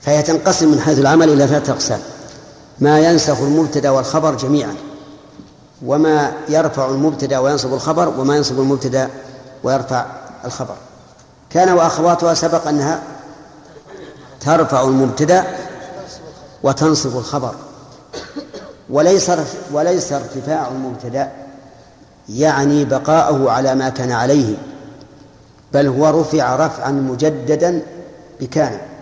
فهي 0.05 0.21
تنقسم 0.21 0.71
من 0.71 0.79
حيث 0.79 0.99
العمل 0.99 1.29
إلى 1.29 1.47
ثلاثة 1.47 1.73
أقسام. 1.73 1.99
ما 2.79 2.99
ينسخ 2.99 3.41
المبتدأ 3.41 3.89
والخبر 3.89 4.35
جميعا 4.35 4.75
وما 5.85 6.31
يرفع 6.49 6.89
المبتدأ 6.89 7.39
وينصب 7.39 7.73
الخبر 7.73 8.09
وما 8.19 8.37
ينصب 8.37 8.59
المبتدأ 8.59 9.09
ويرفع 9.63 10.05
الخبر. 10.45 10.75
كان 11.49 11.69
وأخواتها 11.69 12.33
سبق 12.33 12.67
أنها 12.67 13.01
ترفع 14.41 14.81
المبتدأ 14.81 15.43
وتنصب 16.63 17.17
الخبر. 17.17 17.55
وليس 18.89 19.31
وليس 19.71 20.13
ارتفاع 20.13 20.67
المبتدأ 20.67 21.31
يعني 22.29 22.85
بقاءه 22.85 23.49
على 23.49 23.75
ما 23.75 23.89
كان 23.89 24.11
عليه 24.11 24.55
بل 25.73 25.87
هو 25.87 26.21
رفع 26.21 26.55
رفعا 26.55 26.91
مجددا 26.91 27.81
بكان. 28.41 28.92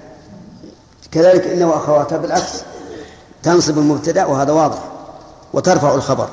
كذلك 1.11 1.47
انه 1.47 1.69
وأخواتها 1.69 2.17
بالعكس 2.17 2.63
تنصب 3.43 3.77
المبتدأ 3.77 4.25
وهذا 4.25 4.51
واضح 4.51 4.79
وترفع 5.53 5.95
الخبر. 5.95 6.29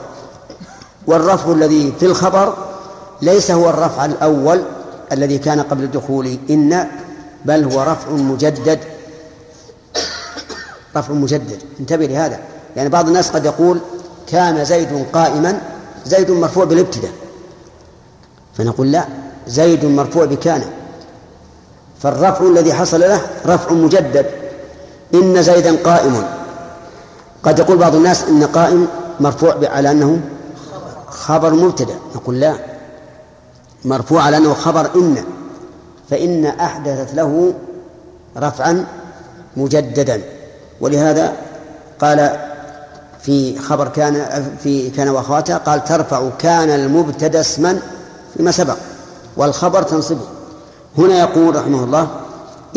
والرفع 1.06 1.52
الذي 1.52 1.92
في 2.00 2.06
الخبر 2.06 2.54
ليس 3.22 3.50
هو 3.50 3.70
الرفع 3.70 4.04
الأول 4.04 4.62
الذي 5.12 5.38
كان 5.38 5.60
قبل 5.60 5.84
الدخول 5.84 6.38
إن 6.50 6.86
بل 7.44 7.64
هو 7.72 7.82
رفع 7.82 8.10
مجدد. 8.10 8.78
رفع 10.96 11.12
مجدد. 11.12 11.62
انتبه 11.80 12.06
لهذا. 12.06 12.40
يعني 12.76 12.88
بعض 12.88 13.06
الناس 13.06 13.30
قد 13.30 13.44
يقول 13.44 13.78
كان 14.26 14.64
زيد 14.64 15.06
قائما 15.12 15.60
زيد 16.06 16.30
مرفوع 16.30 16.64
بالابتداء. 16.64 17.12
فنقول 18.54 18.92
لا 18.92 19.04
زيد 19.46 19.84
مرفوع 19.84 20.24
بكان. 20.24 20.64
فالرفع 22.02 22.46
الذي 22.46 22.72
حصل 22.74 23.00
له 23.00 23.20
رفع 23.46 23.72
مجدد. 23.72 24.26
إن 25.14 25.42
زيدا 25.42 25.76
قائم. 25.82 26.24
قد 27.42 27.58
يقول 27.58 27.76
بعض 27.76 27.94
الناس 27.94 28.24
إن 28.24 28.44
قائم 28.44 28.88
مرفوع 29.20 29.54
على 29.62 29.90
أنه 29.90 30.20
خبر 31.08 31.54
مبتدأ. 31.54 31.94
نقول 32.14 32.40
لا. 32.40 32.54
مرفوع 33.84 34.22
على 34.22 34.36
أنه 34.36 34.54
خبر 34.54 34.90
إن. 34.94 35.24
فإن 36.10 36.46
أحدثت 36.46 37.14
له 37.14 37.54
رفعا 38.36 38.86
مجددا. 39.56 40.22
ولهذا 40.80 41.32
قال 42.00 42.36
في 43.22 43.58
خبر 43.58 43.88
كان 43.88 44.44
في 44.62 44.90
كان 44.90 45.08
واخواتها 45.08 45.58
قال 45.58 45.84
ترفع 45.84 46.28
كان 46.38 46.70
المبتدأ 46.70 47.40
اسما 47.40 47.80
فيما 48.36 48.50
سبق. 48.50 48.76
والخبر 49.36 49.82
تنصبه. 49.82 50.26
هنا 50.98 51.18
يقول 51.18 51.56
رحمه 51.56 51.84
الله 51.84 52.08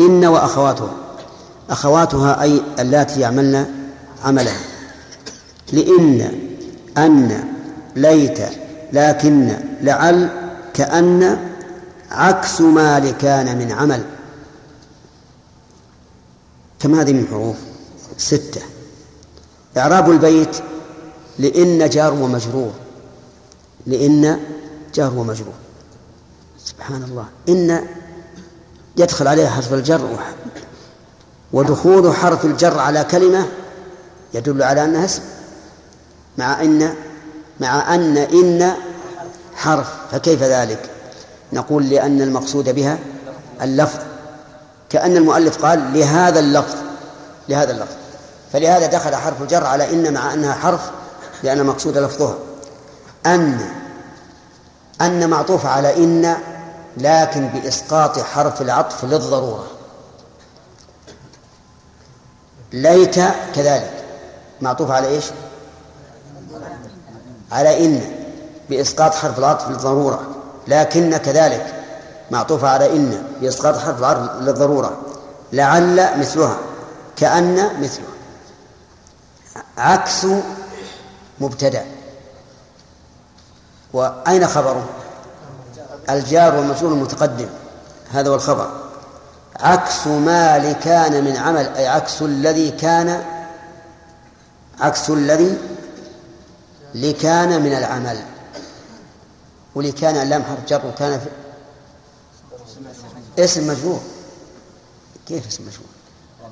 إن 0.00 0.24
وأخواتها 0.24 1.01
أخواتها 1.72 2.42
أي 2.42 2.62
اللاتي 2.78 3.20
يعملن 3.20 3.66
عملها. 4.24 4.60
لإن 5.72 6.38
أن 6.98 7.44
ليت 7.96 8.38
لكن 8.92 9.56
لعل 9.82 10.28
كأن 10.74 11.38
عكس 12.10 12.60
ما 12.60 13.00
لكان 13.00 13.58
من 13.58 13.72
عمل. 13.72 14.04
كم 16.80 16.94
هذه 16.94 17.12
من 17.12 17.26
حروف؟ 17.30 17.56
ستة. 18.16 18.60
إعراب 19.76 20.10
البيت 20.10 20.56
لإن 21.38 21.88
جار 21.88 22.14
ومجرور. 22.14 22.72
لإن 23.86 24.40
جار 24.94 25.14
ومجرور. 25.14 25.54
سبحان 26.64 27.02
الله. 27.02 27.26
إن 27.48 27.86
يدخل 28.96 29.28
عليها 29.28 29.50
حرف 29.50 29.72
الجر 29.74 30.04
ودخول 31.52 32.14
حرف 32.16 32.44
الجر 32.44 32.78
على 32.78 33.04
كلمة 33.04 33.48
يدل 34.34 34.62
على 34.62 34.84
أنها 34.84 35.04
اسم 35.04 35.22
مع 36.38 36.62
أن 36.62 36.94
مع 37.60 37.94
أن 37.94 38.16
إن 38.16 38.72
حرف 39.56 39.88
فكيف 40.12 40.42
ذلك؟ 40.42 40.90
نقول 41.52 41.88
لأن 41.90 42.22
المقصود 42.22 42.68
بها 42.70 42.98
اللفظ. 43.62 43.98
كأن 44.90 45.16
المؤلف 45.16 45.64
قال 45.64 45.92
لهذا 45.92 46.40
اللفظ 46.40 46.76
لهذا 47.48 47.70
اللفظ. 47.70 47.94
فلهذا 48.52 48.86
دخل 48.86 49.16
حرف 49.16 49.42
الجر 49.42 49.66
على 49.66 49.92
إن 49.92 50.14
مع 50.14 50.34
أنها 50.34 50.52
حرف 50.52 50.90
لأن 51.42 51.66
مقصود 51.66 51.98
لفظها. 51.98 52.34
أن 53.26 53.60
أن 55.00 55.30
معطوف 55.30 55.66
على 55.66 55.96
إن 55.96 56.36
لكن 56.96 57.48
بإسقاط 57.48 58.18
حرف 58.18 58.62
العطف 58.62 59.04
للضرورة. 59.04 59.66
ليت 62.72 63.16
كذلك. 63.54 64.04
معطوف 64.60 64.90
على 64.90 65.08
إيش؟ 65.08 65.24
على 67.52 67.84
إن 67.84 68.00
بإسقاط 68.70 69.14
حرف 69.14 69.38
العطف 69.38 69.68
للضرورة. 69.68 70.22
لكن 70.68 71.16
كذلك 71.16 71.74
معطوفة 72.30 72.68
على 72.68 72.96
إن 72.96 73.22
بإسقاط 73.40 73.78
حرف 73.78 73.98
العطف 73.98 74.42
للضرورة. 74.42 74.96
لعل 75.52 76.18
مثلها 76.18 76.56
كأن 77.16 77.80
مثلها. 77.80 78.06
عكس 79.78 80.26
مبتدأ. 81.40 81.84
وأين 83.92 84.46
خبره؟ 84.46 84.84
الجار 86.10 86.56
والمجرور 86.56 86.92
المتقدم. 86.92 87.48
هذا 88.12 88.30
هو 88.30 88.34
الخبر. 88.34 88.70
عكس 89.60 90.06
ما 90.06 90.58
لكان 90.58 91.24
من 91.24 91.36
عمل 91.36 91.68
أي 91.76 91.86
عكس 91.86 92.22
الذي 92.22 92.70
كان 92.70 93.24
عكس 94.80 95.10
الذي 95.10 95.58
لكان 96.94 97.62
من 97.62 97.72
العمل. 97.72 98.18
ولكان 99.74 100.16
اللام 100.16 100.42
حرف 100.42 100.58
جر 100.68 100.86
وكان 100.86 101.20
في 101.20 101.28
اسم 103.44 103.66
مجرور. 103.68 104.00
كيف 105.28 105.46
اسم 105.46 105.62
مجرور؟ 105.62 105.86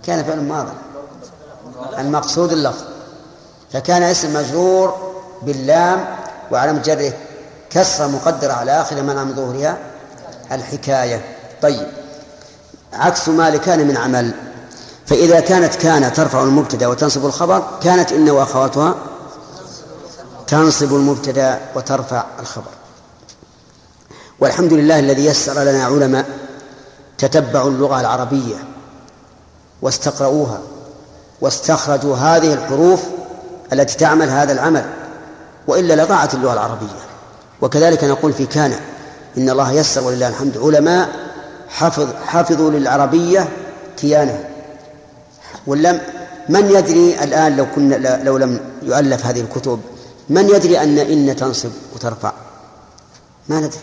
كان 0.06 0.24
فعل 0.24 0.40
ماضي. 0.40 0.72
المقصود 1.98 2.52
اللفظ. 2.52 2.84
فكان 3.72 4.02
اسم 4.02 4.34
مجرور 4.34 5.12
باللام 5.42 6.16
وعلى 6.50 6.78
جره 6.78 7.12
كسر 7.70 8.08
مقدرة 8.08 8.52
على 8.52 8.80
آخر 8.80 9.02
من 9.02 9.34
ظهورها 9.34 9.78
الحكاية. 10.52 11.36
طيب. 11.62 11.99
عكس 12.92 13.28
ما 13.28 13.56
كان 13.56 13.88
من 13.88 13.96
عمل. 13.96 14.30
فإذا 15.06 15.40
كانت 15.40 15.74
كان 15.74 16.12
ترفع 16.12 16.42
المبتدأ 16.42 16.86
وتنصب 16.86 17.26
الخبر 17.26 17.62
كانت 17.82 18.12
إن 18.12 18.30
وأخواتها 18.30 18.94
تنصب 20.46 20.94
المبتدأ 20.94 21.60
وترفع 21.74 22.24
الخبر. 22.40 22.70
والحمد 24.40 24.72
لله 24.72 24.98
الذي 24.98 25.24
يسر 25.24 25.62
لنا 25.62 25.84
علماء 25.84 26.26
تتبعوا 27.18 27.70
اللغة 27.70 28.00
العربية 28.00 28.56
واستقرؤوها 29.82 30.60
واستخرجوا 31.40 32.16
هذه 32.16 32.52
الحروف 32.52 33.00
التي 33.72 33.96
تعمل 33.96 34.30
هذا 34.30 34.52
العمل 34.52 34.90
وإلا 35.66 36.04
لضاعت 36.04 36.34
اللغة 36.34 36.52
العربية. 36.52 37.00
وكذلك 37.60 38.04
نقول 38.04 38.32
في 38.32 38.46
كان 38.46 38.74
إن 39.38 39.50
الله 39.50 39.72
يسر 39.72 40.04
ولله 40.04 40.28
الحمد. 40.28 40.58
علماء 40.58 41.08
حفظ 41.70 42.14
حفظوا 42.26 42.70
للعربية 42.70 43.48
كيانه. 43.96 44.48
ولم 45.66 46.00
من 46.48 46.70
يدري 46.70 47.24
الآن 47.24 47.56
لو 47.56 47.66
كنا 47.74 48.22
لو 48.24 48.36
لم 48.36 48.60
يؤلف 48.82 49.26
هذه 49.26 49.40
الكتب 49.40 49.80
من 50.28 50.48
يدري 50.48 50.82
أن 50.82 50.98
إن 50.98 51.36
تنصب 51.36 51.70
وترفع؟ 51.94 52.32
ما 53.48 53.60
ندري. 53.60 53.80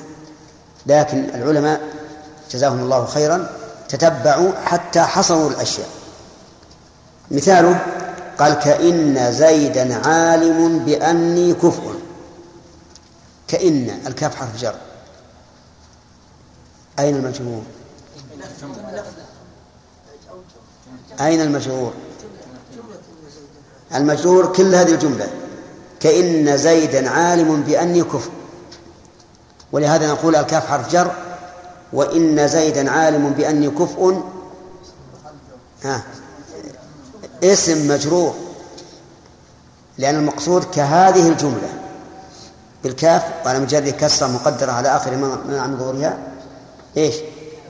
لكن 0.85 1.29
العلماء 1.35 1.81
جزاهم 2.51 2.79
الله 2.79 3.05
خيرا 3.05 3.49
تتبعوا 3.89 4.51
حتى 4.65 5.01
حصروا 5.01 5.49
الأشياء. 5.49 5.89
مثاله 7.31 7.79
قال 8.39 8.53
كإن 8.53 9.31
زيدا 9.31 10.07
عالم 10.07 10.79
بأني 10.79 11.53
كفء. 11.53 11.93
كإن 13.47 13.99
الكاف 14.07 14.35
حرف 14.35 14.61
جر. 14.61 14.75
أين 16.99 17.15
المجرور 17.15 17.63
أين 21.21 21.41
المجرور 21.41 21.93
المجرور 23.95 24.53
كل 24.53 24.75
هذه 24.75 24.93
الجملة. 24.93 25.29
كإن 25.99 26.57
زيدا 26.57 27.09
عالم 27.09 27.61
بأني 27.61 28.03
كفء 28.03 28.31
ولهذا 29.71 30.07
نقول 30.07 30.35
الكاف 30.35 30.67
حرف 30.67 30.91
جر. 30.91 31.11
وإن 31.93 32.47
زيدا 32.47 32.91
عالم 32.91 33.29
بأني 33.29 33.69
كفء. 33.69 34.23
اسم 37.43 37.87
مجرور. 37.87 38.35
لأن 39.97 40.15
المقصود 40.15 40.63
كهذه 40.63 41.29
الجملة. 41.29 41.69
بالكاف. 42.83 43.23
وعلى 43.45 43.59
مجرد 43.59 43.89
كسرة 43.89 44.27
مقدرة 44.27 44.71
على 44.71 44.95
آخر 44.95 45.11
من 45.11 45.29
من 45.47 45.77
ظهورها. 45.79 46.17
إيش؟ 46.97 47.15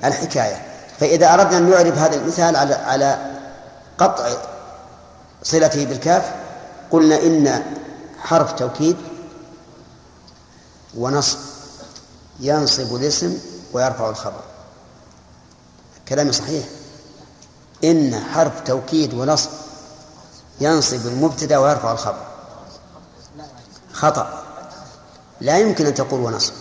الحكاية. 0.04 0.66
فإذا 1.00 1.34
أردنا 1.34 1.58
أن 1.58 1.70
نعرب 1.70 1.93
هذا 1.93 2.16
المثال 2.16 2.56
على 2.56 2.76
على 2.76 3.32
قطع 3.98 4.30
صلته 5.43 5.86
بالكاف 5.86 6.32
قلنا 6.91 7.16
إن 7.16 7.64
حرف 8.20 8.52
توكيد 8.54 8.98
ونصب 10.98 11.38
ينصب 12.39 12.95
الاسم 12.95 13.38
ويرفع 13.74 14.10
الخبر. 14.10 14.41
كلامي 16.08 16.32
صحيح؟ 16.32 16.66
إن 17.84 18.20
حرف 18.34 18.60
توكيد 18.66 19.14
ونصب 19.14 19.50
ينصب 20.62 21.08
المبتدأ 21.08 21.58
ويرفع 21.58 21.91
الخبر. 21.91 22.26
خطأ. 23.93 24.43
لا 25.41 25.58
يمكن 25.58 25.86
أن 25.86 25.93
تقول 25.93 26.20
ونصب. 26.20 26.54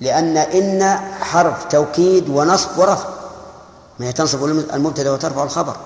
لأن 0.00 0.36
إن 0.36 0.98
حرف 1.20 1.64
توكيد 1.64 2.28
ونصب 2.28 2.78
ورفع. 2.78 3.08
ما 4.00 4.06
هي 4.06 4.12
تنصب 4.12 4.44
المبتدا 4.44 5.10
وترفع 5.10 5.42
الخبر. 5.42 5.76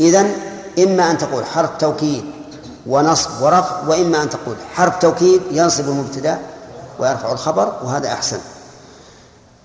إذن 0.00 0.32
إما 0.78 1.10
أن 1.10 1.18
تقول 1.18 1.46
حرف 1.46 1.70
توكيد 1.78 2.24
ونصب 2.86 3.30
ورفع 3.42 3.76
وإما 3.88 4.22
أن 4.22 4.30
تقول 4.30 4.56
حرف 4.74 4.98
توكيد 4.98 5.42
ينصب 5.50 5.88
المبتدا 5.88 6.38
ويرفع 6.98 7.32
الخبر 7.32 7.72
وهذا 7.84 8.12
أحسن. 8.12 8.38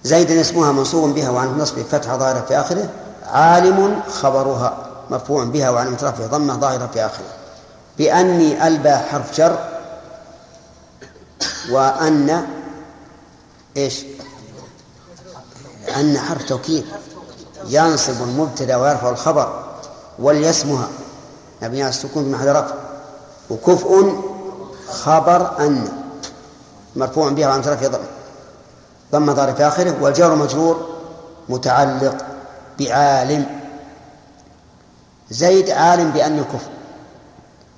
زيد 0.04 0.32
اسمها 0.32 0.72
منصوب 0.72 1.16
بها 1.16 1.30
وعن 1.30 1.58
نصب 1.58 1.82
فتحة 1.82 2.18
ظاهرة 2.18 2.46
في 2.48 2.60
آخره 2.60 2.90
عالم 3.32 4.02
خبرها 4.12 4.78
مرفوع 5.10 5.44
بها 5.44 5.70
وعن 5.70 5.94
رفعه 5.94 6.28
ضمة 6.28 6.54
ظاهرة 6.54 6.90
في 6.94 7.06
آخره. 7.06 7.26
بأني 7.98 8.68
ألبى 8.68 8.96
حرف 8.96 9.38
جر 9.38 9.58
وأن 11.72 12.48
إيش؟ 13.78 14.06
أن 15.96 16.20
حرف 16.20 16.44
توكيد 16.44 16.86
ينصب 17.68 18.24
المبتدأ 18.24 18.76
ويرفع 18.76 19.10
الخبر 19.10 19.64
وليسمها. 20.20 20.88
مبني 21.62 21.82
على 21.82 21.90
السكون 21.90 22.24
في 22.24 22.30
محل 22.30 22.56
رفع. 22.56 22.76
وكفء 23.50 24.22
خبر 24.90 25.66
أن. 25.66 25.88
مرفوع 26.96 27.30
بها 27.30 27.58
رفعه 27.58 27.88
ضمة 27.88 28.00
ضم. 29.12 29.34
ظاهر 29.34 29.54
في 29.54 29.68
آخره 29.68 30.04
والجار 30.04 30.36
مجرور 30.36 30.90
متعلق 31.50 32.26
بعالم. 32.80 33.60
زيد 35.30 35.70
عالم 35.70 36.12
بأني 36.12 36.44
كفء. 36.44 36.72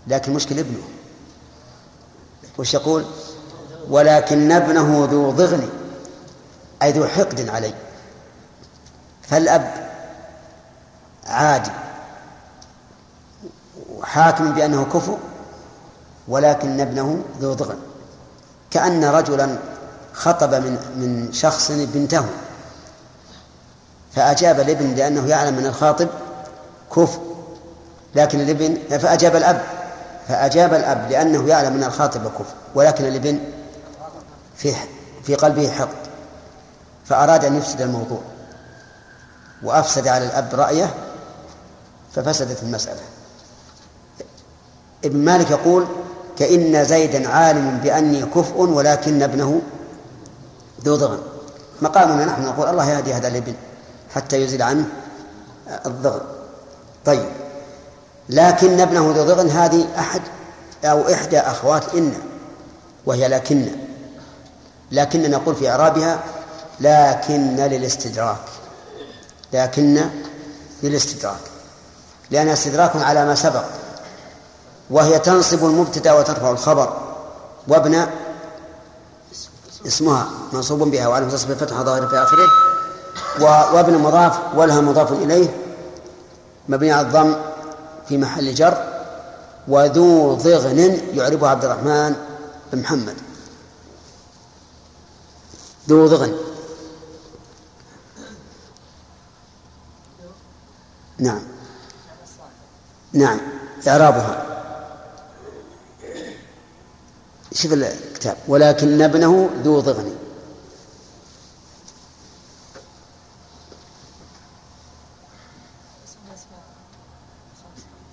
لكن 0.08 0.34
مشكل 0.34 0.60
ابنه. 0.60 0.84
وش 2.58 2.74
يقول؟ 2.74 3.06
ولكن 3.90 4.52
ابنه 4.52 5.08
ذو 5.12 5.32
ضغن. 5.32 5.70
أي 6.84 6.92
ذو 6.92 7.08
حقد 7.08 7.50
علي. 7.50 7.74
فالأب 9.22 9.90
عادي 11.28 11.72
وحاكم 13.98 14.52
بأنه 14.52 14.86
كفر 14.94 15.18
ولكن 16.28 16.80
ابنه 16.80 17.24
ذو 17.40 17.54
ضغن. 17.54 17.78
كأن 18.72 19.06
رجلا 19.06 19.58
خطب 20.14 20.54
من 20.54 20.78
من 20.96 21.34
شخص 21.34 21.72
بنته 21.72 22.26
فأجاب 24.16 24.60
الابن 24.60 24.96
لأنه 24.96 25.28
يعلم 25.28 25.58
أن 25.58 25.66
الخاطب 25.66 26.08
كفر. 26.96 27.20
لكن 28.16 28.42
الابن 28.42 28.98
فأجاب 28.98 29.36
الأب 29.36 29.62
فأجاب 30.28 30.74
الأب 30.74 31.12
لأنه 31.12 31.48
يعلم 31.48 31.74
أن 31.74 31.84
الخاطب 31.84 32.28
كفر 32.28 32.54
ولكن 32.76 33.06
الابن 33.06 33.40
في 34.56 34.74
في 35.24 35.36
قلبه 35.36 35.72
حقد. 35.72 36.01
فأراد 37.12 37.46
أن 37.46 37.58
يفسد 37.58 37.82
الموضوع 37.82 38.20
وأفسد 39.64 40.08
على 40.08 40.26
الأب 40.26 40.50
رأيه 40.54 40.94
ففسدت 42.16 42.64
المسألة. 42.64 43.00
ابن 45.06 45.18
مالك 45.18 45.52
يقول 45.52 45.86
كإن 46.38 46.86
زيدا 46.86 47.30
عالم 47.30 47.78
بأني 47.84 48.26
كفء 48.26 48.56
ولكن 48.58 49.22
ابنه 49.22 49.62
ذو 50.84 50.96
ضغن 50.96 51.20
مقامنا 51.82 52.26
نحن 52.26 52.46
نقول 52.46 52.68
الله 52.68 52.92
يهدي 52.92 53.14
هذا 53.14 53.28
الابن 53.28 53.54
حتى 54.16 54.42
يزيل 54.42 54.62
عنه 54.62 54.86
الضغن 55.86 56.22
طيب 57.06 57.30
لكن 58.30 58.80
ابنه 58.80 59.14
ذو 59.16 59.24
ضغن 59.24 59.50
هذه 59.50 59.88
أحد 60.00 60.22
أو 60.86 61.14
إحدى 61.14 61.40
أخوات 61.40 61.96
إن 61.96 62.14
وهي 63.06 63.28
لكن. 63.28 63.68
لكن 64.92 65.32
نقول 65.32 65.56
في 65.56 65.70
إعرابها 65.70 66.20
لكن 66.82 67.56
للاستدراك. 67.56 68.46
لكن 69.54 70.10
للاستدراك. 70.84 71.40
لأنها 72.32 72.54
استدراك 72.54 72.96
على 72.96 73.26
ما 73.26 73.36
سبق. 73.36 73.64
وهي 74.90 75.20
تنصب 75.20 75.66
المبتدأ 75.66 76.14
وترفع 76.14 76.52
الخبر. 76.52 76.98
وابن 77.68 78.08
اسمها 79.88 80.28
منصوب 80.54 80.80
بها 80.80 81.08
وعلى 81.08 81.32
تصب 81.32 81.52
الفتح 81.52 81.82
ظاهر 81.82 82.08
في 82.08 82.18
آخره. 82.18 82.48
وابن 83.76 83.98
مضاف 83.98 84.40
ولها 84.56 84.82
مضاف 84.82 85.12
إليه. 85.12 85.56
مبني 86.70 86.92
على 86.92 87.08
الضم 87.08 87.36
في 88.08 88.18
محل 88.18 88.54
جر. 88.54 88.78
وذو 89.68 90.34
ضغن 90.34 91.02
يعربه 91.14 91.50
عبد 91.50 91.66
الرحمن 91.66 92.16
بن 92.74 92.82
محمد. 92.82 93.16
ذو 95.90 96.08
ضغن. 96.08 96.51
نعم. 101.22 101.42
نعم. 103.14 103.40
إعرابها. 103.88 104.48
شوف 107.54 107.74
الكتاب. 107.74 108.38
ولكن 108.48 109.02
ابنه 109.02 109.50
ذو 109.64 109.80
ضغن. 109.80 110.16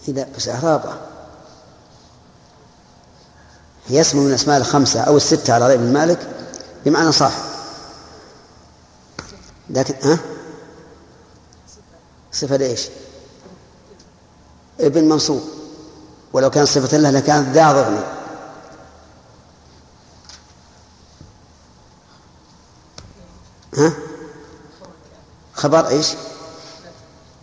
إذا 0.09 0.29
بس 0.37 0.49
إعرابها 0.49 1.01
هي 3.89 4.01
اسم 4.01 4.19
من 4.19 4.27
الأسماء 4.27 4.59
الخمسة 4.59 5.01
أو 5.01 5.17
الستة 5.17 5.55
على 5.55 5.67
رأي 5.67 5.75
ابن 5.75 5.93
مالك. 5.93 6.19
بمعنى 6.85 7.13
صاحب. 7.13 7.43
لكن 9.71 9.95
ها؟ 10.03 10.38
صفة 12.39 12.57
لإيش؟ 12.57 12.89
ابن 14.81 15.05
منصوب 15.05 15.43
ولو 16.33 16.51
كان 16.51 16.67
صفة 16.67 16.97
له 16.97 17.11
لكان 17.11 17.53
ذا 17.53 17.73
ضغن 17.73 18.03
ها؟ 23.79 23.93
خبر 25.55 25.89
إيش؟ 25.89 26.15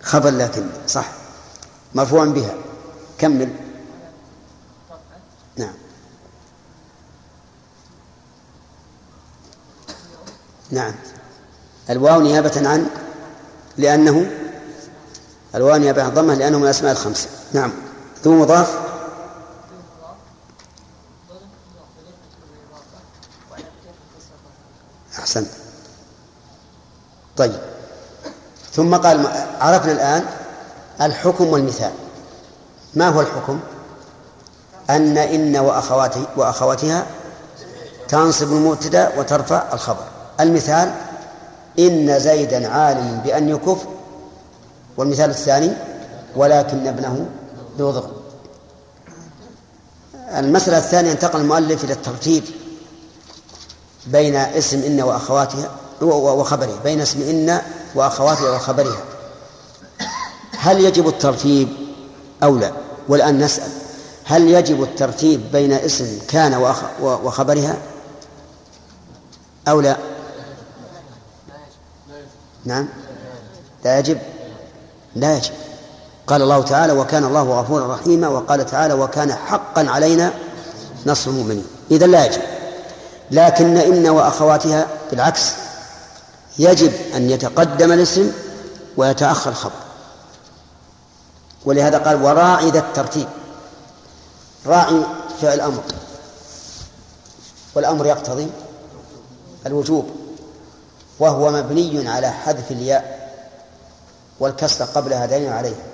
خبر 0.01 0.29
لكن 0.29 0.69
صح. 0.87 1.11
مرفوع 1.95 2.25
بها. 2.25 2.55
كمل. 3.17 3.55
نعم. 5.57 5.73
نعم. 10.71 10.93
الواو 11.89 12.21
نيابة 12.21 12.69
عن 12.69 12.89
لأنه 13.77 14.44
الواو 15.55 15.77
نيابة 15.77 16.03
عن 16.03 16.09
ضمه 16.13 16.33
لأنه 16.33 16.57
من 16.57 16.63
الأسماء 16.63 16.91
الخمسة. 16.91 17.27
نعم. 17.53 17.71
ذو 18.23 18.33
مضاف. 18.33 18.79
أحسنت. 25.19 25.47
طيب. 27.37 27.59
ثم 28.73 28.95
قال 28.95 29.27
عرفنا 29.61 29.91
الآن 29.91 30.25
الحكم 31.01 31.47
والمثال. 31.47 31.91
ما 32.93 33.07
هو 33.07 33.21
الحكم؟ 33.21 33.59
أن 34.89 35.17
إن 35.17 35.57
وأخواته 35.57 36.25
وأخواتها 36.37 37.05
تنصب 38.07 38.51
المبتدأ 38.51 39.11
وترفع 39.17 39.63
الخبر. 39.73 40.03
المثال 40.39 40.95
إن 41.79 42.19
زيدا 42.19 42.69
عالم 42.69 43.21
بأن 43.25 43.49
يكف 43.49 43.94
والمثال 44.97 45.29
الثاني 45.29 45.71
ولكن 46.35 46.87
ابنه 46.87 47.25
ذو 47.77 47.91
ضغن 47.91 48.11
المسألة 50.35 50.77
الثانية 50.77 51.11
انتقل 51.11 51.39
المؤلف 51.39 51.83
إلى 51.83 51.93
الترتيب 51.93 52.43
بين 54.07 54.35
اسم 54.35 54.83
إن 54.83 55.01
وأخواتها 55.01 55.71
وخبره 56.01 56.79
بين 56.83 57.01
اسم 57.01 57.21
إن 57.21 57.61
وأخواتها 57.95 58.55
وخبرها. 58.55 59.03
هل 60.57 60.81
يجب 60.81 61.07
الترتيب 61.07 61.69
أو 62.43 62.57
لا؟ 62.57 62.71
والآن 63.07 63.37
نسأل. 63.37 63.71
هل 64.23 64.47
يجب 64.47 64.83
الترتيب 64.83 65.51
بين 65.51 65.73
اسم 65.73 66.19
كان 66.27 66.75
وخبرها 67.01 67.77
أو 69.67 69.81
لا؟ 69.81 69.97
نعم. 72.65 72.87
لا 73.85 73.99
يجب. 73.99 74.17
لا 75.15 75.37
يجب. 75.37 75.53
قال 76.27 76.41
الله 76.41 76.61
تعالى 76.61 76.93
وكان 76.93 77.23
الله 77.23 77.59
غفورا 77.59 77.95
رحيما 77.95 78.27
وقال 78.27 78.65
تعالى 78.65 78.93
وكان 78.93 79.33
حقا 79.33 79.89
علينا 79.89 80.33
نصر 81.05 81.31
المؤمنين 81.31 81.65
إذا 81.91 82.07
لا 82.07 82.25
يجب. 82.25 82.41
لكن 83.31 83.77
إن 83.77 84.09
وأخواتها 84.09 84.87
بالعكس 85.11 85.51
يجب 86.59 86.91
أن 87.15 87.29
يتقدم 87.29 87.91
الاسم 87.91 88.31
ويتأخر 88.97 89.49
الخبر 89.49 89.79
ولهذا 91.65 91.97
قال 91.97 92.23
وراعي 92.23 92.69
ذا 92.69 92.79
الترتيب 92.79 93.27
راعي 94.65 95.05
فعل 95.41 95.61
أمر. 95.61 95.83
والأمر 97.75 98.05
يقتضي 98.05 98.47
الوجوب. 99.65 100.09
وهو 101.19 101.51
مبني 101.51 102.09
على 102.09 102.31
حذف 102.31 102.71
الياء. 102.71 103.14
والكسر 104.39 104.85
قبلها 104.85 105.25
دليل 105.25 105.53
عليها. 105.53 105.85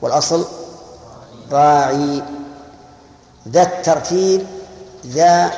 والأصل 0.00 0.46
راعي. 1.50 2.22
ذا 3.48 3.62
الترتيب 3.62 4.46
ذا 5.06 5.50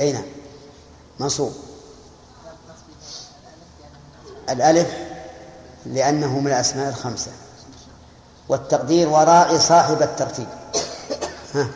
أين؟ 0.00 0.22
منصوب. 1.20 1.52
الألف 4.50 4.88
لأنه 5.86 6.38
من 6.38 6.46
الأسماء 6.46 6.88
الخمسة. 6.88 7.30
والتقدير 8.48 9.08
وراعي 9.08 9.58
صاحب 9.58 10.02
الترتيب. 10.02 10.48
ها. 11.54 11.68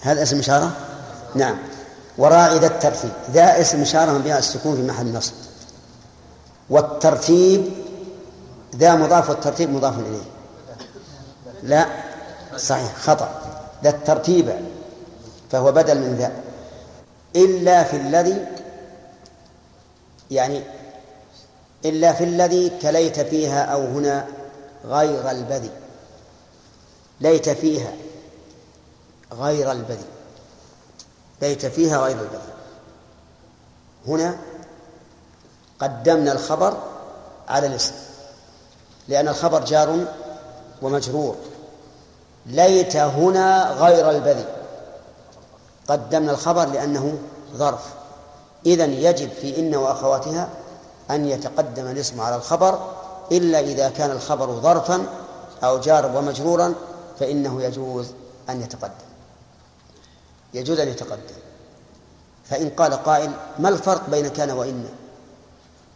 هذا 0.00 0.22
اسم 0.22 0.38
إشارة؟ 0.38 0.72
نعم. 1.34 1.58
وراعي 2.18 2.58
ذا 2.58 2.66
الترتيب. 2.66 3.10
ذا 3.30 3.60
اسم 3.60 3.80
إشارة 3.80 4.12
مبني 4.12 4.38
السكون 4.38 4.76
في 4.76 4.82
محل 4.82 5.12
نصب. 5.12 5.32
والترتيب 6.70 7.72
ذا 8.76 8.94
مضاف 8.94 9.30
والترتيب 9.30 9.70
مضاف 9.70 9.98
إليه. 9.98 10.22
لا. 11.62 11.86
صحيح. 12.56 12.96
خطأ. 12.96 13.42
ذا 13.84 13.90
الترتيب 13.90 14.52
فهو 15.50 15.72
بدل 15.72 15.98
من 15.98 16.16
ذا. 16.16 16.32
إلا 17.36 17.84
في 17.84 17.96
الذي 17.96 18.46
يعني 20.30 20.62
إلا 21.84 22.12
في 22.12 22.24
الذي 22.24 22.72
كليت 22.82 23.20
فيها 23.20 23.64
أو 23.64 23.84
هنا 23.84 24.26
غير 24.84 25.30
البذي 25.30 25.70
ليت 27.20 27.48
فيها. 27.48 27.92
غير 29.40 29.72
البذي 29.72 30.04
ليت 31.42 31.66
فيها 31.66 31.98
غير 31.98 32.20
البذي 32.20 32.52
هنا 34.08 34.36
قدمنا 35.80 36.32
الخبر 36.32 36.76
على 37.48 37.66
الاسم 37.66 37.94
لأن 39.08 39.28
الخبر 39.28 39.64
جار 39.64 40.06
ومجرور. 40.82 41.36
ليت 42.46 42.96
هنا 42.96 43.70
غير 43.70 44.10
البذي 44.10 44.44
قدمنا 45.88 46.32
الخبر 46.32 46.66
لأنه 46.66 47.18
ظرف. 47.54 47.94
إذن 48.66 48.92
يجب 48.92 49.30
في 49.30 49.58
إن 49.58 49.74
وأخواتها 49.74 50.48
أن 51.10 51.26
يتقدم 51.26 51.86
الاسم 51.86 52.20
على 52.20 52.36
الخبر 52.36 52.78
إلا 53.32 53.60
إذا 53.60 53.88
كان 53.88 54.10
الخبر 54.10 54.60
ظرفا 54.60 55.06
أو 55.64 55.78
جار 55.78 56.16
ومجرورا 56.16 56.74
فإنه 57.20 57.62
يجوز 57.62 58.06
أن 58.50 58.62
يتقدم. 58.62 59.11
يجوز 60.54 60.80
أن 60.80 60.88
يتقدم. 60.88 61.34
فإن 62.44 62.70
قال 62.70 62.94
قائل 62.94 63.30
ما 63.58 63.68
الفرق 63.68 64.10
بين 64.10 64.28
كان 64.28 64.50
وإن؟ 64.50 64.88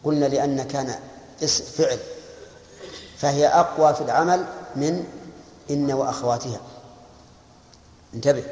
قلنا 0.05 0.27
لأن 0.27 0.63
كان 0.63 0.95
اسم 1.43 1.65
فعل 1.65 1.99
فهي 3.19 3.47
أقوى 3.47 3.95
في 3.95 4.01
العمل 4.01 4.45
من 4.77 5.05
إن 5.71 5.93
وأخواتها. 5.93 6.61
انتبه. 8.15 8.45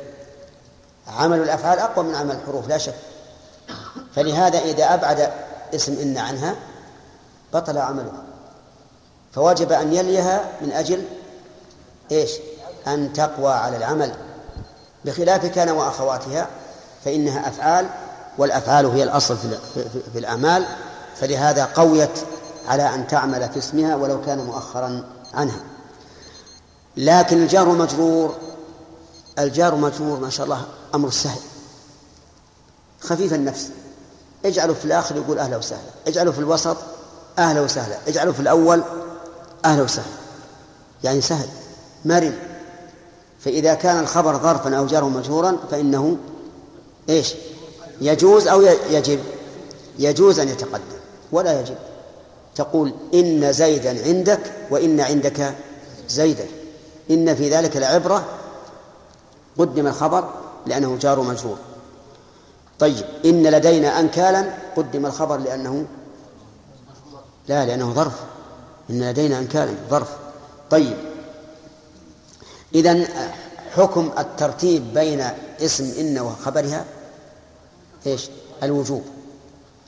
عمل 1.08 1.42
الأفعال 1.42 1.78
أقوى 1.78 2.04
من 2.04 2.14
عمل 2.14 2.34
الحروف 2.34 2.68
لا 2.68 2.78
شك. 2.78 2.94
فلهذا 4.14 4.58
إذا 4.58 4.94
أبعد 4.94 5.32
اسم 5.74 5.92
إن 5.92 6.18
عنها 6.18 6.56
بطل 7.54 7.78
عملها. 7.78 8.24
فوجب 9.32 9.72
أن 9.72 9.92
يليها 9.92 10.50
من 10.60 10.72
أجل 10.72 11.04
إيش؟ 12.10 12.30
أن 12.86 13.12
تقوى 13.12 13.52
على 13.52 13.76
العمل. 13.76 14.14
بخلاف 15.04 15.46
كان 15.46 15.70
وأخواتها 15.70 16.48
فإنها 17.04 17.48
أفعال 17.48 17.86
والأفعال 18.38 18.86
هي 18.86 19.02
الأصل 19.02 19.36
في, 20.12 20.18
الأعمال 20.18 20.66
فلهذا 21.16 21.64
قويت 21.64 22.18
على 22.68 22.94
أن 22.94 23.06
تعمل 23.06 23.48
في 23.48 23.58
اسمها 23.58 23.96
ولو 23.96 24.22
كان 24.22 24.38
مؤخرا 24.38 25.04
عنها. 25.34 25.60
لكن 26.96 27.42
الجار 27.42 27.68
مجرور 27.68 28.34
الجار 29.38 29.74
مجرور 29.74 30.20
ما 30.20 30.30
شاء 30.30 30.44
الله 30.44 30.64
أمر 30.94 31.10
سهل. 31.10 31.40
خفيف 33.00 33.34
النفس. 33.34 33.70
اجعله 34.44 34.74
في 34.74 34.84
الآخر 34.84 35.16
يقول 35.16 35.38
أهلا 35.38 35.56
وسهلا 35.56 35.90
اجعله 36.06 36.32
في 36.32 36.38
الوسط 36.38 36.76
أهلا 37.38 37.60
وسهلا 37.60 37.96
اجعله 38.08 38.32
في 38.32 38.40
الأول 38.40 38.82
أهلا 39.64 39.82
وسهلا 39.82 40.06
يعني 41.04 41.20
سهل. 41.20 41.48
مرن. 42.04 42.53
فإذا 43.44 43.74
كان 43.74 44.00
الخبر 44.00 44.38
ظرفا 44.38 44.78
أو 44.78 44.86
جاره 44.86 45.08
مجهورا 45.08 45.56
فإنه 45.70 46.16
إيش؟ 47.08 47.34
يجوز 48.00 48.48
أو 48.48 48.62
يجب. 48.90 49.20
يجوز 49.98 50.38
أن 50.38 50.48
يتقدم. 50.48 50.98
ولا 51.32 51.60
يجب. 51.60 51.76
تقول 52.54 52.94
إن 53.14 53.52
زيدا 53.52 54.04
عندك 54.06 54.40
وإن 54.70 55.00
عندك 55.00 55.54
زيدا. 56.08 56.46
إن 57.10 57.34
في 57.34 57.50
ذلك 57.50 57.76
لعبرة 57.76 58.24
قدم 59.58 59.86
الخبر 59.86 60.28
لأنه 60.66 60.96
جار 61.00 61.20
مجرور. 61.20 61.56
طيب 62.78 63.04
إن 63.24 63.46
لدينا 63.46 64.00
أنكالا 64.00 64.54
قدم 64.76 65.06
الخبر 65.06 65.36
لأنه 65.36 65.84
لا 67.48 67.66
لأنه 67.66 67.92
ظرف. 67.92 68.20
إن 68.90 69.10
لدينا 69.10 69.38
أنكالا 69.38 69.74
ظرف. 69.90 70.16
طيب 70.70 70.96
إذا 72.74 73.06
حكم 73.76 74.10
الترتيب 74.18 74.94
بين 74.94 75.24
اسم 75.60 75.94
إن 76.00 76.18
وخبرها 76.18 76.84
إيش؟ 78.06 78.28
الوجوب 78.62 79.04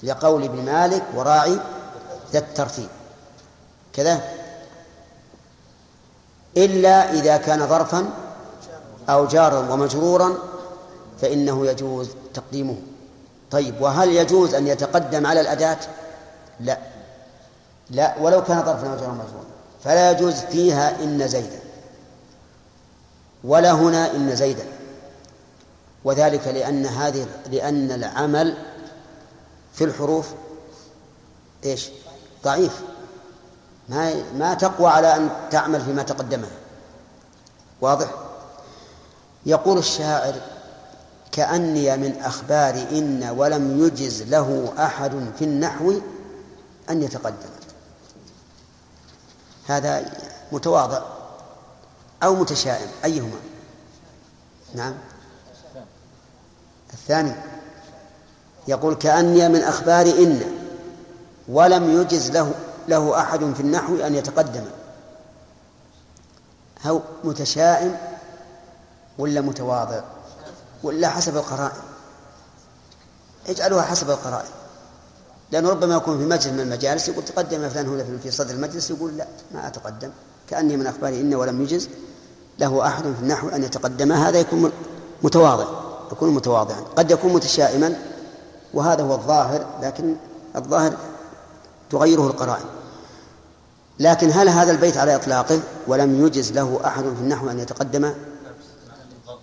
لقول 0.03 0.45
ابن 0.45 0.65
مالك 0.65 1.03
وراعي 1.15 1.59
ذا 2.33 2.39
الترتيب. 2.39 2.89
كذا؟ 3.93 4.21
إلا 6.57 7.13
إذا 7.13 7.37
كان 7.37 7.67
ظرفا 7.67 8.11
أو 9.09 9.27
جارا 9.27 9.73
ومجرورا 9.73 10.35
فإنه 11.21 11.67
يجوز 11.67 12.09
تقديمه. 12.35 12.77
طيب 13.51 13.81
وهل 13.81 14.09
يجوز 14.09 14.55
أن 14.55 14.67
يتقدم 14.67 15.27
على 15.27 15.41
الأداة؟ 15.41 15.79
لا. 16.61 16.79
لا 17.91 18.15
ولو 18.21 18.45
كان 18.45 18.65
ظرفا 18.65 18.93
أو 18.93 18.97
جارا 18.97 19.13
مجرورا 19.13 19.47
فلا 19.85 20.11
يجوز 20.11 20.35
فيها 20.35 21.05
إن 21.05 21.29
زيدا. 21.29 21.66
ولا 23.47 23.73
هنا 23.73 24.17
إن 24.17 24.37
زيدا. 24.37 24.67
وذلك 26.05 26.49
لأن 26.49 26.87
هذه 26.87 27.27
لأن 27.51 27.93
العمل 27.93 28.57
في 29.73 29.85
الحروف 29.85 30.27
إيش؟ 31.65 31.89
ضعيف. 32.45 32.81
ما 33.89 34.15
ما 34.33 34.55
تقوى 34.55 34.89
على 34.89 35.17
أن 35.17 35.31
تعمل 35.51 35.81
فيما 35.81 36.03
تقدمه. 36.03 36.49
واضح؟ 37.81 38.15
يقول 39.47 39.79
الشاعر 39.79 40.35
كأني 41.33 41.97
من 41.97 42.21
أخبار 42.23 42.75
إن 42.75 43.35
ولم 43.37 43.85
يجز 43.87 44.23
له 44.23 44.73
أحد 44.79 45.13
في 45.39 45.45
النحو 45.45 46.01
أن 46.91 47.03
يتقدم. 47.03 47.49
هذا 49.67 50.13
متواضع. 50.53 51.16
أو 52.23 52.35
متشائم 52.35 52.89
أيهما؟ 53.05 53.39
نعم. 54.75 54.95
الثاني 56.93 57.33
يقول 58.69 58.95
كأني 58.95 59.49
من 59.49 59.61
أخبار 59.61 60.07
إن 60.07 60.43
ولم 61.49 62.01
يجز 62.01 62.31
له 62.31 62.55
له 62.89 63.21
أحد 63.21 63.55
في 63.55 63.61
النحو 63.61 63.97
أن 63.97 64.15
يتقدم. 64.15 64.65
أو 66.87 67.01
متشائم 67.25 67.97
ولا 69.19 69.41
متواضع؟ 69.41 70.01
ولا 70.83 71.09
حسب 71.09 71.37
القرائن. 71.37 71.83
اجعلوها 73.49 73.83
حسب 73.83 74.11
القرائن. 74.11 74.51
لأنه 75.51 75.71
ربما 75.71 75.95
يكون 75.95 76.19
في 76.19 76.25
مجلس 76.25 76.47
من 76.47 76.61
المجالس 76.61 77.09
يقول 77.09 77.25
تقدم 77.25 77.69
فلان 77.69 77.89
هنا 77.89 78.19
في 78.23 78.31
صدر 78.31 78.55
المجلس 78.55 78.91
يقول 78.91 79.17
لا 79.17 79.27
ما 79.55 79.67
أتقدم. 79.67 80.11
كأني 80.49 80.77
من 80.77 80.87
أخبار 80.87 81.13
إن 81.13 81.35
ولم 81.35 81.63
يجز 81.63 81.89
له 82.59 82.87
أحد 82.87 83.03
في 83.03 83.23
النحو 83.23 83.49
أن 83.49 83.65
يتقدم. 83.65 84.13
هذا 84.13 84.39
يكون 84.39 84.73
متواضع 85.23 85.67
يكون 86.13 86.31
متواضعا 86.31 86.81
قد 86.97 87.11
يكون 87.11 87.33
متشائما 87.33 87.97
وهذا 88.75 89.03
هو 89.03 89.15
الظاهر 89.15 89.67
لكن 89.83 90.15
الظاهر 90.57 90.93
تغيره 91.91 92.27
القرائن. 92.27 92.65
لكن 93.99 94.31
هل 94.31 94.49
هذا 94.49 94.73
البيت 94.73 94.97
على 94.97 95.17
إطلاقه؟ 95.17 95.61
ولم 95.87 96.27
يجز 96.27 96.53
له 96.53 96.81
أحد 96.85 97.03
في 97.03 97.21
النحو 97.21 97.51
أن 97.51 97.59
يتقدم؟ 97.59 98.15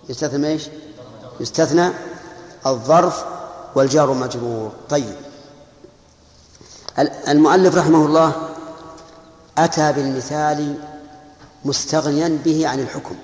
يستثنى 0.08 0.48
إيش؟ 0.48 0.68
يستثنى 1.40 1.90
الظرف 2.66 3.24
والجار 3.74 4.12
مجرور. 4.12 4.72
طيب. 4.90 5.14
المؤلف 7.28 7.76
رحمه 7.76 8.06
الله 8.06 8.32
أتى 9.58 9.92
بالمثال 9.92 10.74
مستغنيا 11.64 12.38
به 12.44 12.68
عن 12.68 12.80
الحكم. 12.80 13.16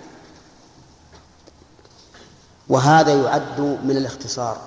وهذا 2.68 3.14
يعد 3.22 3.60
من 3.60 3.96
الاختصار. 3.96 4.58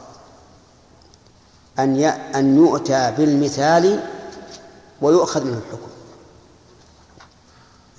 أن 1.80 2.00
أن 2.36 2.58
يؤتى 2.58 3.14
بالمثال 3.18 4.04
ويؤخذ 5.02 5.44
منه 5.44 5.58
الحكم. 5.58 5.90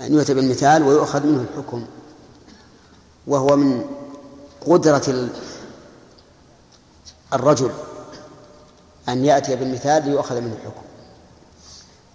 أن 0.00 0.14
يؤتى 0.14 0.34
بالمثال 0.34 0.82
ويؤخذ 0.82 1.26
منه 1.26 1.44
الحكم. 1.50 1.86
وهو 3.26 3.56
من 3.56 3.84
قدرة 4.66 5.30
الرجل. 7.32 7.70
أن 9.08 9.24
يأتي 9.24 9.56
بالمثال 9.56 10.04
ليؤخذ 10.04 10.40
منه 10.40 10.54
الحكم. 10.54 10.82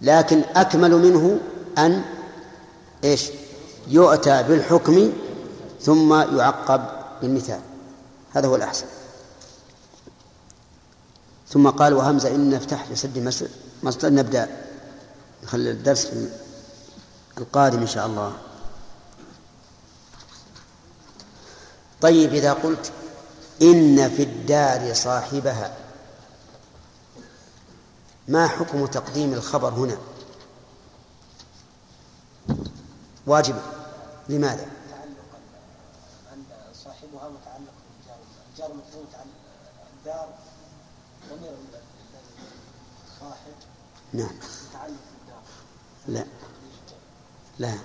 لكن 0.00 0.42
أكمل 0.56 0.90
منه 0.90 1.40
أن 1.78 2.02
إيش؟ 3.04 3.30
يؤتى 3.90 4.42
بالحكم 4.42 5.12
ثم 5.80 6.14
يعقب 6.38 6.82
بالمثال. 7.22 7.60
هذا 8.32 8.48
هو 8.48 8.56
الأحسن. 8.56 8.86
ثم 11.48 11.70
قال 11.70 11.94
وهمزة 11.94 12.34
إن 12.34 12.50
نفتح 12.50 12.90
لسد 12.90 13.18
مصر 13.82 14.10
نبدأ. 14.10 14.48
نخلي 15.44 15.70
الدرس 15.70 16.08
القادم 17.38 17.80
إن 17.80 17.86
شاء 17.86 18.06
الله. 18.06 18.32
طيب 22.00 22.34
إذا 22.34 22.52
قلت 22.52 22.92
إن 23.62 24.10
في 24.10 24.22
الدار 24.22 24.94
صاحبها 24.94 25.76
ما 28.28 28.48
حكم 28.48 28.86
تقديم 28.86 29.34
الخبر 29.34 29.68
هنا؟ 29.68 29.98
واجب. 33.26 33.56
لماذا؟ 34.28 34.64
أن 36.32 36.44
صاحبها 36.74 37.28
متعلق 37.28 37.74
بالجار. 37.98 38.18
الجار 38.52 38.68
متعلق 38.68 39.40
الدار 39.98 40.28
ضمير 41.30 41.52
صاحب 43.20 43.54
نعم. 44.12 44.30
متعلق 44.70 44.96
بالدار. 45.18 45.42
لا. 46.08 46.24
لا. 47.58 47.78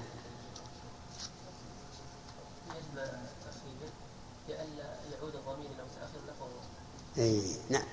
أي 7.17 7.41
نعم. 7.69 7.83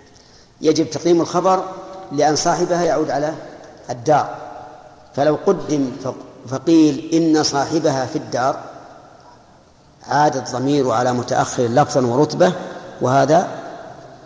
يجب 0.60 0.90
تقديم 0.90 1.20
الخبر 1.20 1.74
لأن 2.12 2.36
صاحبها 2.36 2.84
يعود 2.84 3.10
على 3.10 3.34
الدار. 3.90 4.52
فلو 5.14 5.38
قدم 5.46 5.96
فقيل 6.48 7.10
إن 7.14 7.42
صاحبها 7.42 8.06
في 8.06 8.16
الدار 8.16 8.64
عاد 10.08 10.36
الضمير 10.36 10.90
على 10.90 11.12
متأخر 11.12 11.62
لفظا 11.62 12.00
ورتبة 12.06 12.52
وهذا 13.00 13.62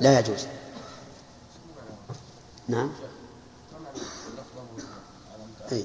لا 0.01 0.19
يجوز 0.19 0.47
نعم 2.69 2.91
أي. 5.73 5.85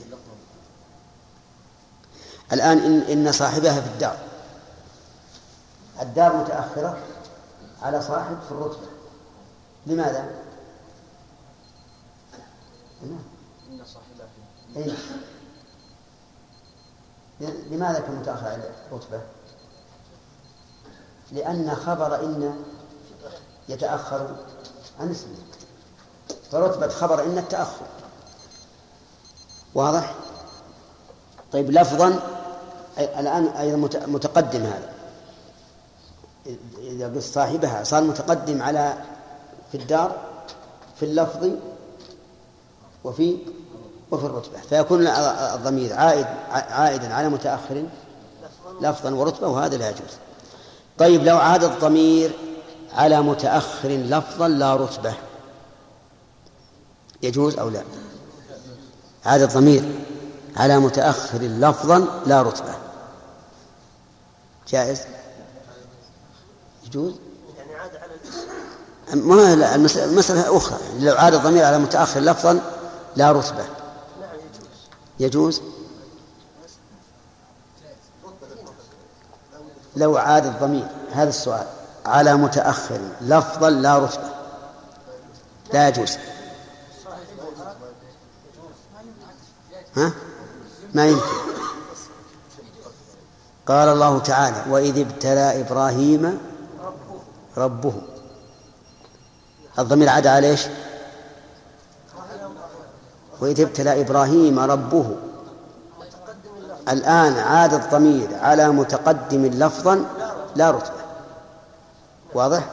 الآن 2.53 2.77
إن, 2.77 3.01
إن 3.01 3.31
صاحبها 3.31 3.81
في 3.81 3.87
الدار 3.87 4.17
الدار 6.01 6.37
متأخرة 6.37 6.97
على 7.81 8.01
صاحب 8.01 8.37
في 8.47 8.51
الرتبة 8.51 8.87
لماذا؟ 9.85 10.29
إن 13.03 13.19
صاحبها 13.85 14.27
أي. 14.77 14.93
لماذا 17.71 17.99
كان 17.99 18.15
متأخر 18.15 18.47
على 18.47 18.69
الرتبة؟ 18.91 19.21
لأن 21.31 21.75
خبر 21.75 22.15
إن 22.15 22.55
يتأخر 23.69 24.35
عن 24.99 25.11
اسمه 25.11 25.35
فرتبة 26.51 26.87
خبر 26.87 27.23
إن 27.23 27.37
التأخر 27.37 27.85
واضح؟ 29.75 30.15
طيب 31.51 31.71
لفظا 31.71 32.19
الآن 32.97 33.47
أيضا 33.47 33.77
مت- 33.77 33.95
متقدم 34.09 34.61
هذا 34.63 34.89
إذا 36.77 37.05
قلت 37.07 37.23
صاحبها 37.23 37.83
صار 37.83 38.03
متقدم 38.03 38.61
على 38.61 38.93
في 39.71 39.77
الدار 39.77 40.17
في 40.99 41.05
اللفظ 41.05 41.49
وفي 43.03 43.37
وفي 44.11 44.25
الرتبة. 44.25 44.59
فيكون 44.69 45.07
الضمير 45.07 45.93
عائد 45.93 46.25
عائدا 46.51 47.13
على 47.13 47.29
متأخر 47.29 47.85
لفظا 48.81 49.11
ورتبة 49.11 49.47
وهذا 49.47 49.77
لا 49.77 49.89
يجوز. 49.89 50.11
طيب 50.97 51.23
لو 51.23 51.37
عاد 51.37 51.63
الضمير 51.63 52.31
على 52.93 53.21
متأخر 53.21 53.89
لفظا 53.89 54.47
لا 54.47 54.75
رتبة 54.75 55.13
يجوز 57.23 57.57
أو 57.59 57.69
لا؟ 57.69 57.83
عاد 59.25 59.41
الضمير 59.41 59.99
على 60.57 60.79
متأخر 60.79 61.37
لفظا 61.41 62.21
لا 62.25 62.41
رتبة. 62.41 62.75
جائز؟ 64.67 65.01
يجوز؟ 66.85 67.13
يعني 67.57 67.75
عاد 67.75 67.95
على 67.95 68.13
ما 69.77 70.05
المسألة 70.05 70.57
أخرى 70.57 70.77
لو 70.99 71.15
عاد 71.15 71.33
الضمير 71.33 71.65
على 71.65 71.79
متأخر 71.79 72.19
لفظا 72.19 72.59
لا 73.15 73.31
رتبة. 73.31 73.65
يجوز؟ 75.21 75.61
لو 79.95 80.17
عاد 80.17 80.45
الضمير 80.45 80.87
هذا 81.11 81.29
السؤال. 81.29 81.67
على 82.05 82.35
متأخر 82.35 82.99
لفظا 83.21 83.69
لا 83.69 83.97
رتبة. 83.97 84.31
لا 85.73 85.87
يجوز. 85.87 86.17
ها؟ 89.97 90.11
ما 90.93 91.07
يمكن. 91.07 91.25
قال 93.67 93.87
الله 93.87 94.19
تعالى 94.19 94.71
وإذ 94.71 94.99
ابتلى 94.99 95.61
إبراهيم 95.61 96.39
ربه. 97.57 97.93
الضمير 99.79 100.09
عاد 100.09 100.27
على 100.27 100.49
إيش؟ 100.49 100.67
وإذ 103.41 103.61
ابتلى 103.61 104.01
إبراهيم 104.01 104.59
ربه. 104.59 105.05
الآن 106.89 107.33
عاد 107.33 107.73
الضمير 107.73 108.27
على 108.41 108.69
متقدم 108.69 109.45
لفظا 109.45 110.05
لا 110.55 110.71
رتبة. 110.71 111.01
واضح؟ 112.33 112.63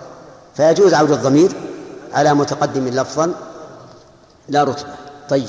فيجوز 0.55 0.95
عود 0.95 1.11
الضمير 1.11 1.53
على 2.13 2.35
متقدم 2.35 2.89
لفظا 2.89 3.33
لا 4.49 4.65
رتبة. 4.65 4.95
طيب. 5.29 5.49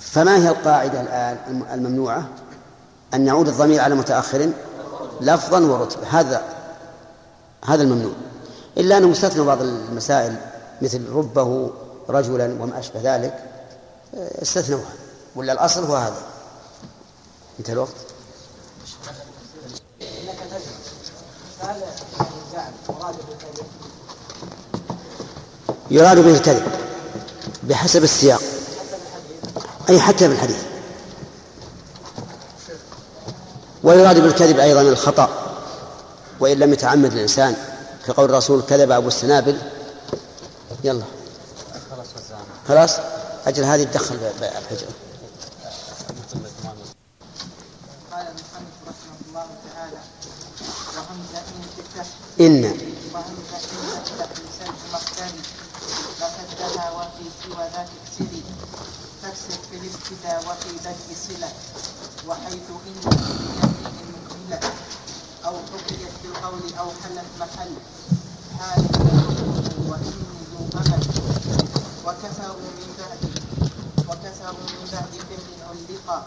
فما 0.00 0.36
هي 0.36 0.48
القاعدة 0.48 1.00
الآن 1.00 1.36
الم- 1.48 1.66
الممنوعة؟ 1.72 2.28
أن 3.14 3.26
يعود 3.26 3.48
الضمير 3.48 3.80
على 3.80 3.94
متأخر 3.94 4.50
لفظا 5.20 5.60
ورتبة. 5.60 6.06
هذا 6.10 6.42
هذا 7.64 7.82
الممنوع. 7.82 8.12
إلا 8.78 8.98
أنه 8.98 9.08
مستثنى 9.08 9.44
بعض 9.44 9.62
المسائل 9.62 10.36
مثل 10.82 11.08
ربه 11.14 11.70
رجلا 12.12 12.62
وما 12.62 12.78
أشبه 12.78 13.00
ذلك 13.16 13.44
آه، 14.14 14.42
استثنوها. 14.42 14.92
ولا 15.36 15.52
الأصل 15.52 15.84
هو 15.84 15.96
هذا. 15.96 16.22
انتهى 17.58 17.72
الوقت. 17.72 17.90
يراد 25.90 26.18
به 26.18 26.30
الكذب 26.30 26.72
بحسب 27.62 28.04
السياق. 28.04 28.42
أي 29.88 30.00
حتى 30.00 30.28
في 30.28 30.34
الحديث. 30.34 30.62
ويراد 33.84 34.18
بالكذب 34.18 34.58
أيضا 34.58 34.80
الخطأ. 34.80 35.28
وإن 36.40 36.58
لم 36.58 36.72
يتعمد 36.72 37.12
الإنسان 37.12 37.56
كقول 38.06 38.30
الرسول 38.30 38.62
كذب 38.62 38.90
أبو 38.90 39.08
السنابل 39.08 39.58
يلا. 40.84 41.02
خلاص؟ 42.68 42.90
أجل 43.46 43.64
هذه 43.64 43.84
تدخل 43.84 44.14
الحجر 44.14 44.86
قال 48.12 48.26
المصنف 48.28 48.74
رحمه 48.88 49.16
الله 49.28 49.46
تعالى 49.74 50.00
إن. 52.40 52.62
تفتح 52.62 53.58
إن 53.82 54.02
تفتح 54.04 54.30
لسلب 54.44 54.74
وفي 56.96 57.24
سوى 57.44 57.64
ذاك 57.74 57.88
اكسري 58.02 58.42
تكسر 59.22 59.58
في 59.70 59.76
الابتداء 59.76 60.38
وفي 60.48 60.70
بدء 60.84 61.16
صلة. 61.28 61.50
وحيث 62.28 62.66
إن 62.86 62.96
أو 65.44 65.54
حكيت 65.72 66.12
بالقول 66.22 66.62
أو 66.78 66.86
حلت 67.04 67.28
محل. 67.40 67.72
حال 68.58 68.82
وإن 69.88 70.12
ذو 70.52 70.78
أمل 70.78 71.21
وكسروا 72.06 72.56
من 72.78 72.90
بعد 72.98 73.20
وكسروا 74.08 74.64
من 74.68 74.88
بعد 74.92 75.12
فعل 75.30 75.48
علقا 75.68 76.26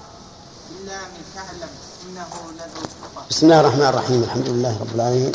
إلا 0.71 0.97
من 1.13 1.23
تعلم 1.35 1.69
إنه 2.05 2.27
لذو 2.57 2.87
بسم 3.29 3.45
الله 3.45 3.59
الرحمن 3.59 3.85
الرحيم. 3.85 4.23
الحمد 4.23 4.49
لله 4.49 4.77
رب 4.81 4.95
العالمين. 4.95 5.31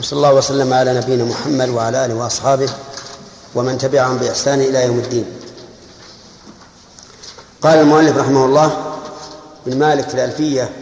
وصلى 0.00 0.16
الله 0.16 0.34
وسلم 0.34 0.72
على 0.72 0.94
نبينا 0.94 1.24
محمد 1.24 1.68
وعلى 1.68 2.04
آله 2.04 2.14
وأصحابه 2.14 2.70
ومن 3.54 3.78
تبعهم 3.78 4.18
بإحسان 4.18 4.60
إلى 4.60 4.84
يوم 4.86 4.98
الدين. 4.98 5.26
قال 7.62 7.78
المؤلف 7.78 8.16
رحمه 8.16 8.44
الله 8.44 8.96
بن 9.66 9.78
مالك 9.78 10.08
في 10.08 10.14
الألفية 10.14 10.72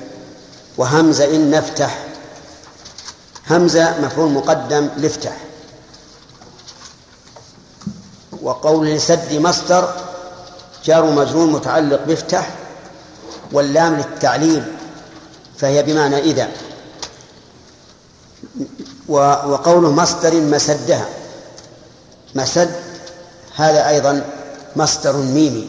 وهمزة 0.77 1.25
إن 1.25 1.51
نفتح. 1.51 2.07
همزة 3.51 4.01
مفعول 4.01 4.31
مقدم 4.31 4.89
لافتح 4.97 5.50
وقول 8.43 8.87
لسد 8.87 9.33
مصدر 9.35 9.95
جار 10.85 11.11
مجرور 11.11 11.47
متعلق 11.47 12.05
بافتح 12.05 12.51
واللام 13.53 13.97
للتعليل 13.97 14.65
فهي 15.59 15.83
بمعنى 15.83 16.19
إذا. 16.19 16.49
وقوله 19.09 19.93
مصدر 19.93 20.35
مسدها 20.41 21.09
مسد 22.35 22.71
هذا 23.57 23.89
أيضا 23.89 24.25
مصدر 24.77 25.17
ميمي 25.17 25.69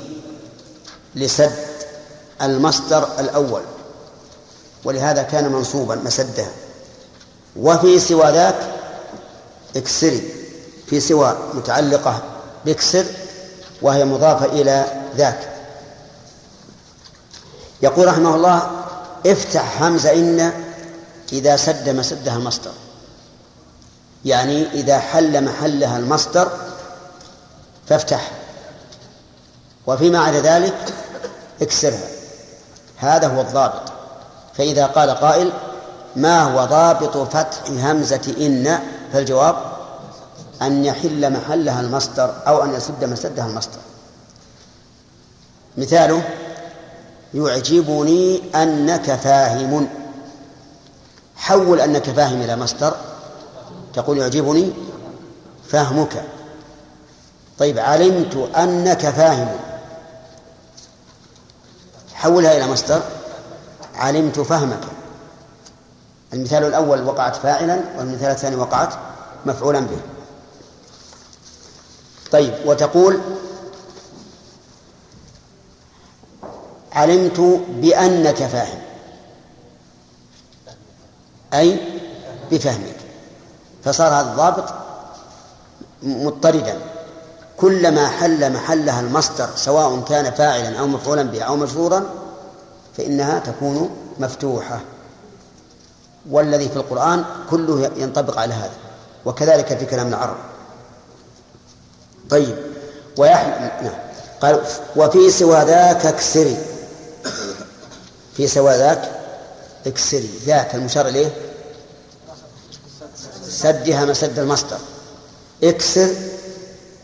لسد 1.15 1.55
المصدر 2.41 3.07
الأول. 3.19 3.61
ولهذا 4.83 5.23
كان 5.23 5.51
منصوبا 5.51 5.95
مسدها 5.95 6.51
وفي 7.55 7.99
سوى 7.99 8.31
ذاك 8.31 8.55
اكسري 9.75 10.33
في 10.87 10.99
سوى 10.99 11.37
متعلقة 11.53 12.21
بكسر 12.65 13.05
وهي 13.81 14.05
مضافة 14.05 14.45
إلى 14.45 14.85
ذاك. 15.15 15.49
يقول 17.81 18.07
رحمه 18.07 18.35
الله 18.35 18.71
افتح 19.25 19.81
همزة 19.81 20.13
إن 20.13 20.53
إذا 21.33 21.55
سد 21.55 21.89
مسدها 21.89 22.35
المصدر. 22.35 22.71
يعني 24.25 24.71
إذا 24.71 24.99
حل 24.99 25.43
محلها 25.43 25.97
المصدر 25.97 26.51
فافتح. 27.89 28.31
وفيما 29.87 30.19
عدا 30.19 30.39
ذلك 30.39 30.93
اكسرها. 31.61 32.07
هذا 32.97 33.27
هو 33.27 33.41
الضابط. 33.41 33.91
فإذا 34.57 34.85
قال 34.85 35.09
قائل 35.09 35.51
ما 36.15 36.41
هو 36.41 36.65
ضابط 36.65 37.17
فتح 37.17 37.67
همزة 37.67 38.35
إن؟ 38.37 38.79
فالجواب 39.13 39.70
أن 40.61 40.85
يحل 40.85 41.33
محلها 41.33 41.81
المصدر 41.81 42.33
أو 42.47 42.63
أن 42.63 42.73
يسد 42.73 43.03
مسدها 43.03 43.47
المصدر. 43.47 43.79
مثاله 45.77 46.23
يعجبني 47.33 48.41
أنك 48.55 49.15
فاهم. 49.15 49.87
حول 51.35 51.81
أنك 51.81 52.09
فاهم 52.09 52.41
إلى 52.41 52.55
مصدر. 52.55 52.95
تقول 53.93 54.17
يعجبني 54.17 54.73
فهمك. 55.67 56.23
طيب 57.59 57.79
علمت 57.79 58.49
أنك 58.57 59.09
فاهم. 59.09 59.47
حولها 62.13 62.57
إلى 62.57 62.67
مصدر. 62.67 63.01
علمت 63.95 64.39
فهمك. 64.39 64.83
المثال 66.33 66.63
الأول 66.63 67.03
وقعت 67.03 67.35
فاعلا 67.35 67.79
والمثال 67.97 68.31
الثاني 68.31 68.55
وقعت 68.55 68.93
مفعولا 69.45 69.79
به. 69.79 70.10
طيب 72.31 72.53
وتقول 72.65 73.19
علمت 76.91 77.39
بأنك 77.69 78.35
فاهم. 78.35 78.79
أي 81.53 81.79
بفهمك. 82.51 82.95
فصار 83.83 84.13
هذا 84.13 84.31
الضابط 84.31 84.73
مضطردا. 86.03 86.79
كلما 87.57 88.07
حل 88.07 88.53
محلها 88.53 88.99
المصدر 88.99 89.49
سواء 89.55 90.01
كان 90.01 90.31
فاعلا 90.31 90.79
أو 90.79 90.87
مفعولا 90.87 91.23
به 91.23 91.41
أو 91.41 91.55
مجرورا 91.55 92.03
فإنها 92.97 93.39
تكون 93.39 93.89
مفتوحة. 94.19 94.79
والذي 96.29 96.69
في 96.69 96.75
القرآن 96.75 97.25
كله 97.49 97.91
ينطبق 97.97 98.39
على 98.39 98.53
هذا. 98.53 98.77
وكذلك 99.25 99.77
في 99.77 99.85
كلام 99.85 100.07
العرب 100.07 100.37
طيب. 102.31 102.55
ويحمل 103.17 103.71
نعم. 103.81 103.93
قال 104.41 104.63
وفي 104.95 105.31
سوى 105.31 105.63
ذاك 105.63 106.05
اكسري. 106.05 106.57
في 108.37 108.47
سوى 108.47 108.75
ذاك 108.75 109.11
اكسري. 109.87 110.29
ذاك 110.45 110.75
المشار 110.75 111.07
إليه؟ 111.07 111.29
سدها 113.49 114.05
مسد 114.05 114.39
المصدر. 114.39 114.77
اكسر 115.63 116.09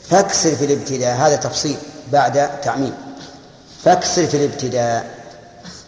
فاكسر 0.09 0.55
في 0.55 0.65
الابتداء. 0.65 1.15
هذا 1.15 1.35
تفصيل 1.35 1.77
بعد 2.11 2.61
تعميم. 2.61 2.93
فاكسر 3.83 4.27
في 4.27 4.37
الابتداء. 4.37 5.17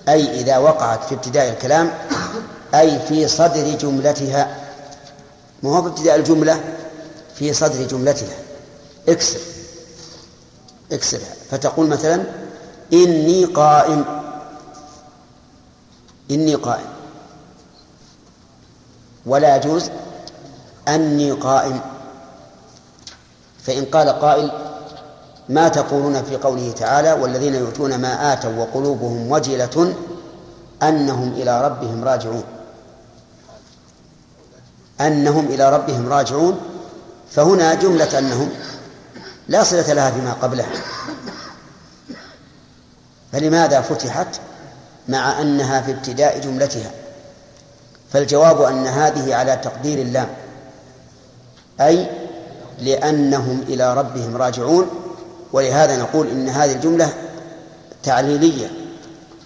أي 0.10 0.42
إذا 0.42 0.58
وقعت 0.58 1.04
في 1.04 1.16
ابتداء 1.16 1.50
الكلام 1.50 1.92
أي 2.76 3.00
في 3.08 3.28
صدر 3.28 3.76
جملتها. 3.82 4.56
ما 5.64 5.78
هو 5.78 5.82
في 5.82 5.88
ابتداء 5.88 6.16
الجملة؟ 6.16 6.64
في 7.36 7.54
صدر 7.54 7.84
جملتها. 7.84 8.49
اكسر 9.10 9.40
اكسرها 10.92 11.34
فتقول 11.52 11.88
مثلا 11.88 12.24
إني 12.94 13.46
قائم. 13.46 14.06
إني 16.32 16.56
قائم. 16.56 16.90
ولا 19.26 19.56
يجوز 19.56 19.90
أني 20.88 21.32
قائم. 21.32 21.80
فإن 23.64 23.86
قال 23.86 24.10
قائل 24.10 24.52
ما 25.50 25.68
تقولون 25.68 26.24
في 26.24 26.36
قوله 26.36 26.72
تعالى 26.72 27.14
والذين 27.14 27.56
يؤتون 27.56 27.96
ما 27.96 28.34
آتوا 28.34 28.56
وقلوبهم 28.58 29.32
وجلة 29.32 29.94
أنهم 30.84 31.34
إلى 31.34 31.66
ربهم 31.66 32.04
راجعون. 32.04 32.44
أنهم 35.02 35.46
إلى 35.46 35.70
ربهم 35.76 36.10
راجعون. 36.10 36.60
فهنا 37.32 37.74
جملة 37.74 38.20
أنهم 38.20 38.50
لا 39.50 39.64
صلة 39.64 39.94
لها 39.94 40.12
فيما 40.12 40.34
قبلها. 40.34 40.70
فلماذا 43.32 43.82
فتحت 43.82 44.28
مع 45.08 45.42
أنها 45.42 45.82
في 45.82 45.92
ابتداء 45.92 46.40
جملتها؟ 46.40 46.92
فالجواب 48.14 48.62
أن 48.62 48.88
هذه 48.88 49.36
على 49.36 49.56
تقدير 49.56 50.00
اللام 50.00 50.28
أي 51.82 52.08
لأنهم 52.80 53.64
إلى 53.68 53.94
ربهم 53.94 54.38
راجعون. 54.38 54.90
ولهذا 55.54 55.98
نقول 55.98 56.28
إن 56.28 56.50
هذه 56.50 56.72
الجملة 56.72 57.14
تعليلية 58.04 58.72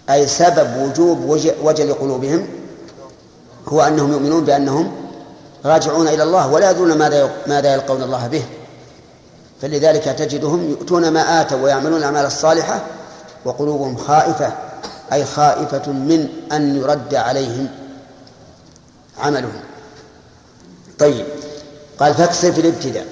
أي 0.09 0.27
سبب 0.27 0.77
وجوب 0.77 1.39
وجل 1.63 1.93
قلوبهم 1.93 2.47
هو 3.67 3.81
أنهم 3.81 4.11
يؤمنون 4.11 4.45
بأنهم 4.45 4.91
راجعون 5.65 6.07
إلى 6.07 6.23
الله 6.23 6.47
ولا 6.51 6.71
يدرون 6.71 6.97
ماذا 6.97 7.31
ماذا 7.47 7.73
يلقون 7.73 8.03
الله 8.03 8.27
به. 8.27 8.43
فلذلك 9.63 10.03
تجدهم 10.03 10.69
يؤتون 10.69 11.07
ما 11.07 11.41
آتوا 11.41 11.57
ويعملون 11.57 11.97
الأعمال 11.97 12.25
الصالحة 12.25 12.85
وقلوبهم 13.45 13.97
خائفة 13.97 14.53
أي 15.13 15.25
خائفة 15.25 15.91
من 15.91 16.27
أن 16.51 16.77
يرد 16.77 17.15
عليهم 17.15 17.67
عملهم. 19.19 19.61
طيب 20.99 21.25
قال 21.99 22.13
فاكسر 22.13 22.51
في 22.51 22.61
الابتداء. 22.61 23.05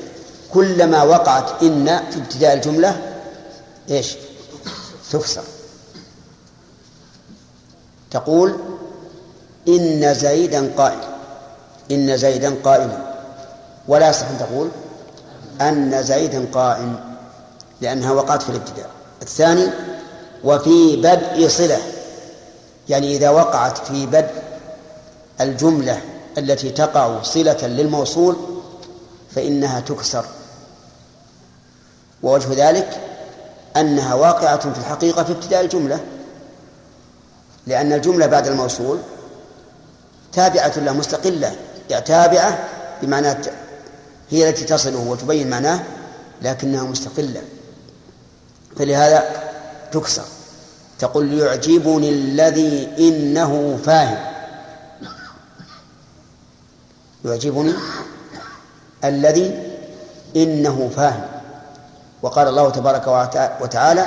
كلما 0.53 1.03
وقعت 1.03 1.64
إن 1.64 1.86
في 2.11 2.18
ابتداء 2.18 2.53
الجملة 2.53 3.02
إيش؟ 3.90 4.15
تكسر. 5.11 5.44
تقول 8.11 8.56
إن 9.68 10.14
زيدا 10.14 10.72
قائم 10.78 10.99
إن 11.91 12.18
زيدا 12.18 12.56
قائم 12.64 12.99
ولا 13.88 14.10
يصح 14.10 14.30
أن 14.30 14.38
تقول 14.40 14.69
أن 15.69 16.03
زيدا 16.03 16.45
قائم 16.53 16.99
لأنها 17.81 18.11
وقعت 18.11 18.41
في 18.41 18.49
الابتداء. 18.49 18.89
الثاني 19.21 19.67
وفي 20.43 20.95
بدء 20.95 21.47
صلة 21.47 21.77
يعني 22.89 23.15
إذا 23.17 23.29
وقعت 23.29 23.77
في 23.77 24.05
بدء 24.05 24.43
الجملة 25.41 26.01
التي 26.38 26.69
تقع 26.69 27.21
صلة 27.21 27.67
للموصول 27.67 28.35
فإنها 29.35 29.79
تكسر. 29.79 30.25
ووجه 32.23 32.69
ذلك 32.69 32.99
أنها 33.77 34.13
واقعة 34.13 34.73
في 34.73 34.79
الحقيقة 34.79 35.23
في 35.23 35.31
ابتداء 35.31 35.61
الجملة 35.61 35.99
لأن 37.67 37.93
الجملة 37.93 38.27
بعد 38.27 38.47
الموصول 38.47 38.99
تابعة 40.33 40.73
له 40.79 40.93
مستقلة 40.93 41.55
يعني 41.89 42.05
تابعة 42.05 42.59
بمعنى 43.01 43.35
هي 44.32 44.49
التي 44.49 44.64
تصله 44.64 44.99
وتبين 44.99 45.49
معناه 45.49 45.84
لكنها 46.41 46.84
مستقلة. 46.84 47.41
فلهذا 48.78 49.24
تكسر 49.91 50.24
تقول 50.99 51.34
يعجبني 51.34 52.10
الذي 52.10 52.90
إنه 52.99 53.80
فاهم. 53.86 54.18
يعجبني 57.26 57.74
الذي 59.03 59.74
إنه 60.36 60.90
فاهم. 60.95 61.24
وقال 62.22 62.48
الله 62.48 62.70
تبارك 62.70 63.32
وتعالى 63.62 64.06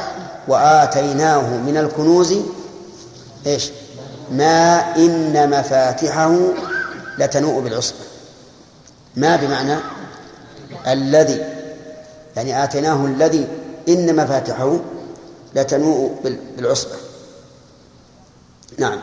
وآتيناه 0.48 1.56
من 1.56 1.76
الكنوز 1.76 2.34
إيش؟ 3.46 3.70
ما 4.30 4.78
إن 4.96 5.50
مفاتحه 5.50 6.38
لتنوء 7.18 7.60
بالعصبة. 7.60 7.98
ما 9.16 9.36
بمعنى 9.36 9.76
الذي 10.86 11.44
يعني 12.36 12.64
آتيناه 12.64 13.06
الذي 13.06 13.48
إن 13.88 14.16
مفاتحه 14.16 14.80
لتنوء 15.54 16.14
بالعصبة. 16.56 16.96
نعم. 18.78 19.00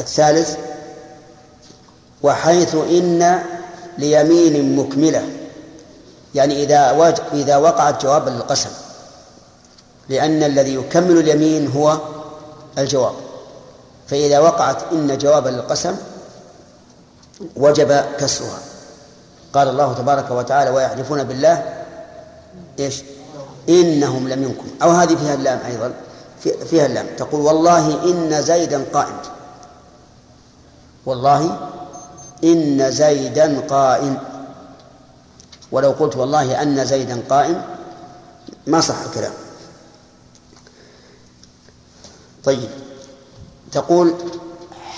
الثالث 0.00 0.56
وحيث 2.22 2.74
إن 2.74 3.42
ليمين 3.98 4.76
مكملة 4.76 5.28
يعني 6.34 6.62
إذا 6.62 7.16
إذا 7.32 7.56
وقعت 7.56 8.02
جوابا 8.02 8.30
للقسم 8.30 8.70
لأن 10.08 10.42
الذي 10.42 10.74
يكمل 10.74 11.18
اليمين 11.18 11.66
هو 11.66 11.98
الجواب. 12.78 13.14
فإذا 14.08 14.38
وقعت 14.38 14.92
إن 14.92 15.18
جوابا 15.18 15.48
للقسم 15.48 15.96
وجب 17.56 18.04
كسرها. 18.18 18.67
قال 19.52 19.68
الله 19.68 19.92
تبارك 19.92 20.30
وتعالى 20.30 20.70
ويحلفون 20.70 21.24
بالله 21.24 21.84
إيش؟ 22.78 23.02
إنهم 23.68 24.28
لمنكم 24.28 24.66
أو 24.82 24.90
هذه 24.90 25.16
فيها 25.16 25.34
اللام 25.34 25.58
أيضا. 25.66 25.92
فيها 26.70 26.86
اللام. 26.86 27.06
تقول 27.16 27.40
والله 27.40 28.04
إن 28.04 28.42
زيدا 28.42 28.84
قائم. 28.92 29.16
والله 31.06 31.70
إن 32.44 32.90
زيدا 32.90 33.60
قائم. 33.60 34.18
ولو 35.72 35.90
قلت 35.90 36.16
والله 36.16 36.62
أن 36.62 36.84
زيدا 36.84 37.22
قائم 37.28 37.62
ما 38.66 38.80
صح 38.80 39.00
الكلام. 39.00 39.32
طيب. 42.44 42.68
تقول 43.72 44.14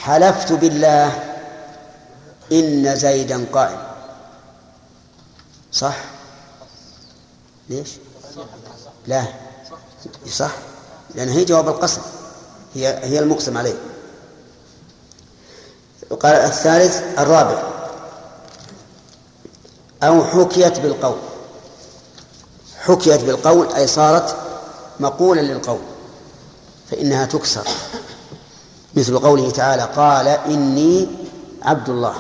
حلفت 0.01 0.53
بالله 0.53 1.13
إن 2.53 2.97
زيدا 2.97 3.45
قائم. 3.53 3.90
صح؟ 5.73 5.97
ليش؟ 7.69 7.89
لا. 9.07 9.25
صح. 10.33 10.51
لأن 11.15 11.29
هي 11.29 11.45
جواب 11.45 11.69
القسم 11.69 12.01
هي 12.75 13.05
هي 13.05 13.19
المقسم 13.19 13.59
عليه. 13.59 13.75
قال 16.21 16.35
الثالث 16.35 17.19
الرابع. 17.19 17.63
أو 20.03 20.25
حكيت 20.25 20.81
بالقول. 20.81 21.19
حكيت 22.81 23.21
بالقول 23.21 23.73
أي 23.73 23.87
صارت 23.87 24.37
مقولا 25.01 25.41
للقول. 25.41 25.81
فإنها 26.91 27.27
تكسر. 27.27 27.69
مثل 28.95 29.19
قوله 29.19 29.51
تعالى 29.51 29.83
قال 29.83 30.29
إني 30.29 31.09
عبد 31.63 31.89
الله. 31.89 32.15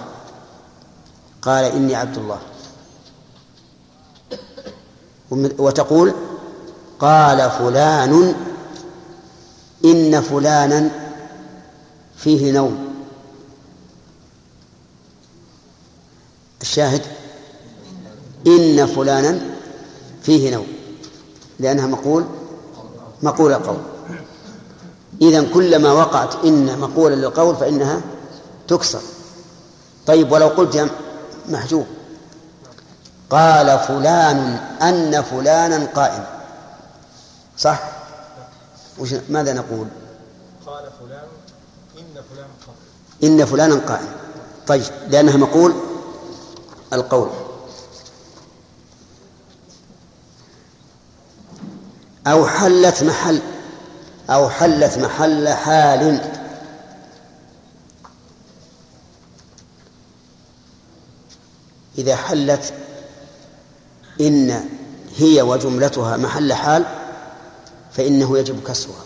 قال 1.42 1.64
إني 1.64 1.94
عبد 1.94 2.16
الله. 2.16 2.38
وتقول 5.30 6.14
قال 6.98 7.50
فلان 7.50 8.34
إن 9.84 10.20
فلانا 10.20 10.90
فيه 12.16 12.52
نوم. 12.52 12.88
الشاهد 16.62 17.02
إن 18.46 18.86
فلانا 18.86 19.40
فيه 20.22 20.54
نوم. 20.54 20.66
لأنها 21.58 21.86
مقول 21.86 22.24
مقول 23.22 23.52
القول. 23.52 23.78
إذا 25.22 25.46
كلما 25.54 25.92
وقعت 25.92 26.44
إن 26.44 26.78
مقولا 26.78 27.14
للقول 27.14 27.56
فإنها 27.56 28.00
تكسر. 28.68 29.00
طيب 30.06 30.32
ولو 30.32 30.48
قلت 30.48 30.90
محجوب 31.48 31.86
قال 33.30 33.78
فلان 33.78 34.38
أن 34.82 35.22
فلانا 35.22 35.86
قائم. 35.94 36.24
صح؟ 37.58 37.80
وش 38.98 39.14
ماذا 39.28 39.52
نقول؟ 39.52 39.86
قال 40.66 40.84
فلان 41.00 41.28
إن 41.98 42.22
فلان 42.30 42.48
قائم. 42.66 42.78
إن 43.24 43.44
فلانا 43.44 43.74
قائم. 43.74 44.12
طيب 44.66 44.84
لأنها 45.08 45.36
مقول 45.36 45.74
القول. 46.92 47.30
أو 52.26 52.46
حلت 52.46 53.02
محل 53.02 53.42
أو 54.30 54.48
حلت 54.48 54.98
محل 54.98 55.48
حال. 55.48 56.20
إذا 61.98 62.16
حلت 62.16 62.72
إن 64.20 64.64
هي 65.16 65.42
وجملتها 65.42 66.16
محل 66.16 66.52
حال 66.52 66.84
فإنه 67.92 68.38
يجب 68.38 68.62
كسرها. 68.62 69.04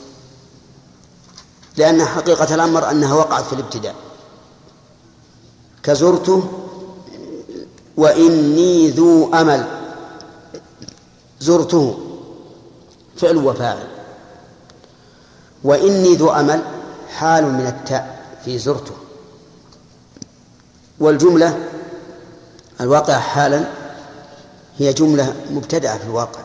لأن 1.77 2.05
حقيقة 2.05 2.55
الأمر 2.55 2.91
أنها 2.91 3.15
وقعت 3.15 3.45
في 3.45 3.53
الابتداء. 3.53 3.95
كزرته 5.83 6.49
وإني 7.97 8.91
ذو 8.91 9.35
أمل. 9.35 9.67
زرته 11.41 11.99
فعل 13.17 13.37
وفاعل. 13.37 13.89
وإني 15.65 16.15
ذو 16.15 16.31
أمل 16.31 16.63
حال 17.09 17.53
من 17.53 17.67
التاء 17.67 18.25
في 18.45 18.59
زرته. 18.59 18.95
والجملة 21.01 21.59
الواقع 22.81 23.19
حالا 23.19 23.84
هي 24.79 24.93
جملة 24.93 25.35
مبتدأة 25.51 25.99
في 25.99 26.05
الواقع 26.05 26.41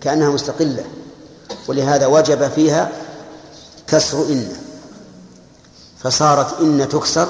كأنها 0.00 0.30
مستقلة 0.30 0.84
ولهذا 1.68 2.06
وجب 2.06 2.48
فيها 2.48 2.92
كسر 3.86 4.22
إن 4.22 4.52
فصارت 5.98 6.60
إن 6.60 6.88
تكسر 6.88 7.28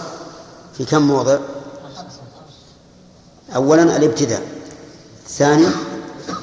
في 0.78 0.84
كم 0.84 1.02
موضع؟ 1.02 1.38
أولا 3.54 3.96
الابتداء 3.96 4.42
ثاني 5.28 5.66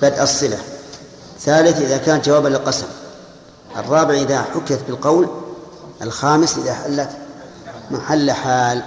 بدء 0.01 0.23
الصلة 0.23 0.57
ثالث 1.39 1.81
إذا 1.81 1.97
كانت 1.97 2.25
جوابا 2.25 2.47
للقسم 2.47 2.87
الرابع 3.75 4.13
إذا 4.13 4.41
حكت 4.41 4.79
بالقول 4.87 5.27
الخامس 6.01 6.57
إذا 6.57 6.73
حلت 6.73 7.09
محل 7.91 8.31
حال. 8.31 8.83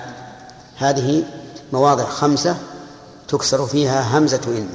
هذه 0.77 1.25
مواضع 1.73 2.05
خمسة 2.05 2.57
تكسر 3.29 3.67
فيها 3.67 4.19
همزة 4.19 4.41
إن 4.47 4.69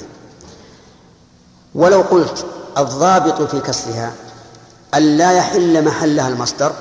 ولو 1.75 2.01
قلت 2.01 2.45
الضابط 2.77 3.41
في 3.41 3.59
كسرها 3.59 4.13
ألا 4.95 5.31
يحل 5.31 5.85
محلها 5.85 6.27
المصدر 6.27 6.73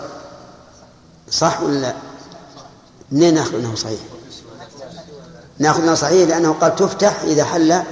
صح 1.30 1.62
ولا 1.62 1.78
لا؟ 1.78 1.94
منين 3.12 3.34
ناخذ 3.34 3.54
إنه 3.54 3.74
صحيح؟ 3.74 4.00
ناخذ 5.58 5.82
إنه 5.82 5.94
صحيح 5.94 6.28
لأنه 6.28 6.52
قال 6.52 6.76
تفتح 6.76 7.20
إذا 7.22 7.44
حل 7.44 7.82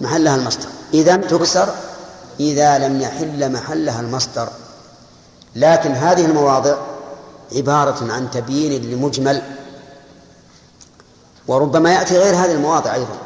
محلها 0.00 0.36
المصدر 0.36 0.68
إذا 0.94 1.16
تكسر 1.16 1.74
إذا 2.40 2.78
لم 2.78 3.00
يحل 3.00 3.52
محلها 3.52 4.00
المصدر 4.00 4.48
لكن 5.56 5.92
هذه 5.92 6.24
المواضع 6.24 6.76
عبارة 7.56 8.12
عن 8.12 8.30
تبيين 8.30 8.82
لمجمل 8.82 9.42
وربما 11.48 11.92
يأتي 11.92 12.18
غير 12.18 12.34
هذه 12.34 12.52
المواضع 12.52 12.94
أيضا. 12.94 13.18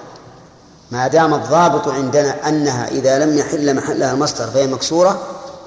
ما 0.90 1.08
دام 1.08 1.34
الضابط 1.34 1.88
عندنا 1.88 2.48
أنها 2.48 2.88
إذا 2.88 3.18
لم 3.18 3.38
يحل 3.38 3.76
محلها 3.76 4.12
المصدر 4.12 4.46
فهي 4.46 4.66
مكسورة 4.66 5.20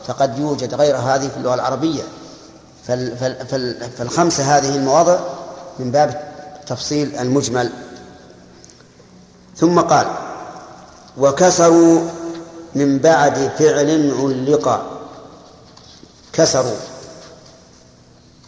فقد 0.08 0.40
يوجد 0.40 0.74
غير 0.74 0.98
هذه 0.98 1.28
في 1.28 1.38
اللغة 1.38 1.54
العربية. 1.54 2.04
فال 2.88 3.18
فال 3.18 3.48
فال 3.48 3.92
فالخمسة 3.98 4.58
هذه 4.58 4.76
المواضع 4.76 5.20
من 5.80 5.92
باب 5.92 6.32
تفصيل 6.68 7.16
المجمل. 7.16 7.72
ثم 9.58 9.80
قال 9.80 10.08
وكسروا 11.18 12.02
من 12.76 13.00
بعد 13.00 13.52
فعل 13.60 14.14
علق. 14.20 14.86
كسروا. 16.34 16.78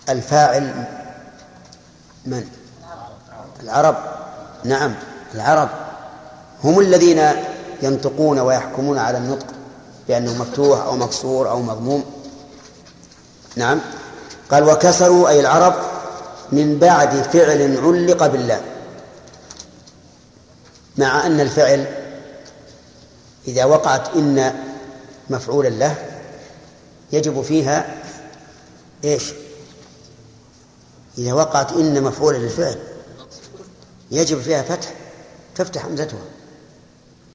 الفاعل 0.10 0.86
من؟ 2.26 2.63
العرب. 3.64 3.96
نعم 4.64 4.96
العرب 5.36 5.70
هم 6.64 6.80
الذين 6.80 7.30
ينطقون 7.82 8.40
ويحكمون 8.40 8.98
على 8.98 9.18
النطق 9.18 9.46
بأنه 10.08 10.42
مفتوح 10.42 10.82
أو 10.82 10.96
مكسور 10.96 11.50
أو 11.50 11.62
مضموم. 11.62 12.04
نعم. 13.56 13.80
قال 14.52 14.64
وكسروا 14.64 15.30
أي 15.30 15.40
العرب 15.40 15.74
من 16.52 16.80
بعد 16.80 17.10
فعل 17.10 17.78
علق 17.78 18.28
بالله 18.28 18.62
مع 20.98 21.26
أن 21.26 21.42
الفعل 21.42 21.86
إذا 23.48 23.66
وقعت 23.66 24.16
إن 24.16 24.54
مفعولا 25.30 25.70
له 25.70 25.96
يجب 27.12 27.42
فيها 27.42 27.86
إيش؟ 29.04 29.34
إذا 31.18 31.34
وقعت 31.34 31.72
إن 31.72 32.04
مفعولا 32.04 32.38
للفعل. 32.38 32.80
يجب 34.12 34.42
فيها 34.42 34.62
فتح 34.64 34.94
تفتح 35.56 35.86
همزتها 35.86 36.20